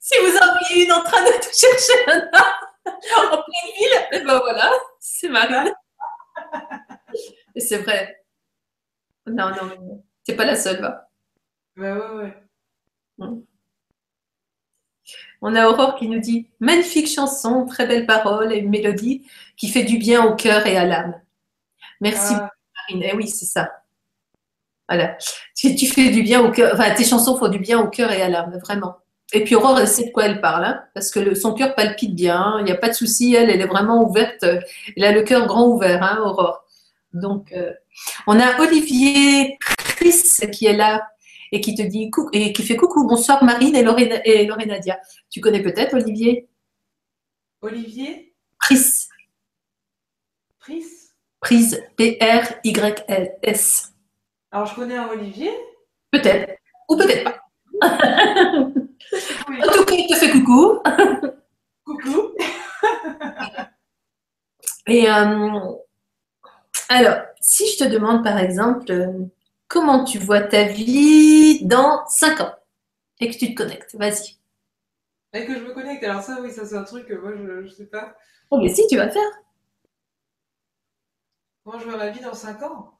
si 0.00 0.14
vous 0.20 0.36
en 0.36 0.58
voyez 0.58 0.84
une 0.84 0.92
en 0.92 1.02
train 1.02 1.22
de 1.22 1.32
chercher 1.52 2.06
un 2.06 2.30
arbre 2.32 3.32
en 3.32 3.42
pleine 3.42 3.72
ville, 3.76 4.08
et 4.12 4.24
ben 4.24 4.38
voilà, 4.38 4.72
c'est 4.98 5.28
Marine. 5.28 5.72
Et 7.54 7.60
c'est 7.60 7.78
vrai. 7.78 8.24
Non, 9.26 9.50
non, 9.50 9.66
non. 9.66 10.04
C'est 10.26 10.36
pas 10.36 10.44
la 10.44 10.56
seule, 10.56 10.80
va. 10.80 11.10
Bah 11.76 11.94
ouais, 11.94 12.16
ouais. 12.16 12.42
Mm. 13.18 13.40
On 15.40 15.54
a 15.54 15.68
Aurore 15.68 15.94
qui 15.96 16.08
nous 16.08 16.18
dit 16.20 16.48
magnifique 16.60 17.08
chanson, 17.08 17.64
très 17.66 17.86
belle 17.86 18.06
parole 18.06 18.52
et 18.52 18.56
une 18.58 18.70
mélodie 18.70 19.22
qui 19.56 19.68
fait 19.68 19.84
du 19.84 19.98
bien 19.98 20.24
au 20.24 20.34
cœur 20.34 20.66
et 20.66 20.76
à 20.76 20.84
l'âme. 20.84 21.14
Merci, 22.00 22.34
Ah, 22.36 22.50
Marine. 22.90 23.08
Eh 23.12 23.16
oui, 23.16 23.28
c'est 23.28 23.44
ça. 23.46 23.70
Voilà. 24.88 25.16
Tu, 25.56 25.74
tu 25.76 25.86
fais 25.86 26.10
du 26.10 26.22
bien 26.22 26.40
au 26.40 26.50
cœur. 26.50 26.72
Enfin, 26.74 26.90
tes 26.94 27.04
chansons 27.04 27.36
font 27.36 27.48
du 27.48 27.58
bien 27.58 27.78
au 27.80 27.88
cœur 27.88 28.10
et 28.10 28.22
à 28.22 28.28
l'âme, 28.28 28.58
vraiment. 28.62 28.96
Et 29.32 29.44
puis 29.44 29.54
Aurore, 29.54 29.78
elle 29.78 29.86
sait 29.88 30.06
de 30.06 30.10
quoi 30.10 30.24
elle 30.24 30.40
parle, 30.40 30.64
hein, 30.64 30.82
parce 30.94 31.10
que 31.10 31.20
le- 31.20 31.34
son 31.34 31.52
cœur 31.52 31.74
palpite 31.74 32.14
bien. 32.14 32.56
Il 32.60 32.64
n'y 32.64 32.72
a 32.72 32.76
pas 32.76 32.88
de 32.88 32.94
souci. 32.94 33.34
Elle, 33.34 33.50
elle 33.50 33.60
est 33.60 33.66
vraiment 33.66 34.02
ouverte. 34.08 34.42
Elle 34.96 35.04
a 35.04 35.12
le 35.12 35.22
cœur 35.22 35.46
grand 35.46 35.66
ouvert, 35.68 36.02
hein, 36.02 36.18
Aurore. 36.24 36.64
Donc, 37.12 37.52
euh, 37.52 37.72
on 38.26 38.38
a 38.40 38.58
Olivier 38.60 39.58
Chris 39.60 40.14
qui 40.52 40.66
est 40.66 40.72
là 40.76 41.06
et 41.52 41.60
qui 41.60 41.74
te 41.74 41.82
dit 41.82 42.10
coucou, 42.10 42.30
et 42.32 42.52
qui 42.52 42.62
fait 42.62 42.76
coucou, 42.76 43.06
bonsoir 43.06 43.44
Marine 43.44 43.76
et 43.76 43.82
Lorena, 43.82 44.20
et 44.24 44.46
Lorenadia. 44.46 44.98
Tu 45.30 45.40
connais 45.40 45.62
peut-être 45.62 45.94
Olivier? 45.94 46.48
Olivier? 47.60 48.34
Chris, 48.58 49.08
Pris? 50.58 50.84
Prise 51.40 51.80
P-R-Y-S. 51.96 53.92
Alors, 54.50 54.66
je 54.66 54.74
connais 54.74 54.96
un 54.96 55.08
Olivier? 55.08 55.52
Peut-être, 56.10 56.58
ou 56.88 56.96
peut-être 56.96 57.24
pas. 57.24 57.40
Oui. 59.48 59.58
En 59.62 59.72
tout 59.72 59.84
cas, 59.84 59.94
il 59.94 60.06
te 60.06 60.16
fait 60.16 60.30
coucou. 60.30 60.80
Coucou. 61.84 62.34
Et 64.86 65.08
euh, 65.08 65.72
alors, 66.88 67.18
si 67.40 67.70
je 67.70 67.84
te 67.84 67.88
demande 67.88 68.24
par 68.24 68.38
exemple, 68.38 68.90
euh, 68.90 69.12
comment 69.68 70.04
tu 70.04 70.18
vois 70.18 70.40
ta 70.40 70.64
vie 70.64 71.64
dans 71.64 72.06
5 72.08 72.40
ans 72.40 72.54
et 73.20 73.30
que 73.30 73.36
tu 73.36 73.54
te 73.54 73.62
connectes, 73.62 73.94
vas-y. 73.94 74.38
Et 75.34 75.44
que 75.44 75.54
je 75.54 75.60
me 75.60 75.72
connecte. 75.72 76.02
Alors, 76.04 76.22
ça, 76.22 76.38
oui, 76.40 76.50
ça, 76.50 76.64
c'est 76.64 76.76
un 76.76 76.84
truc 76.84 77.06
que 77.06 77.14
moi, 77.14 77.32
je, 77.36 77.66
je 77.66 77.72
sais 77.72 77.86
pas. 77.86 78.16
Oh, 78.50 78.58
mais 78.58 78.74
si, 78.74 78.86
tu 78.88 78.96
vas 78.96 79.06
le 79.06 79.12
faire. 79.12 79.30
Moi, 81.66 81.76
je 81.78 81.84
vois 81.84 81.98
ma 81.98 82.08
vie 82.08 82.20
dans 82.20 82.32
5 82.32 82.62
ans? 82.62 82.98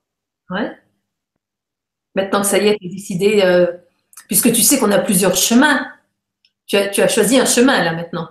Maintenant 2.15 2.41
que 2.43 2.47
ça 2.47 2.59
y 2.59 2.69
est, 2.69 2.79
tu 2.79 2.87
as 2.87 2.91
décidé, 2.91 3.41
euh, 3.43 3.73
puisque 4.27 4.53
tu 4.53 4.63
sais 4.63 4.79
qu'on 4.79 4.93
a 4.93 4.99
plusieurs 4.99 5.37
chemins, 5.37 5.91
tu 6.67 6.77
as, 6.77 6.89
tu 6.89 7.01
as 7.01 7.09
choisi 7.09 7.39
un 7.39 7.47
chemin 7.47 7.83
là 7.83 7.93
maintenant. 7.93 8.29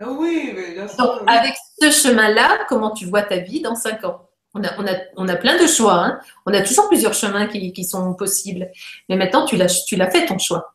Ah 0.00 0.10
oui, 0.10 0.52
mais 0.54 0.72
bien 0.72 0.88
sûr. 0.88 0.96
Donc, 0.96 1.20
oui. 1.20 1.26
avec 1.28 1.54
ce 1.80 1.90
chemin-là, 1.90 2.64
comment 2.68 2.92
tu 2.92 3.04
vois 3.04 3.22
ta 3.22 3.36
vie 3.36 3.60
dans 3.60 3.74
5 3.74 4.04
ans? 4.04 4.29
On 4.54 4.62
a, 4.64 4.68
on, 4.78 4.86
a, 4.86 4.94
on 5.16 5.28
a 5.28 5.36
plein 5.36 5.60
de 5.62 5.66
choix. 5.66 5.94
hein. 5.94 6.20
On 6.46 6.54
a 6.54 6.62
toujours 6.62 6.88
plusieurs 6.88 7.14
chemins 7.14 7.46
qui, 7.46 7.72
qui 7.72 7.84
sont 7.84 8.14
possibles. 8.14 8.70
Mais 9.08 9.16
maintenant, 9.16 9.44
tu 9.46 9.56
l'as 9.56 9.68
tu 9.86 9.96
l'as 9.96 10.10
fait 10.10 10.26
ton 10.26 10.38
choix. 10.38 10.74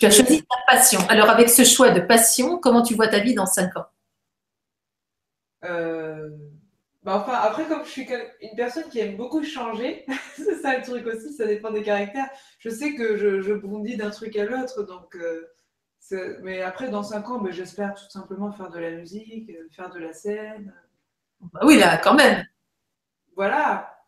Tu 0.00 0.06
as 0.06 0.10
choisi 0.10 0.42
ta 0.42 0.74
passion. 0.74 1.00
Alors, 1.08 1.30
avec 1.30 1.50
ce 1.50 1.64
choix 1.64 1.90
de 1.90 2.00
passion, 2.00 2.58
comment 2.58 2.82
tu 2.82 2.94
vois 2.94 3.08
ta 3.08 3.20
vie 3.20 3.34
dans 3.34 3.46
5 3.46 3.76
ans? 3.76 3.86
Euh, 5.64 6.30
Bah, 7.04 7.16
enfin, 7.22 7.34
après, 7.34 7.66
comme 7.68 7.84
je 7.84 7.90
suis 7.90 8.08
une 8.42 8.56
personne 8.56 8.88
qui 8.90 9.00
aime 9.00 9.16
beaucoup 9.16 9.42
changer, 9.44 10.06
c'est 10.36 10.56
ça 10.62 10.78
le 10.78 10.84
truc 10.84 11.06
aussi, 11.06 11.32
ça 11.34 11.46
dépend 11.46 11.70
des 11.72 11.82
caractères. 11.82 12.30
Je 12.60 12.70
sais 12.70 12.94
que 12.96 13.16
je, 13.16 13.40
je 13.42 13.54
bondis 13.54 13.96
d'un 13.96 14.10
truc 14.10 14.36
à 14.36 14.44
l'autre, 14.46 14.82
donc. 14.84 15.16
euh, 15.16 15.48
mais 16.42 16.62
après, 16.62 16.90
dans 16.90 17.02
5 17.02 17.28
ans, 17.30 17.40
ben, 17.40 17.52
j'espère 17.52 17.94
tout 17.94 18.08
simplement 18.10 18.52
faire 18.52 18.70
de 18.70 18.78
la 18.78 18.90
musique, 18.92 19.50
euh, 19.50 19.68
faire 19.74 19.90
de 19.90 19.98
la 20.00 20.12
scène. 20.12 20.74
Bah 21.52 21.60
Oui, 21.64 21.78
là, 21.78 21.96
quand 21.98 22.14
même. 22.14 22.44
Voilà, 23.34 23.98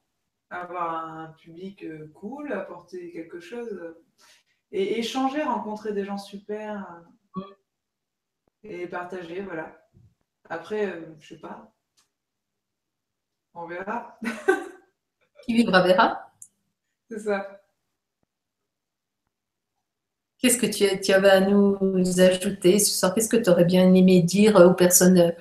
avoir 0.51 1.07
un 1.07 1.33
public 1.33 1.83
euh, 1.85 2.11
cool, 2.15 2.53
apporter 2.53 3.11
quelque 3.13 3.41
chose 3.41 3.73
euh, 3.73 4.05
et 4.71 4.99
échanger, 4.99 5.43
rencontrer 5.43 5.93
des 5.93 6.05
gens 6.05 6.19
super 6.19 7.05
euh, 7.37 7.43
et 8.63 8.87
partager, 8.87 9.43
voilà. 9.43 9.81
Après, 10.49 11.03
je 11.21 11.35
sais 11.35 11.41
pas, 11.41 11.73
on 13.55 13.67
verra, 13.67 14.19
Qui 15.45 15.55
vivra 15.55 15.83
verra. 15.83 16.33
c'est 17.09 17.21
ça. 17.21 17.61
Qu'est-ce 20.39 20.59
que 20.59 20.67
tu, 20.67 21.01
tu 21.01 21.13
avais 21.13 21.31
à 21.31 21.41
nous 21.41 22.21
ajouter 22.21 22.79
ce 22.79 22.93
soir? 22.99 23.15
Qu'est-ce 23.15 23.31
que 23.31 23.37
tu 23.37 23.49
aurais 23.49 23.65
bien 23.65 23.95
aimé 23.95 24.21
dire 24.23 24.57
aux 24.57 24.75
personnes 24.75 25.35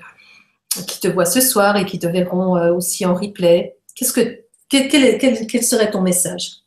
qui 0.88 1.00
te 1.00 1.08
voient 1.08 1.26
ce 1.26 1.42
soir 1.42 1.78
et 1.78 1.86
qui 1.86 2.00
te 2.00 2.08
verront 2.08 2.58
euh, 2.58 2.74
aussi 2.74 3.06
en 3.06 3.14
replay. 3.14 3.78
Qu'est-ce 3.96 4.14
que, 4.14 4.44
quel, 4.70 4.88
quel- 4.90 5.18
quel- 5.20 5.48
quel 5.48 5.64
serait 5.64 5.92
ton 5.92 6.02
message 6.02 6.58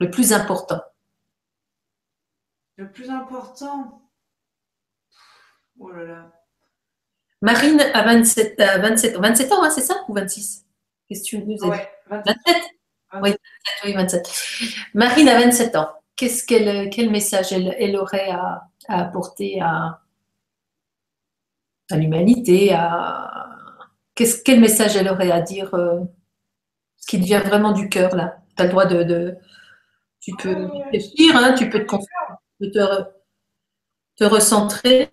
le 0.00 0.10
plus 0.10 0.32
important? 0.32 0.80
Le 2.76 2.90
plus 2.90 3.10
important, 3.10 4.02
oh 5.80 5.90
là 5.90 6.04
là, 6.04 6.32
Marine 7.42 7.80
a 7.80 8.02
27, 8.04 8.60
à 8.60 8.78
27, 8.78 9.16
27 9.16 9.52
ans, 9.52 9.62
hein, 9.64 9.70
c'est 9.70 9.80
ça? 9.80 10.04
Ou 10.08 10.14
26 10.14 10.64
Qu'est-ce 11.08 11.22
que 11.22 11.26
tu 11.26 11.38
nous 11.44 11.64
as 11.64 11.68
ouais, 11.68 11.90
27, 12.10 12.36
27 12.44 12.62
Oui, 13.22 13.30
27, 13.30 13.38
oui, 13.84 13.92
27. 13.94 14.30
Marine 14.94 15.28
a 15.28 15.40
27 15.40 15.76
ans. 15.76 15.88
Qu'est-ce 16.16 16.44
qu'elle, 16.44 16.90
quel 16.90 17.10
message 17.10 17.52
elle, 17.52 17.74
elle 17.78 17.96
aurait 17.96 18.28
à, 18.30 18.68
à 18.88 19.00
apporter 19.02 19.60
à, 19.60 20.00
à 21.90 21.96
l'humanité 21.96 22.72
à, 22.74 23.50
qu'est-ce, 24.14 24.42
Quel 24.42 24.60
message 24.60 24.96
elle 24.96 25.08
aurait 25.08 25.30
à 25.32 25.40
dire 25.40 25.74
euh, 25.74 26.00
Ce 26.98 27.06
qui 27.08 27.18
devient 27.18 27.42
vraiment 27.44 27.72
du 27.72 27.88
cœur, 27.88 28.14
là? 28.16 28.38
Tu 28.56 28.62
as 28.62 28.66
le 28.66 28.70
droit 28.72 28.86
de. 28.86 29.02
de- 29.04 29.36
tu 30.20 30.32
peux 30.36 30.54
réfléchir, 30.92 31.36
hein, 31.36 31.54
tu 31.58 31.70
peux 31.70 31.84
te, 31.86 31.94
te, 32.60 32.66
te, 32.70 33.04
te 34.16 34.24
recentrer. 34.24 35.08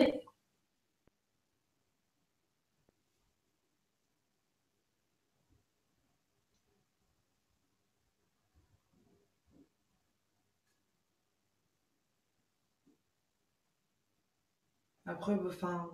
Après, 15.08 15.34
enfin, 15.48 15.90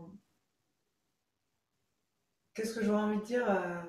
qu'est-ce 2.54 2.76
que 2.76 2.84
j'aurais 2.84 3.02
envie 3.04 3.20
de 3.20 3.24
dire 3.26 3.50
à, 3.50 3.84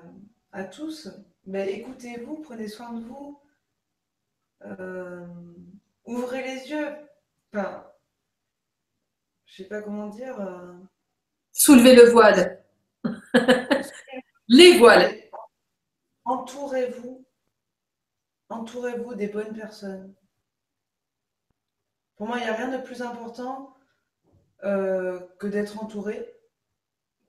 à 0.51 0.63
tous? 0.63 1.09
Ben, 1.45 1.67
écoutez-vous, 1.67 2.37
prenez 2.41 2.67
soin 2.67 2.93
de 2.93 3.03
vous, 3.03 3.41
euh, 4.63 5.25
ouvrez 6.05 6.41
les 6.43 6.69
yeux. 6.69 6.87
Enfin, 7.53 7.85
je 9.45 9.57
sais 9.63 9.67
pas 9.67 9.81
comment 9.81 10.07
dire. 10.07 10.39
euh, 10.39 10.73
Soulevez 11.51 11.95
le 11.95 12.09
voile. 12.09 12.63
Les 14.47 14.77
voiles. 14.77 15.13
Entourez-vous, 16.25 17.25
entourez-vous 18.49 19.15
des 19.15 19.27
bonnes 19.27 19.53
personnes. 19.53 20.13
Pour 22.15 22.27
moi, 22.27 22.37
il 22.37 22.43
n'y 22.43 22.49
a 22.49 22.55
rien 22.55 22.77
de 22.77 22.81
plus 22.83 23.01
important 23.01 23.75
euh, 24.63 25.19
que 25.39 25.47
d'être 25.47 25.81
entouré. 25.83 26.33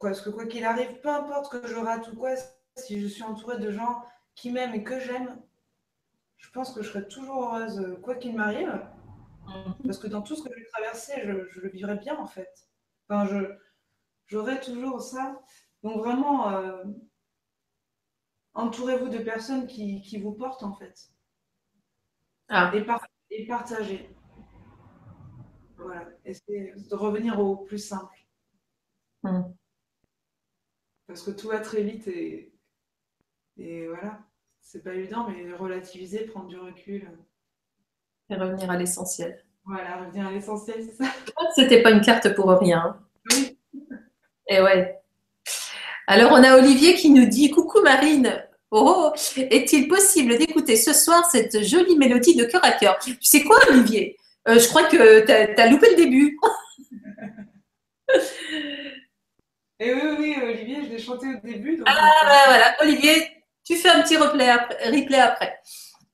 Parce 0.05 0.21
que 0.21 0.31
quoi 0.31 0.47
qu'il 0.47 0.65
arrive, 0.65 1.01
peu 1.01 1.09
importe 1.09 1.51
que 1.51 1.67
je 1.67 1.77
rate 1.77 2.09
ou 2.13 2.17
quoi, 2.17 2.31
si 2.77 3.01
je 3.01 3.07
suis 3.07 3.23
entourée 3.23 3.59
de 3.59 3.71
gens 3.71 4.03
qui 4.35 4.51
m'aiment 4.51 4.75
et 4.75 4.85
que 4.85 5.01
j'aime, 5.01 5.41
je 6.37 6.51
pense 6.51 6.73
que 6.73 6.83
je 6.83 6.91
serai 6.91 7.09
toujours 7.09 7.45
heureuse, 7.55 7.99
quoi 8.03 8.15
qu'il 8.17 8.37
m'arrive. 8.37 8.87
Parce 9.85 9.99
que 9.99 10.07
dans 10.07 10.23
tout 10.23 10.37
ce 10.37 10.43
que 10.43 10.55
j'ai 10.57 10.67
traversé, 10.67 11.13
je, 11.25 11.49
je 11.51 11.61
le 11.61 11.69
vivrai 11.71 11.97
bien 11.97 12.19
en 12.19 12.27
fait. 12.27 12.69
Enfin, 13.09 13.27
je, 13.27 13.39
j'aurai 14.27 14.61
toujours 14.61 15.01
ça. 15.03 15.41
Donc 15.83 15.99
vraiment, 15.99 16.51
euh, 16.51 16.85
entourez-vous 18.55 19.09
de 19.09 19.19
personnes 19.19 19.67
qui, 19.67 20.01
qui 20.03 20.19
vous 20.19 20.33
portent 20.33 20.63
en 20.63 20.73
fait. 20.75 21.11
Ah, 22.49 22.71
Et, 22.75 22.83
par- 22.85 23.07
et 23.31 23.47
partagez. 23.47 24.15
Voilà. 25.77 26.07
Essayez 26.25 26.73
de 26.77 26.95
revenir 26.95 27.39
au 27.41 27.57
plus 27.57 27.79
simple. 27.79 28.17
Hmm. 29.23 29.43
Parce 31.07 31.23
que 31.23 31.31
tout 31.31 31.49
va 31.49 31.59
très 31.61 31.83
vite 31.83 32.09
et, 32.09 32.53
et 33.59 33.87
voilà. 33.89 34.21
C'est 34.61 34.83
pas 34.83 34.95
évident, 34.95 35.29
mais 35.29 35.53
relativiser, 35.55 36.21
prendre 36.25 36.49
du 36.49 36.59
recul. 36.59 37.07
et 38.31 38.35
revenir 38.35 38.71
à 38.71 38.77
l'essentiel. 38.79 39.45
Voilà, 39.67 39.99
revenir 39.99 40.27
à 40.27 40.33
l'essentiel, 40.33 40.83
c'est 40.83 41.05
ça. 41.05 41.11
C'était 41.55 41.83
pas 41.83 41.91
une 41.91 42.01
carte 42.01 42.35
pour 42.35 42.49
rien. 42.51 42.79
hein. 42.79 43.01
Oui. 43.31 43.59
Et 44.49 44.61
ouais. 44.61 44.99
Alors, 46.07 46.33
on 46.33 46.43
a 46.43 46.57
Olivier 46.59 46.95
qui 46.95 47.11
nous 47.11 47.27
dit 47.27 47.51
Coucou 47.51 47.81
Marine. 47.83 48.43
Oh, 48.71 49.13
est-il 49.37 49.89
possible 49.89 50.37
d'écouter 50.37 50.77
ce 50.77 50.93
soir 50.93 51.25
cette 51.31 51.63
jolie 51.65 51.97
mélodie 51.97 52.35
de 52.35 52.45
cœur 52.45 52.65
à 52.65 52.73
cœur? 52.73 52.99
Tu 52.99 53.17
sais 53.21 53.45
quoi, 53.45 53.59
Olivier? 53.71 54.17
Euh, 54.49 54.59
je 54.59 54.69
crois 54.69 54.85
que 54.85 55.25
tu 55.25 55.33
as, 55.33 55.71
loupé 55.71 55.91
le 55.91 55.97
début. 55.97 56.39
Et 59.85 59.93
oui, 59.93 60.17
oui, 60.19 60.37
Olivier, 60.43 60.85
je 60.85 60.91
l'ai 60.91 60.99
chanté 60.99 61.27
au 61.27 61.47
début. 61.47 61.83
ah, 61.85 61.93
bah, 62.23 62.43
voilà, 62.47 62.75
Olivier, 62.81 63.45
tu 63.63 63.77
fais 63.77 63.91
un 63.91 64.01
petit 64.03 64.17
replay 64.17 64.49
après. 64.49 64.91
Replay 64.91 65.19
après. 65.19 65.61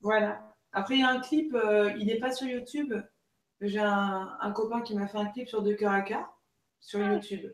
Voilà. 0.01 0.41
Après, 0.73 0.95
il 0.95 0.99
y 0.99 1.03
a 1.03 1.09
un 1.09 1.21
clip, 1.21 1.53
euh, 1.53 1.93
il 1.97 2.07
n'est 2.07 2.19
pas 2.19 2.33
sur 2.33 2.47
YouTube. 2.47 2.93
J'ai 3.61 3.79
un, 3.79 4.51
copain 4.53 4.81
qui 4.81 4.93
m'a 4.93 5.07
fait 5.07 5.19
un 5.19 5.27
clip 5.27 5.47
sur 5.47 5.61
De 5.61 5.73
Cœur 5.73 5.91
à 5.93 6.01
Cœur 6.01 6.37
sur 6.81 6.99
ah. 6.99 7.13
YouTube. 7.13 7.49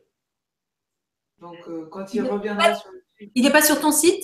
Donc, 1.40 1.58
euh, 1.68 1.88
quand 1.92 2.12
il, 2.16 2.22
reviendra 2.24 2.74
sur 2.74 2.90
YouTube. 2.92 3.32
Il 3.36 3.44
n'est 3.44 3.52
pas 3.52 3.62
sur 3.62 3.80
ton 3.80 3.92
site? 3.92 4.24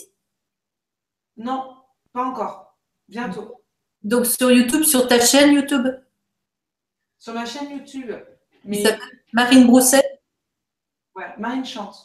Non, 1.38 1.76
pas 2.12 2.24
encore. 2.24 2.76
Bientôt. 3.08 3.62
Donc, 4.04 4.26
sur 4.26 4.52
YouTube, 4.52 4.84
sur 4.84 5.08
ta 5.08 5.20
chaîne 5.20 5.54
YouTube? 5.54 5.88
Sur 7.20 7.34
ma 7.34 7.46
chaîne 7.46 7.70
YouTube. 7.70 8.12
Mais... 8.66 8.84
Marine 9.32 9.68
Brousset? 9.68 10.13
Marine 11.38 11.66
chante. 11.66 11.96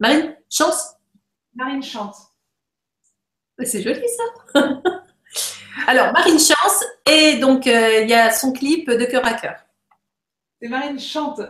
Marine 0.00 0.36
chante? 0.50 0.96
Marine 1.54 1.82
chante. 1.82 2.16
C'est 3.64 3.82
joli 3.82 4.02
ça. 4.54 4.60
Alors, 5.86 6.12
Marine 6.12 6.38
chance 6.38 6.84
et 7.08 7.36
donc 7.38 7.66
euh, 7.66 8.02
il 8.02 8.08
y 8.08 8.14
a 8.14 8.30
son 8.32 8.52
clip 8.52 8.90
de 8.90 9.04
cœur 9.04 9.24
à 9.26 9.34
cœur. 9.34 9.56
C'est 10.60 10.68
Marine 10.68 10.98
chante. 10.98 11.40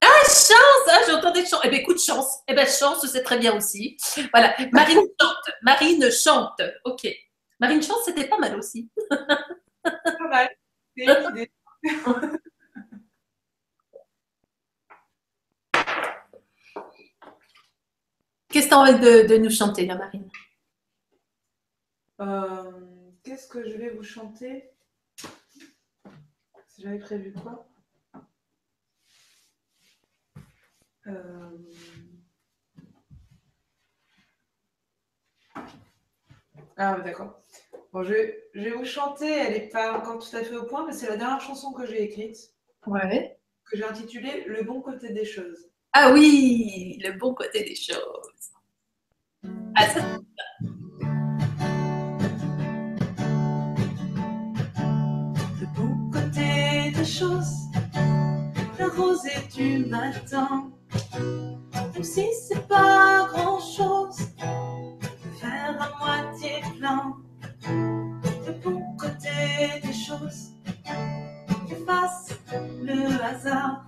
Ah, 0.00 0.24
chance 0.24 0.88
Ah, 0.90 0.98
j'entendais 1.08 1.44
chance. 1.44 1.60
Eh 1.64 1.68
bien, 1.68 1.78
écoute, 1.78 2.00
chance. 2.00 2.40
Eh 2.48 2.54
bien, 2.54 2.66
chance, 2.66 3.06
c'est 3.06 3.22
très 3.22 3.38
bien 3.38 3.56
aussi. 3.56 3.96
Voilà, 4.32 4.54
Marine 4.72 4.98
chante. 5.20 5.50
Marine 5.62 6.10
chante. 6.10 6.60
Ok. 6.84 7.06
Marine 7.60 7.82
chante, 7.82 8.00
c'était 8.04 8.26
pas 8.26 8.38
mal 8.38 8.56
aussi. 8.58 8.90
pas 9.08 10.28
mal. 10.28 10.50
C'est 10.96 11.04
une 11.04 11.36
idée. 11.36 11.50
Qu'est-ce 18.52 18.66
que 18.66 18.70
tu 18.70 18.74
as 18.74 18.78
envie 18.78 19.00
de, 19.00 19.36
nous 19.38 19.50
chanter, 19.50 19.86
la 19.86 19.96
Marine? 19.96 20.28
Euh, 22.20 22.70
Qu'est-ce 23.22 23.48
que 23.48 23.66
je 23.66 23.76
vais 23.78 23.88
vous 23.88 24.02
chanter? 24.02 24.70
J'avais 26.78 26.98
prévu 26.98 27.32
quoi? 27.32 27.66
Euh, 31.06 31.50
Ah, 36.76 37.00
d'accord. 37.00 37.40
Bon, 37.92 38.02
je, 38.02 38.12
vais 38.54 38.70
vous 38.70 38.84
chanter, 38.84 39.30
elle 39.30 39.52
n'est 39.52 39.68
pas 39.68 39.98
encore 39.98 40.18
tout 40.18 40.34
à 40.36 40.42
fait 40.42 40.56
au 40.56 40.64
point, 40.64 40.86
mais 40.86 40.92
c'est 40.92 41.08
la 41.08 41.16
dernière 41.16 41.40
chanson 41.40 41.72
que 41.72 41.86
j'ai 41.86 42.02
écrite. 42.02 42.38
Ouais. 42.86 43.38
Que 43.70 43.76
j'ai 43.76 43.84
intitulée 43.84 44.44
Le 44.46 44.62
bon 44.62 44.80
côté 44.80 45.10
des 45.12 45.24
choses. 45.24 45.71
Ah 45.94 46.10
oui, 46.10 46.98
le 47.04 47.18
bon 47.18 47.34
côté 47.34 47.64
des 47.64 47.74
choses. 47.74 47.98
Le 55.60 55.66
bon 55.76 56.10
côté 56.10 56.92
des 56.92 57.04
choses, 57.04 57.68
la 58.78 58.88
rosée 58.88 59.46
du 59.54 59.84
matin, 59.84 60.72
même 61.18 62.02
si 62.02 62.26
c'est 62.48 62.66
pas 62.66 63.28
grand 63.30 63.60
chose, 63.60 64.16
faire 65.42 65.76
à 65.78 65.90
moitié 65.98 66.62
plein. 66.78 67.18
Le 67.68 68.52
bon 68.64 68.82
côté 68.96 69.28
des 69.82 69.92
choses, 69.92 70.54
efface 71.70 72.30
le 72.82 73.22
hasard 73.22 73.86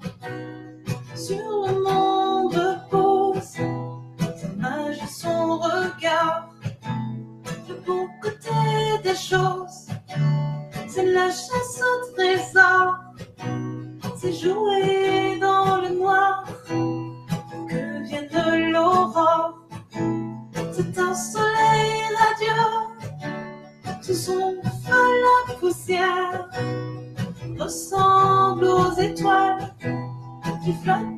sur 1.15 1.37
le 1.37 1.83
monde 1.83 2.55
repose 2.55 3.43
sa 3.43 4.49
magie, 4.57 5.07
son 5.09 5.59
regard. 5.59 6.51
Le 7.69 7.75
bon 7.87 8.09
côté 8.23 8.51
des 9.03 9.15
choses, 9.15 9.87
c'est 10.89 11.07
la 11.07 11.29
chasse 11.29 11.81
au 11.83 12.13
trésor, 12.15 12.97
c'est 14.17 14.33
jouer 14.33 14.94
qui 30.65 30.73
flotte 30.73 31.14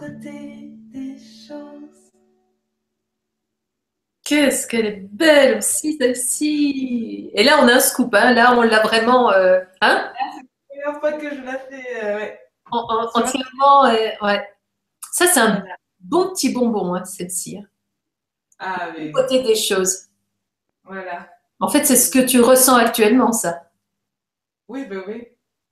côté 0.00 0.70
des 0.92 1.18
choses. 1.18 2.10
Qu'est-ce 4.24 4.66
qu'elle 4.66 4.86
est 4.86 5.08
belle 5.12 5.58
aussi, 5.58 5.96
celle-ci. 5.98 7.30
Et 7.34 7.42
là, 7.42 7.58
on 7.60 7.68
a 7.68 7.74
un 7.74 7.80
scoop, 7.80 8.14
hein. 8.14 8.32
là, 8.32 8.54
on 8.56 8.62
l'a 8.62 8.80
vraiment. 8.80 9.30
Euh, 9.32 9.60
hein? 9.82 10.10
C'est 10.70 10.78
la 10.84 10.92
première 10.92 11.00
fois 11.00 11.12
que 11.12 11.36
je 11.36 11.42
la 11.42 11.58
fais. 11.58 12.04
Euh, 12.04 12.16
ouais. 12.16 12.40
entièrement, 12.72 13.84
euh, 13.86 14.08
ouais. 14.22 14.48
Ça, 15.12 15.26
c'est 15.26 15.40
un 15.40 15.64
bon 15.98 16.30
petit 16.30 16.52
bonbon, 16.52 16.94
hein, 16.94 17.04
celle-ci. 17.04 17.58
Hein. 17.58 17.66
Ah, 18.58 18.88
oui. 18.96 19.12
Côté 19.12 19.42
des 19.42 19.56
choses. 19.56 20.06
Voilà. 20.84 21.28
En 21.58 21.68
fait, 21.68 21.84
c'est 21.84 21.96
ce 21.96 22.10
que 22.10 22.24
tu 22.24 22.40
ressens 22.40 22.76
actuellement, 22.76 23.32
ça. 23.32 23.70
Oui, 24.68 24.86
ben 24.86 25.02
oui. 25.06 25.28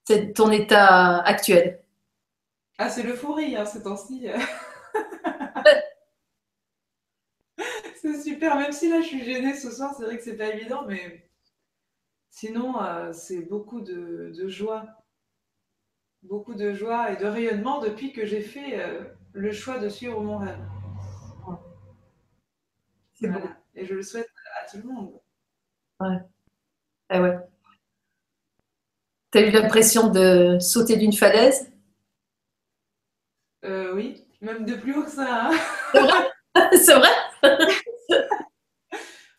C'est 0.06 0.34
ton 0.34 0.50
état 0.50 1.20
actuel. 1.20 1.82
Ah, 2.78 2.88
c'est 2.88 3.02
l'euphorie, 3.02 3.56
hein, 3.56 3.64
ces 3.64 3.82
temps-ci. 3.82 4.28
c'est 8.00 8.22
super, 8.22 8.56
même 8.56 8.70
si 8.70 8.88
là 8.88 9.00
je 9.00 9.06
suis 9.06 9.24
gênée 9.24 9.54
ce 9.54 9.72
soir, 9.72 9.92
c'est 9.96 10.04
vrai 10.04 10.16
que 10.16 10.22
c'est 10.22 10.36
pas 10.36 10.54
évident, 10.54 10.84
mais 10.86 11.28
sinon, 12.30 12.80
euh, 12.80 13.12
c'est 13.12 13.42
beaucoup 13.42 13.80
de, 13.80 14.32
joie. 14.46 14.86
Beaucoup 16.22 16.54
de 16.54 16.72
joie 16.72 17.10
et 17.10 17.16
de 17.16 17.26
rayonnement 17.26 17.80
depuis 17.80 18.12
que 18.12 18.24
j'ai 18.24 18.42
fait 18.42 18.78
euh, 18.78 19.02
le 19.32 19.50
choix 19.50 19.78
de 19.78 19.88
suivre 19.88 20.20
mon 20.20 20.38
rêve. 20.38 20.60
C'est 23.14 23.28
Et 23.74 23.84
je 23.84 23.94
le 23.94 24.02
souhaite 24.02 24.30
à 24.62 24.70
tout 24.70 24.78
le 24.78 24.84
monde. 24.84 25.20
Ouais. 25.98 26.18
Ah 27.08 27.22
ouais. 27.22 27.36
T'as 29.32 29.40
eu 29.40 29.50
l'impression 29.50 30.10
de 30.10 30.60
sauter 30.60 30.96
d'une 30.96 31.12
falaise? 31.12 31.72
Euh, 33.64 33.94
Oui, 33.94 34.26
même 34.40 34.64
de 34.64 34.74
plus 34.74 34.94
haut 34.96 35.04
que 35.04 35.10
ça. 35.10 35.50
Hein. 35.50 35.58
C'est 36.72 36.94
vrai? 36.94 37.08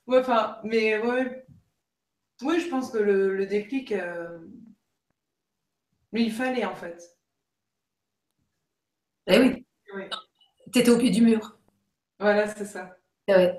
Ouais, 0.07 0.19
enfin, 0.19 0.57
mais 0.63 0.97
ouais. 0.97 1.45
Oui, 2.41 2.59
je 2.59 2.67
pense 2.69 2.89
que 2.89 2.97
le, 2.97 3.45
déclic, 3.45 3.91
euh, 3.91 4.39
mais 6.11 6.23
il 6.23 6.31
fallait 6.31 6.65
en 6.65 6.75
fait. 6.75 7.15
Eh 9.27 9.39
oui. 9.39 9.65
oui. 9.95 10.03
Tu 10.73 10.79
étais 10.79 10.89
au 10.89 10.97
pied 10.97 11.11
du 11.11 11.21
mur. 11.21 11.59
Voilà, 12.19 12.47
c'est 12.47 12.65
ça. 12.65 12.95
Eh 13.27 13.51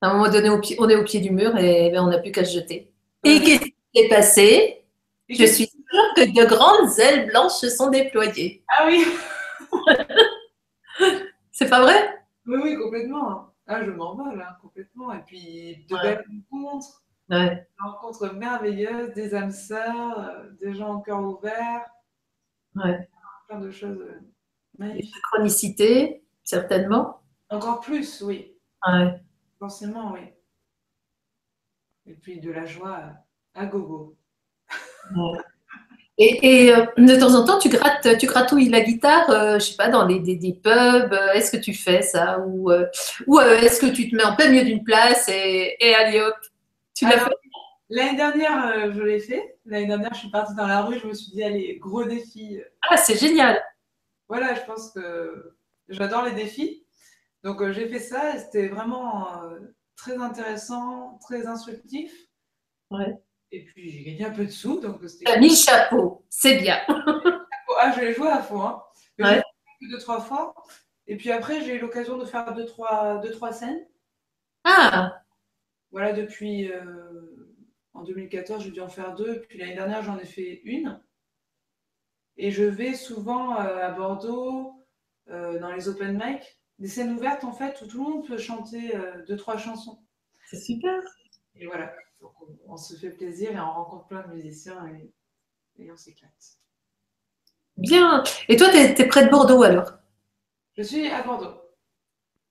à 0.00 0.10
un 0.10 0.12
moment 0.12 0.30
donné, 0.30 0.50
on 0.50 0.88
est 0.88 0.96
au 0.96 1.04
pied 1.04 1.20
du 1.20 1.30
mur 1.30 1.56
et 1.56 1.90
ben, 1.90 2.04
on 2.04 2.08
n'a 2.08 2.18
plus 2.18 2.32
qu'à 2.32 2.44
se 2.44 2.54
jeter. 2.54 2.92
Et 3.24 3.40
qu'est-ce 3.40 3.64
qui 3.64 3.74
s'est 3.94 4.08
passé? 4.08 4.84
Je 5.28 5.44
suis 5.44 5.66
sûre 5.66 6.14
que 6.16 6.20
de 6.22 6.46
grandes 6.46 6.98
ailes 6.98 7.26
blanches 7.26 7.52
se 7.52 7.68
sont 7.68 7.90
déployées. 7.90 8.62
Ah 8.68 8.84
oui 8.86 9.04
C'est 11.52 11.68
pas 11.68 11.82
vrai? 11.82 12.24
Oui, 12.46 12.58
oui, 12.62 12.76
complètement. 12.76 13.54
Ah, 13.66 13.84
je 13.84 13.90
m'envole, 13.90 14.40
hein, 14.40 14.56
complètement. 14.62 15.12
Et 15.12 15.22
puis, 15.22 15.86
de 15.88 15.96
belles 16.02 16.24
rencontres. 16.52 17.02
Des 17.28 17.66
rencontres 17.78 18.32
merveilleuses, 18.32 19.12
des 19.12 19.34
âmes 19.34 19.50
sœurs, 19.50 20.18
euh, 20.18 20.50
des 20.60 20.72
gens 20.72 20.94
au 20.94 21.00
cœur 21.00 21.20
ouvert. 21.20 21.84
Ouais. 22.74 23.06
Plein 23.48 23.58
de 23.60 23.70
choses 23.70 24.00
euh, 24.00 24.20
magnifiques. 24.78 25.14
Chronicité, 25.32 26.24
certainement. 26.42 27.20
Encore 27.50 27.80
plus, 27.80 28.22
oui. 28.22 28.56
Ouais. 28.86 29.20
Forcément, 29.58 30.12
oui. 30.12 30.20
Et 32.06 32.14
puis 32.14 32.40
de 32.40 32.50
la 32.50 32.64
joie 32.64 33.12
à 33.54 33.66
gogo. 33.66 34.16
Et, 36.20 36.74
euh, 36.74 36.84
de 36.96 37.16
temps 37.16 37.34
en 37.34 37.44
temps, 37.44 37.58
tu 37.58 37.68
grattes, 37.68 38.18
tu 38.18 38.26
gratouilles 38.26 38.68
la 38.68 38.80
guitare, 38.80 39.30
euh, 39.30 39.54
je 39.60 39.66
sais 39.66 39.76
pas, 39.76 39.88
dans 39.88 40.04
des, 40.04 40.18
des, 40.18 40.52
pubs. 40.52 41.12
Euh, 41.12 41.32
est-ce 41.32 41.52
que 41.52 41.56
tu 41.56 41.72
fais 41.72 42.02
ça 42.02 42.40
ou, 42.40 42.72
ou 43.28 43.40
est-ce 43.40 43.80
que 43.80 43.86
tu 43.86 44.10
te 44.10 44.16
mets 44.16 44.24
en 44.24 44.34
plein 44.34 44.50
milieu 44.50 44.64
d'une 44.64 44.82
place 44.82 45.28
et, 45.28 45.76
et 45.78 45.94
allez 45.94 46.20
hop, 46.20 46.34
tu 46.94 47.04
l'as 47.04 47.20
fait? 47.20 47.30
L'année 47.90 48.16
dernière, 48.16 48.92
je 48.92 49.00
l'ai 49.00 49.20
fait. 49.20 49.58
L'année 49.64 49.86
dernière, 49.86 50.12
je 50.12 50.18
suis 50.18 50.30
partie 50.30 50.54
dans 50.56 50.66
la 50.66 50.82
rue. 50.82 50.98
Je 50.98 51.06
me 51.06 51.14
suis 51.14 51.30
dit, 51.32 51.42
allez, 51.42 51.78
gros 51.78 52.04
défi. 52.04 52.60
Ah, 52.90 52.96
c'est 52.96 53.18
génial. 53.18 53.62
Voilà, 54.28 54.54
je 54.54 54.60
pense 54.62 54.90
que 54.90 55.54
j'adore 55.88 56.24
les 56.24 56.32
défis. 56.32 56.84
Donc, 57.44 57.66
j'ai 57.70 57.88
fait 57.88 58.00
ça 58.00 58.34
et 58.34 58.40
c'était 58.40 58.68
vraiment 58.68 59.28
très 59.96 60.16
intéressant, 60.16 61.18
très 61.22 61.46
instructif. 61.46 62.12
Ouais. 62.90 63.16
Et 63.50 63.64
puis 63.64 63.90
j'ai 63.90 64.02
gagné 64.02 64.26
un 64.26 64.30
peu 64.30 64.44
de 64.44 64.50
sous. 64.50 64.80
Donc 64.80 65.00
T'as 65.24 65.38
mis 65.38 65.54
chapeau, 65.54 66.24
c'est 66.28 66.58
bien. 66.58 66.78
ah, 66.88 67.92
je 67.94 68.00
l'ai 68.00 68.12
joué 68.12 68.28
à 68.28 68.42
fond. 68.42 68.62
Hein. 68.62 68.82
Ouais. 69.18 69.42
Deux, 69.90 69.98
trois 69.98 70.20
fois. 70.20 70.54
Et 71.06 71.16
puis 71.16 71.30
après, 71.30 71.62
j'ai 71.62 71.76
eu 71.76 71.78
l'occasion 71.78 72.18
de 72.18 72.24
faire 72.24 72.52
deux 72.54 72.66
trois, 72.66 73.18
deux, 73.18 73.30
trois 73.30 73.52
scènes. 73.52 73.86
Ah 74.64 75.22
Voilà, 75.90 76.12
depuis. 76.12 76.70
Euh, 76.70 76.84
en 77.94 78.04
2014, 78.04 78.62
j'ai 78.62 78.70
dû 78.70 78.80
en 78.80 78.88
faire 78.88 79.14
deux. 79.14 79.40
Puis 79.48 79.58
l'année 79.58 79.74
dernière, 79.74 80.02
j'en 80.02 80.18
ai 80.18 80.26
fait 80.26 80.60
une. 80.64 81.00
Et 82.36 82.50
je 82.50 82.64
vais 82.64 82.94
souvent 82.94 83.54
euh, 83.54 83.86
à 83.86 83.90
Bordeaux, 83.90 84.86
euh, 85.30 85.58
dans 85.58 85.72
les 85.72 85.88
open 85.88 86.20
mic, 86.22 86.60
des 86.78 86.86
scènes 86.86 87.12
ouvertes 87.12 87.42
en 87.42 87.52
fait, 87.52 87.80
où 87.82 87.86
tout 87.86 87.98
le 87.98 88.10
monde 88.10 88.26
peut 88.26 88.38
chanter 88.38 88.92
deux, 89.26 89.36
trois 89.36 89.56
chansons. 89.56 89.98
C'est 90.44 90.60
super. 90.60 91.02
Et 91.58 91.66
voilà 91.66 91.92
on, 92.66 92.76
se 92.76 92.94
fait 92.94 93.10
plaisir 93.10 93.52
et 93.52 93.60
on 93.60 93.72
rencontre 93.72 94.06
plein 94.06 94.22
de 94.22 94.34
musiciens 94.34 94.86
et, 94.86 95.90
on 95.90 95.96
s'éclate. 95.96 96.58
Bien. 97.76 98.24
Et 98.48 98.56
toi, 98.56 98.68
tu 98.70 98.76
es, 98.76 99.08
près 99.08 99.24
de 99.24 99.30
Bordeaux 99.30 99.62
alors? 99.62 99.92
Je 100.76 100.82
suis 100.82 101.08
à 101.08 101.22
Bordeaux. 101.22 101.54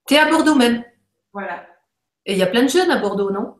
Tu 0.07 0.13
es 0.13 0.17
à 0.17 0.29
Bordeaux 0.29 0.55
même? 0.55 0.83
Voilà. 1.33 1.67
Et 2.25 2.33
il 2.33 2.37
y 2.37 2.43
a 2.43 2.47
plein 2.47 2.63
de 2.63 2.69
jeunes 2.69 2.89
à 2.89 2.99
Bordeaux, 2.99 3.31
non? 3.31 3.57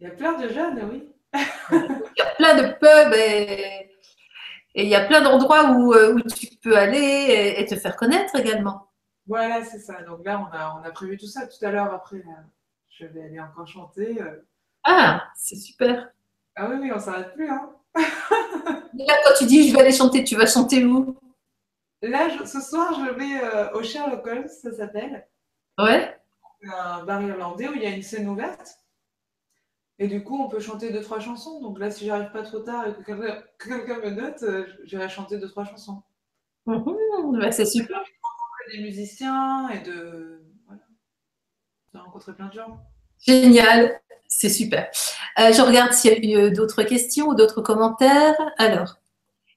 Il 0.00 0.08
y 0.08 0.10
a 0.10 0.14
plein 0.14 0.38
de 0.38 0.48
jeunes, 0.48 0.88
oui. 0.90 1.10
Il 1.70 2.16
y 2.16 2.22
a 2.22 2.34
plein 2.36 2.54
de 2.54 2.72
pubs 2.72 3.14
et, 3.14 3.90
il 4.74 4.88
y 4.88 4.94
a 4.94 5.04
plein 5.04 5.20
d'endroits 5.20 5.70
où, 5.72 5.92
euh, 5.92 6.18
tu 6.34 6.46
peux 6.62 6.76
aller 6.76 7.54
et, 7.58 7.64
te 7.66 7.76
faire 7.76 7.96
connaître 7.96 8.34
également. 8.36 8.90
Voilà, 9.26 9.64
c'est 9.64 9.78
ça. 9.78 10.02
Donc 10.02 10.24
là, 10.24 10.40
on 10.40 10.56
a, 10.56 10.80
on 10.80 10.84
a 10.84 10.90
prévu 10.90 11.18
tout 11.18 11.26
ça 11.26 11.46
tout 11.46 11.64
à 11.64 11.70
l'heure. 11.70 11.92
Après, 11.92 12.22
je 12.88 13.06
vais 13.06 13.24
aller 13.24 13.40
encore 13.40 13.66
chanter. 13.66 14.18
Ah, 14.84 15.24
c'est 15.34 15.56
super. 15.56 16.12
Ah 16.56 16.68
oui, 16.68 16.76
oui, 16.80 16.92
on 16.94 16.98
s'arrête 16.98 17.32
plus. 17.34 17.48
Hein. 17.50 17.70
là, 17.94 19.14
quand 19.24 19.34
tu 19.38 19.46
dis 19.46 19.68
je 19.68 19.74
vais 19.74 19.80
aller 19.80 19.92
chanter, 19.92 20.24
tu 20.24 20.36
vas 20.36 20.46
chanter 20.46 20.84
où? 20.84 21.16
Là, 22.02 22.28
ce 22.44 22.60
soir, 22.60 22.92
je 22.94 23.10
vais 23.14 23.42
euh, 23.42 23.72
au 23.72 23.82
Sherlock 23.82 24.26
Holmes, 24.26 24.48
ça 24.48 24.72
s'appelle. 24.72 25.26
Ouais. 25.78 26.16
Un 26.62 27.04
bar 27.04 27.22
irlandais 27.22 27.68
où 27.68 27.74
il 27.74 27.82
y 27.82 27.86
a 27.86 27.90
une 27.90 28.02
scène 28.02 28.28
ouverte. 28.28 28.78
Et 29.98 30.08
du 30.08 30.22
coup, 30.24 30.42
on 30.42 30.48
peut 30.48 30.60
chanter 30.60 30.92
deux, 30.92 31.00
trois 31.00 31.20
chansons. 31.20 31.60
Donc 31.60 31.78
là, 31.78 31.90
si 31.90 32.04
j'arrive 32.04 32.30
pas 32.32 32.42
trop 32.42 32.60
tard 32.60 32.86
et 32.86 32.92
que 32.92 33.02
quelqu'un 33.02 33.98
me 34.04 34.10
note, 34.10 34.42
euh, 34.42 34.66
j'irai 34.84 35.08
chanter 35.08 35.38
deux, 35.38 35.48
trois 35.48 35.64
chansons. 35.64 36.02
Mmh, 36.66 37.38
bah, 37.38 37.52
c'est 37.52 37.66
super. 37.66 38.02
Des 38.72 38.82
musiciens 38.82 39.68
et 39.68 39.80
de. 39.80 40.42
Voilà. 40.66 40.82
De 41.92 41.98
rencontrer 41.98 42.34
plein 42.34 42.48
de 42.48 42.54
gens. 42.54 42.80
Génial. 43.26 44.00
C'est 44.28 44.48
super. 44.48 44.90
Euh, 45.38 45.52
je 45.52 45.62
regarde 45.62 45.92
s'il 45.92 46.24
y 46.24 46.36
a 46.36 46.46
eu 46.46 46.50
d'autres 46.50 46.82
questions 46.82 47.28
ou 47.28 47.34
d'autres 47.34 47.62
commentaires. 47.62 48.36
Alors, 48.58 48.96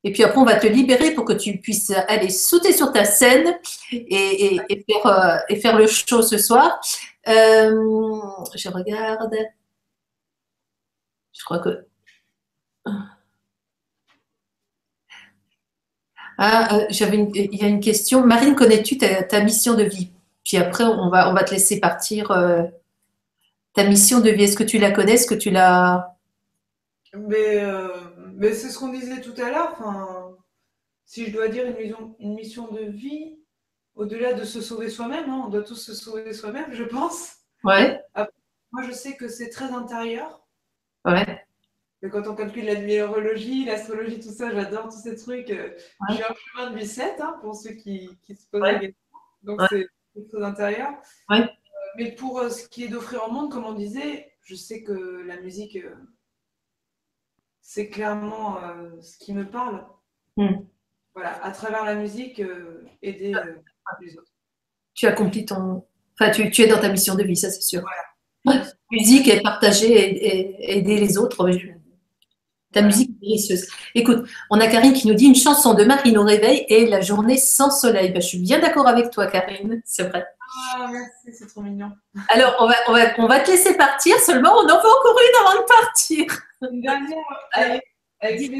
et 0.04 0.12
puis 0.12 0.24
après, 0.24 0.38
on 0.38 0.46
va 0.46 0.56
te 0.56 0.68
libérer 0.68 1.12
pour 1.12 1.26
que 1.26 1.34
tu 1.34 1.58
puisses 1.58 1.92
aller 2.08 2.30
sauter 2.30 2.72
sur 2.74 2.92
ta 2.92 3.04
scène 3.04 3.58
et, 3.92 4.60
faire, 4.88 5.06
euh, 5.08 5.56
faire, 5.60 5.78
le 5.78 5.88
show 5.88 6.22
ce 6.22 6.38
soir. 6.38 6.80
Euh, 7.28 8.22
je 8.56 8.70
regarde. 8.70 9.36
Je 11.34 11.44
crois 11.44 11.60
que. 11.60 11.86
Ah, 16.38 16.86
j'avais 16.90 17.18
il 17.34 17.56
y 17.56 17.64
a 17.64 17.68
une 17.68 17.80
question. 17.80 18.24
Marine, 18.26 18.56
connais-tu 18.56 18.98
ta, 18.98 19.40
mission 19.42 19.74
de 19.74 19.84
vie? 19.84 20.12
Puis 20.46 20.58
après, 20.58 20.84
on 20.84 21.10
va 21.10 21.44
te 21.44 21.52
laisser 21.52 21.80
partir 21.80 22.32
ta 23.78 23.84
mission 23.84 24.22
de 24.22 24.32
vie 24.32 24.46
Est-ce 24.46 24.58
que 24.58 24.64
tu 24.64 24.80
la 24.80 24.90
connais 24.90 25.14
Est-ce 25.14 25.28
que 25.28 25.36
tu 25.36 25.52
l'as 25.52 26.18
mais, 27.14 27.64
euh, 27.64 27.88
mais 28.34 28.52
c'est 28.54 28.70
ce 28.70 28.78
qu'on 28.78 28.90
disait 28.90 29.22
tout 29.22 29.36
à 29.38 29.50
l'heure. 29.50 29.76
Enfin, 29.80 30.36
si 31.06 31.28
je 31.28 31.32
dois 31.32 31.48
dire 31.48 31.66
une 31.66 31.78
mission, 31.78 32.16
une 32.20 32.34
mission 32.34 32.72
de 32.72 32.82
vie, 32.82 33.40
au-delà 33.96 34.34
de 34.34 34.44
se 34.44 34.62
sauver 34.62 34.90
soi-même, 34.90 35.30
hein, 35.30 35.44
on 35.46 35.50
doit 35.50 35.64
tous 35.64 35.76
se 35.76 35.94
sauver 35.94 36.34
soi-même, 36.34 36.74
je 36.74 36.84
pense. 36.84 37.36
Ouais. 37.64 38.02
moi, 38.72 38.84
je 38.84 38.92
sais 38.92 39.16
que 39.16 39.28
c'est 39.28 39.50
très 39.50 39.72
intérieur. 39.72 40.46
Ouais. 41.06 41.46
Mais 42.02 42.10
quand 42.10 42.28
on 42.28 42.36
calcule 42.36 42.66
la 42.66 42.76
numérologie, 42.76 43.66
l'astrologie, 43.66 44.20
tout 44.20 44.32
ça, 44.32 44.52
j'adore 44.52 44.86
tous 44.86 45.02
ces 45.02 45.16
trucs. 45.16 45.50
Euh, 45.52 45.70
j'ai 46.10 46.24
un 46.24 46.36
chemin 46.36 46.72
de 46.72 46.84
7 46.84 47.22
hein, 47.22 47.38
pour 47.42 47.56
ceux 47.56 47.72
qui, 47.72 48.10
se 48.28 48.48
posent 48.52 48.62
la 48.62 48.80
question. 48.80 49.02
Donc, 49.44 49.62
c'est 49.70 49.88
très 50.30 50.44
intérieur. 50.44 50.92
Ouais 51.30 51.48
mais 51.98 52.12
pour 52.12 52.40
euh, 52.40 52.50
ce 52.50 52.68
qui 52.68 52.84
est 52.84 52.88
d'offrir 52.88 53.24
au 53.28 53.32
monde, 53.32 53.52
comme 53.52 53.66
on 53.66 53.74
disait, 53.74 54.32
je 54.44 54.56
sais 54.56 54.84
que 54.84 55.24
la 55.26 55.42
musique, 55.42 55.76
euh, 55.76 55.96
c'est 57.62 57.90
clairement 57.90 58.64
euh, 58.64 58.90
ce 59.02 59.18
qui 59.18 59.34
me 59.34 59.50
parle. 59.50 59.86
Hmm. 60.38 60.60
Voilà, 61.14 61.44
à 61.44 61.52
travers 61.52 61.84
la 61.84 61.96
musique, 61.96 62.40
aider 63.02 63.34
les 64.02 64.18
autres. 64.18 64.32
Tu 64.94 65.08
accomplis 65.08 65.46
ton. 65.46 65.84
Enfin, 66.20 66.32
tu, 66.32 66.62
es 66.62 66.68
dans 66.68 66.80
ta 66.80 66.90
mission 66.90 67.16
de 67.16 67.24
vie, 67.24 67.36
ça 67.36 67.50
c'est 67.50 67.62
sûr. 67.62 67.84
Voilà. 68.46 68.64
musique 68.92 69.28
et 69.28 69.42
partager 69.42 69.92
et, 69.92 70.78
aider 70.78 71.00
les 71.00 71.18
autres. 71.18 71.50
Ta 72.74 72.82
musique 72.82 73.12
est 73.12 73.26
délicieuse. 73.26 73.66
Écoute, 73.96 74.28
on 74.50 74.60
a 74.60 74.68
Karine 74.68 74.94
qui 74.94 75.08
nous 75.08 75.14
dit 75.14 75.26
une 75.26 75.36
chanson 75.36 75.74
de 75.74 75.84
Marine 75.86 76.18
au 76.18 76.24
réveil 76.24 76.66
et 76.68 76.86
la 76.86 77.02
journée 77.02 77.38
sans 77.38 77.72
soleil. 77.72 78.12
Ben, 78.12 78.22
je 78.22 78.28
suis 78.28 78.40
bien 78.40 78.60
d'accord 78.60 78.88
avec 78.88 79.10
toi, 79.10 79.28
Karine, 79.28 79.82
c'est 79.86 80.04
vrai. 80.04 80.28
Ah, 80.76 80.90
merci, 80.92 81.38
c'est 81.38 81.48
trop 81.48 81.62
mignon. 81.62 81.92
Alors, 82.30 82.56
on 82.60 82.68
va, 82.68 82.76
on, 82.88 82.94
va, 82.94 83.02
on 83.20 83.28
va 83.28 83.40
te 83.40 83.52
laisser 83.52 83.76
partir, 83.78 84.18
seulement 84.20 84.52
on 84.52 84.64
en 84.64 84.82
veut 84.82 84.90
encore 84.90 85.18
une 85.20 85.48
avant 85.48 85.62
de 85.62 85.66
partir. 85.68 86.26
Une 86.72 86.82
dernière, 86.82 87.18
allez, 87.54 87.82
avec 88.20 88.52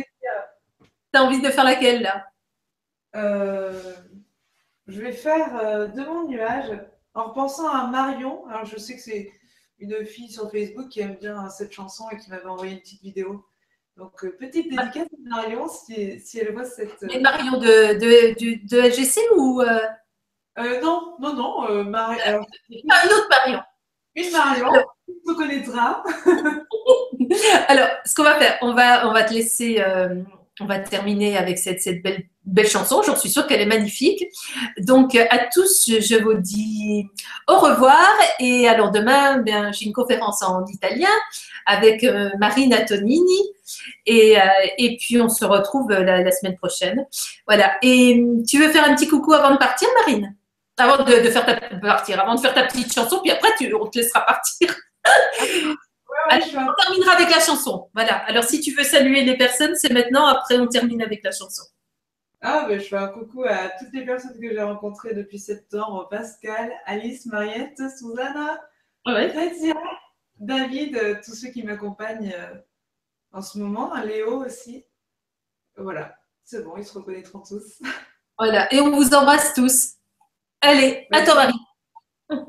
T'as 1.12 1.22
envie 1.22 1.42
de 1.42 1.50
faire 1.50 1.64
laquelle, 1.64 2.02
là? 2.02 2.28
Euh, 3.16 3.94
Je 4.88 5.02
vais 5.02 5.14
faire 5.14 5.58
euh, 5.58 5.88
De 5.88 6.02
mon 6.04 6.28
nuage, 6.28 6.72
en 7.14 7.26
repensant 7.30 7.68
à 7.68 7.88
Marion. 7.88 8.46
Alors, 8.48 8.66
je 8.66 8.78
sais 8.78 8.96
que 8.96 9.02
c'est 9.02 9.32
une 9.80 10.06
fille 10.06 10.32
sur 10.32 10.52
Facebook 10.52 10.90
qui 10.90 11.02
aime 11.02 11.16
bien 11.16 11.50
cette 11.50 11.72
chanson 11.72 12.10
et 12.12 12.18
qui 12.18 12.30
m'avait 12.30 12.46
envoyé 12.46 12.74
une 12.74 12.80
petite 12.80 13.02
vidéo. 13.02 13.46
Donc, 13.98 14.24
euh, 14.24 14.38
petite 14.38 14.70
dédicace 14.70 15.08
à 15.08 15.30
Marion, 15.30 15.68
si, 15.68 16.20
si 16.20 16.40
elle 16.40 16.54
voit 16.54 16.66
cette... 16.66 17.04
Et 17.10 17.20
Marion 17.20 17.54
de, 17.54 17.98
de, 17.98 18.68
de, 18.68 18.78
LGC 18.88 19.20
ou... 19.36 19.62
Euh, 19.62 20.82
non, 20.82 21.16
non, 21.20 21.34
non. 21.34 21.70
Euh, 21.70 21.84
Mar... 21.84 22.16
Alors, 22.24 22.46
une 22.70 22.92
autre 22.92 23.28
Marion. 23.30 23.62
Une 24.16 24.32
Marion, 24.32 24.72
tu 25.08 25.36
connaîtra. 25.36 26.04
qu'on 28.18 28.24
va 28.24 28.40
faire, 28.40 28.58
on 28.62 28.74
va, 28.74 29.08
on 29.08 29.14
va 29.14 29.24
te 29.24 29.34
laisser, 29.34 29.80
euh, 29.80 30.24
on 30.60 30.66
va 30.66 30.80
terminer 30.80 31.38
avec 31.38 31.60
cette, 31.60 31.82
cette 31.82 32.02
belle, 32.02 32.28
belle 32.48 32.68
chanson. 32.68 33.02
J'en 33.04 33.16
suis 33.16 33.30
sûre 33.30 33.46
qu'elle 33.46 33.62
est 33.62 33.68
magnifique. 33.68 34.26
Donc, 34.80 35.16
à 35.16 35.40
tous, 35.54 35.86
je 35.88 36.22
vous 36.24 36.34
dis 36.36 37.06
au 37.48 37.58
revoir. 37.58 38.10
Et 38.40 38.68
alors, 38.68 38.92
demain, 38.92 39.40
ben, 39.40 39.72
j'ai 39.72 39.86
une 39.86 39.94
conférence 39.94 40.42
en 40.42 40.66
italien 40.66 41.10
avec 41.66 42.04
euh, 42.04 42.30
Marina 42.40 42.84
Tonini. 42.84 43.42
Et, 44.06 44.40
euh, 44.40 44.44
et, 44.78 44.98
puis, 44.98 45.22
on 45.22 45.30
se 45.30 45.46
retrouve 45.46 45.92
la, 45.92 46.24
la, 46.24 46.32
semaine 46.32 46.56
prochaine. 46.56 47.06
Voilà. 47.46 47.78
Et 47.82 48.24
tu 48.48 48.60
veux 48.60 48.70
faire 48.70 48.86
un 48.86 48.96
petit 48.96 49.08
coucou 49.08 49.34
avant 49.34 49.52
de 49.52 49.58
partir, 49.58 49.88
Marine? 50.00 50.36
Avant 50.78 51.04
de, 51.04 51.24
de, 51.24 51.30
faire 51.30 51.46
ta, 51.46 51.56
partir, 51.56 52.20
avant 52.20 52.36
de 52.36 52.40
faire 52.40 52.54
ta 52.54 52.64
petite 52.64 52.94
chanson, 52.94 53.20
puis 53.24 53.32
après, 53.32 53.50
tu, 53.58 53.74
on 53.74 53.88
te 53.88 53.98
laissera 53.98 54.22
partir. 54.22 54.76
Alors, 56.30 56.48
on 56.56 56.82
terminera 56.82 57.14
avec 57.14 57.30
la 57.30 57.40
chanson. 57.40 57.90
Voilà. 57.94 58.18
Alors, 58.28 58.44
si 58.44 58.62
tu 58.62 58.74
veux 58.74 58.84
saluer 58.84 59.24
les 59.24 59.38
personnes, 59.38 59.76
c'est 59.76 59.92
maintenant. 59.92 60.28
Après, 60.28 60.58
on 60.58 60.68
termine 60.68 61.02
avec 61.02 61.24
la 61.24 61.32
chanson. 61.32 61.64
Ah, 62.42 62.66
ben, 62.68 62.80
je 62.80 62.86
fais 62.86 62.98
un 62.98 63.08
coucou 63.08 63.44
à 63.44 63.70
toutes 63.80 63.94
les 63.94 64.06
personnes 64.06 64.40
que 64.40 64.50
j'ai 64.52 64.62
rencontrées 64.62 65.14
depuis 65.14 65.40
septembre. 65.40 66.08
Pascal, 66.10 66.72
Alice, 66.86 67.26
Mariette, 67.26 67.82
Susanna, 67.98 68.62
ouais. 69.08 69.34
David, 70.38 71.22
tous 71.26 71.34
ceux 71.34 71.50
qui 71.50 71.64
m'accompagnent 71.64 72.36
en 73.32 73.42
ce 73.42 73.58
moment. 73.58 73.96
Léo 74.04 74.46
aussi. 74.46 74.86
Voilà. 75.76 76.16
C'est 76.44 76.64
bon, 76.64 76.78
ils 76.78 76.86
se 76.86 76.94
reconnaîtront 76.94 77.42
tous. 77.42 77.82
Voilà. 78.38 78.72
Et 78.74 78.80
on 78.80 78.92
vous 78.92 79.14
embrasse 79.14 79.54
tous. 79.54 79.94
Allez, 80.62 81.08
à 81.12 81.24
toi, 81.24 81.36
Marie. 81.36 82.48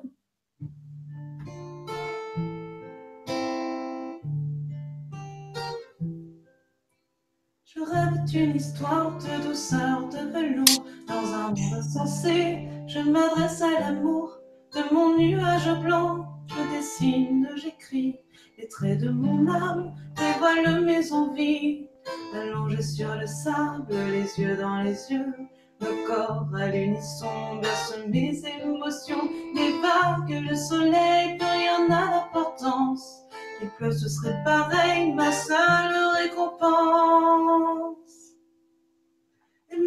D'une 8.31 8.57
histoire 8.57 9.16
de 9.16 9.49
douceur, 9.49 10.07
de 10.11 10.18
velours, 10.31 10.85
dans 11.07 11.35
un 11.35 11.49
monde 11.49 11.74
insensé. 11.79 12.68
Je 12.87 12.99
m'adresse 13.01 13.62
à 13.62 13.81
l'amour 13.81 14.39
de 14.74 14.95
mon 14.95 15.16
nuage 15.16 15.81
blanc. 15.81 16.26
Je 16.47 16.76
dessine, 16.76 17.49
j'écris 17.57 18.18
les 18.59 18.68
traits 18.68 19.01
de 19.01 19.09
mon 19.09 19.51
âme, 19.51 19.95
dévoile 20.14 20.85
mes 20.85 21.11
envies. 21.11 21.87
Allongé 22.35 22.83
sur 22.83 23.14
le 23.14 23.26
sable, 23.26 23.95
les 24.11 24.39
yeux 24.39 24.59
dans 24.59 24.83
les 24.83 25.11
yeux, 25.11 25.35
le 25.81 26.07
corps 26.07 26.49
à 26.55 26.66
l'unisson 26.68 27.57
berce 27.62 27.97
mes 28.09 28.43
émotions. 28.62 29.26
Les 29.55 29.72
vagues, 29.81 30.45
le 30.51 30.55
soleil, 30.55 31.39
plus 31.39 31.47
rien 31.47 31.89
n'a 31.89 32.11
d'importance. 32.11 33.22
Il 33.62 33.70
pleut, 33.70 33.91
ce 33.91 34.09
serait 34.09 34.43
pareil, 34.45 35.14
ma 35.14 35.33
seule 35.33 35.95
récompense. 36.22 38.07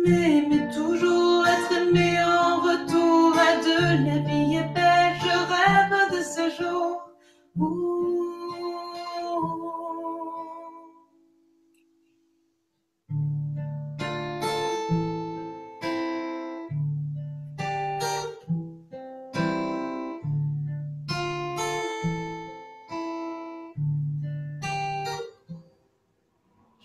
Mais 0.03 0.67
toujours 0.73 1.45
être 1.47 1.71
aimé 1.81 2.17
en 2.23 2.57
retour 2.61 3.37
à 3.37 3.55
deux. 3.63 4.03
La 4.05 4.17
vie 4.19 4.55
est 4.55 4.73
belle, 4.73 5.15
je 5.21 5.35
rêve 5.53 5.95
de 6.11 6.21
ce 6.23 6.49
jour. 6.61 6.97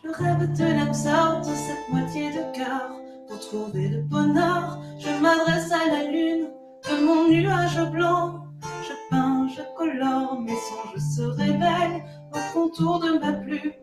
Je 0.03 0.09
rêve 0.11 0.53
de 0.57 0.65
l'âme 0.65 0.95
sorte 0.95 1.49
de 1.49 1.55
cette 1.55 1.89
moitié 1.91 2.31
de 2.31 2.57
cœur. 2.57 3.06
Pour 3.37 3.49
trouver 3.49 3.89
le 3.89 4.01
bonheur, 4.01 4.81
je 4.99 5.11
m'adresse 5.21 5.71
à 5.71 5.91
la 5.91 6.05
lune 6.05 6.49
de 6.89 7.05
mon 7.05 7.29
nuage 7.29 7.79
blanc. 7.91 8.47
Je 8.83 8.95
peins, 9.11 9.47
je 9.55 9.61
colore, 9.77 10.41
mes 10.41 10.57
songes 10.57 11.03
se 11.03 11.21
révèlent 11.21 12.03
au 12.33 12.39
contour 12.55 12.99
de 12.99 13.19
ma 13.19 13.35
plume. 13.35 13.75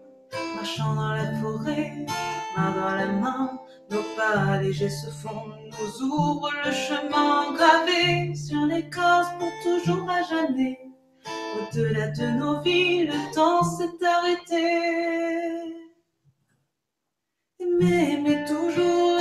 Marchant 0.56 0.96
dans 0.96 1.12
la 1.12 1.36
forêt, 1.36 1.94
main 2.58 2.72
dans 2.72 2.96
la 2.96 3.06
main, 3.06 3.60
nos 3.92 4.02
pas 4.18 4.58
légers 4.60 4.90
se 4.90 5.12
font, 5.12 5.46
nous 5.70 6.04
ouvrent 6.04 6.50
le 6.66 6.72
chemin 6.72 7.54
gravé 7.54 8.34
sur 8.34 8.66
l'écorce 8.66 9.28
pour 9.38 9.52
toujours 9.62 10.10
à 10.10 10.24
jamais. 10.24 10.80
Au-delà 11.60 12.08
de 12.08 12.40
nos 12.40 12.60
vies, 12.62 13.06
le 13.06 13.36
temps 13.36 13.62
s'est 13.62 14.04
arrêté. 14.04 15.76
Aimer, 17.60 18.20
mais 18.24 18.46
toujours 18.46 19.13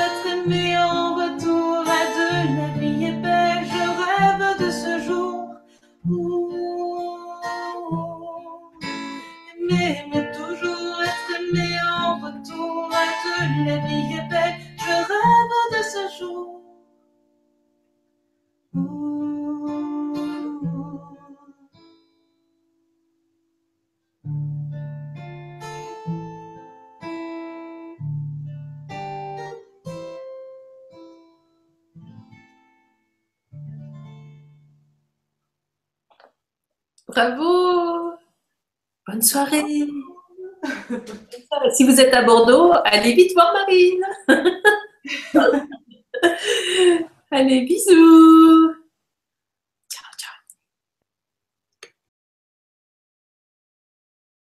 La 13.55 13.77
vie 13.77 14.15
est 14.17 14.29
belle, 14.31 14.55
je 14.79 14.95
rêve 15.09 15.53
de 15.73 15.83
ce 15.83 16.19
jour. 16.19 16.63
Bravo 37.07 38.17
Bonne 39.07 39.21
soirée 39.21 39.87
Si 41.75 41.85
vous 41.85 42.01
êtes 42.01 42.15
à 42.15 42.23
Bordeaux, 42.23 42.73
allez 42.85 43.15
vite 43.15 43.33
voir 43.35 43.53
Marine. 43.53 44.03
Allez, 47.31 47.63
bisous 47.63 48.82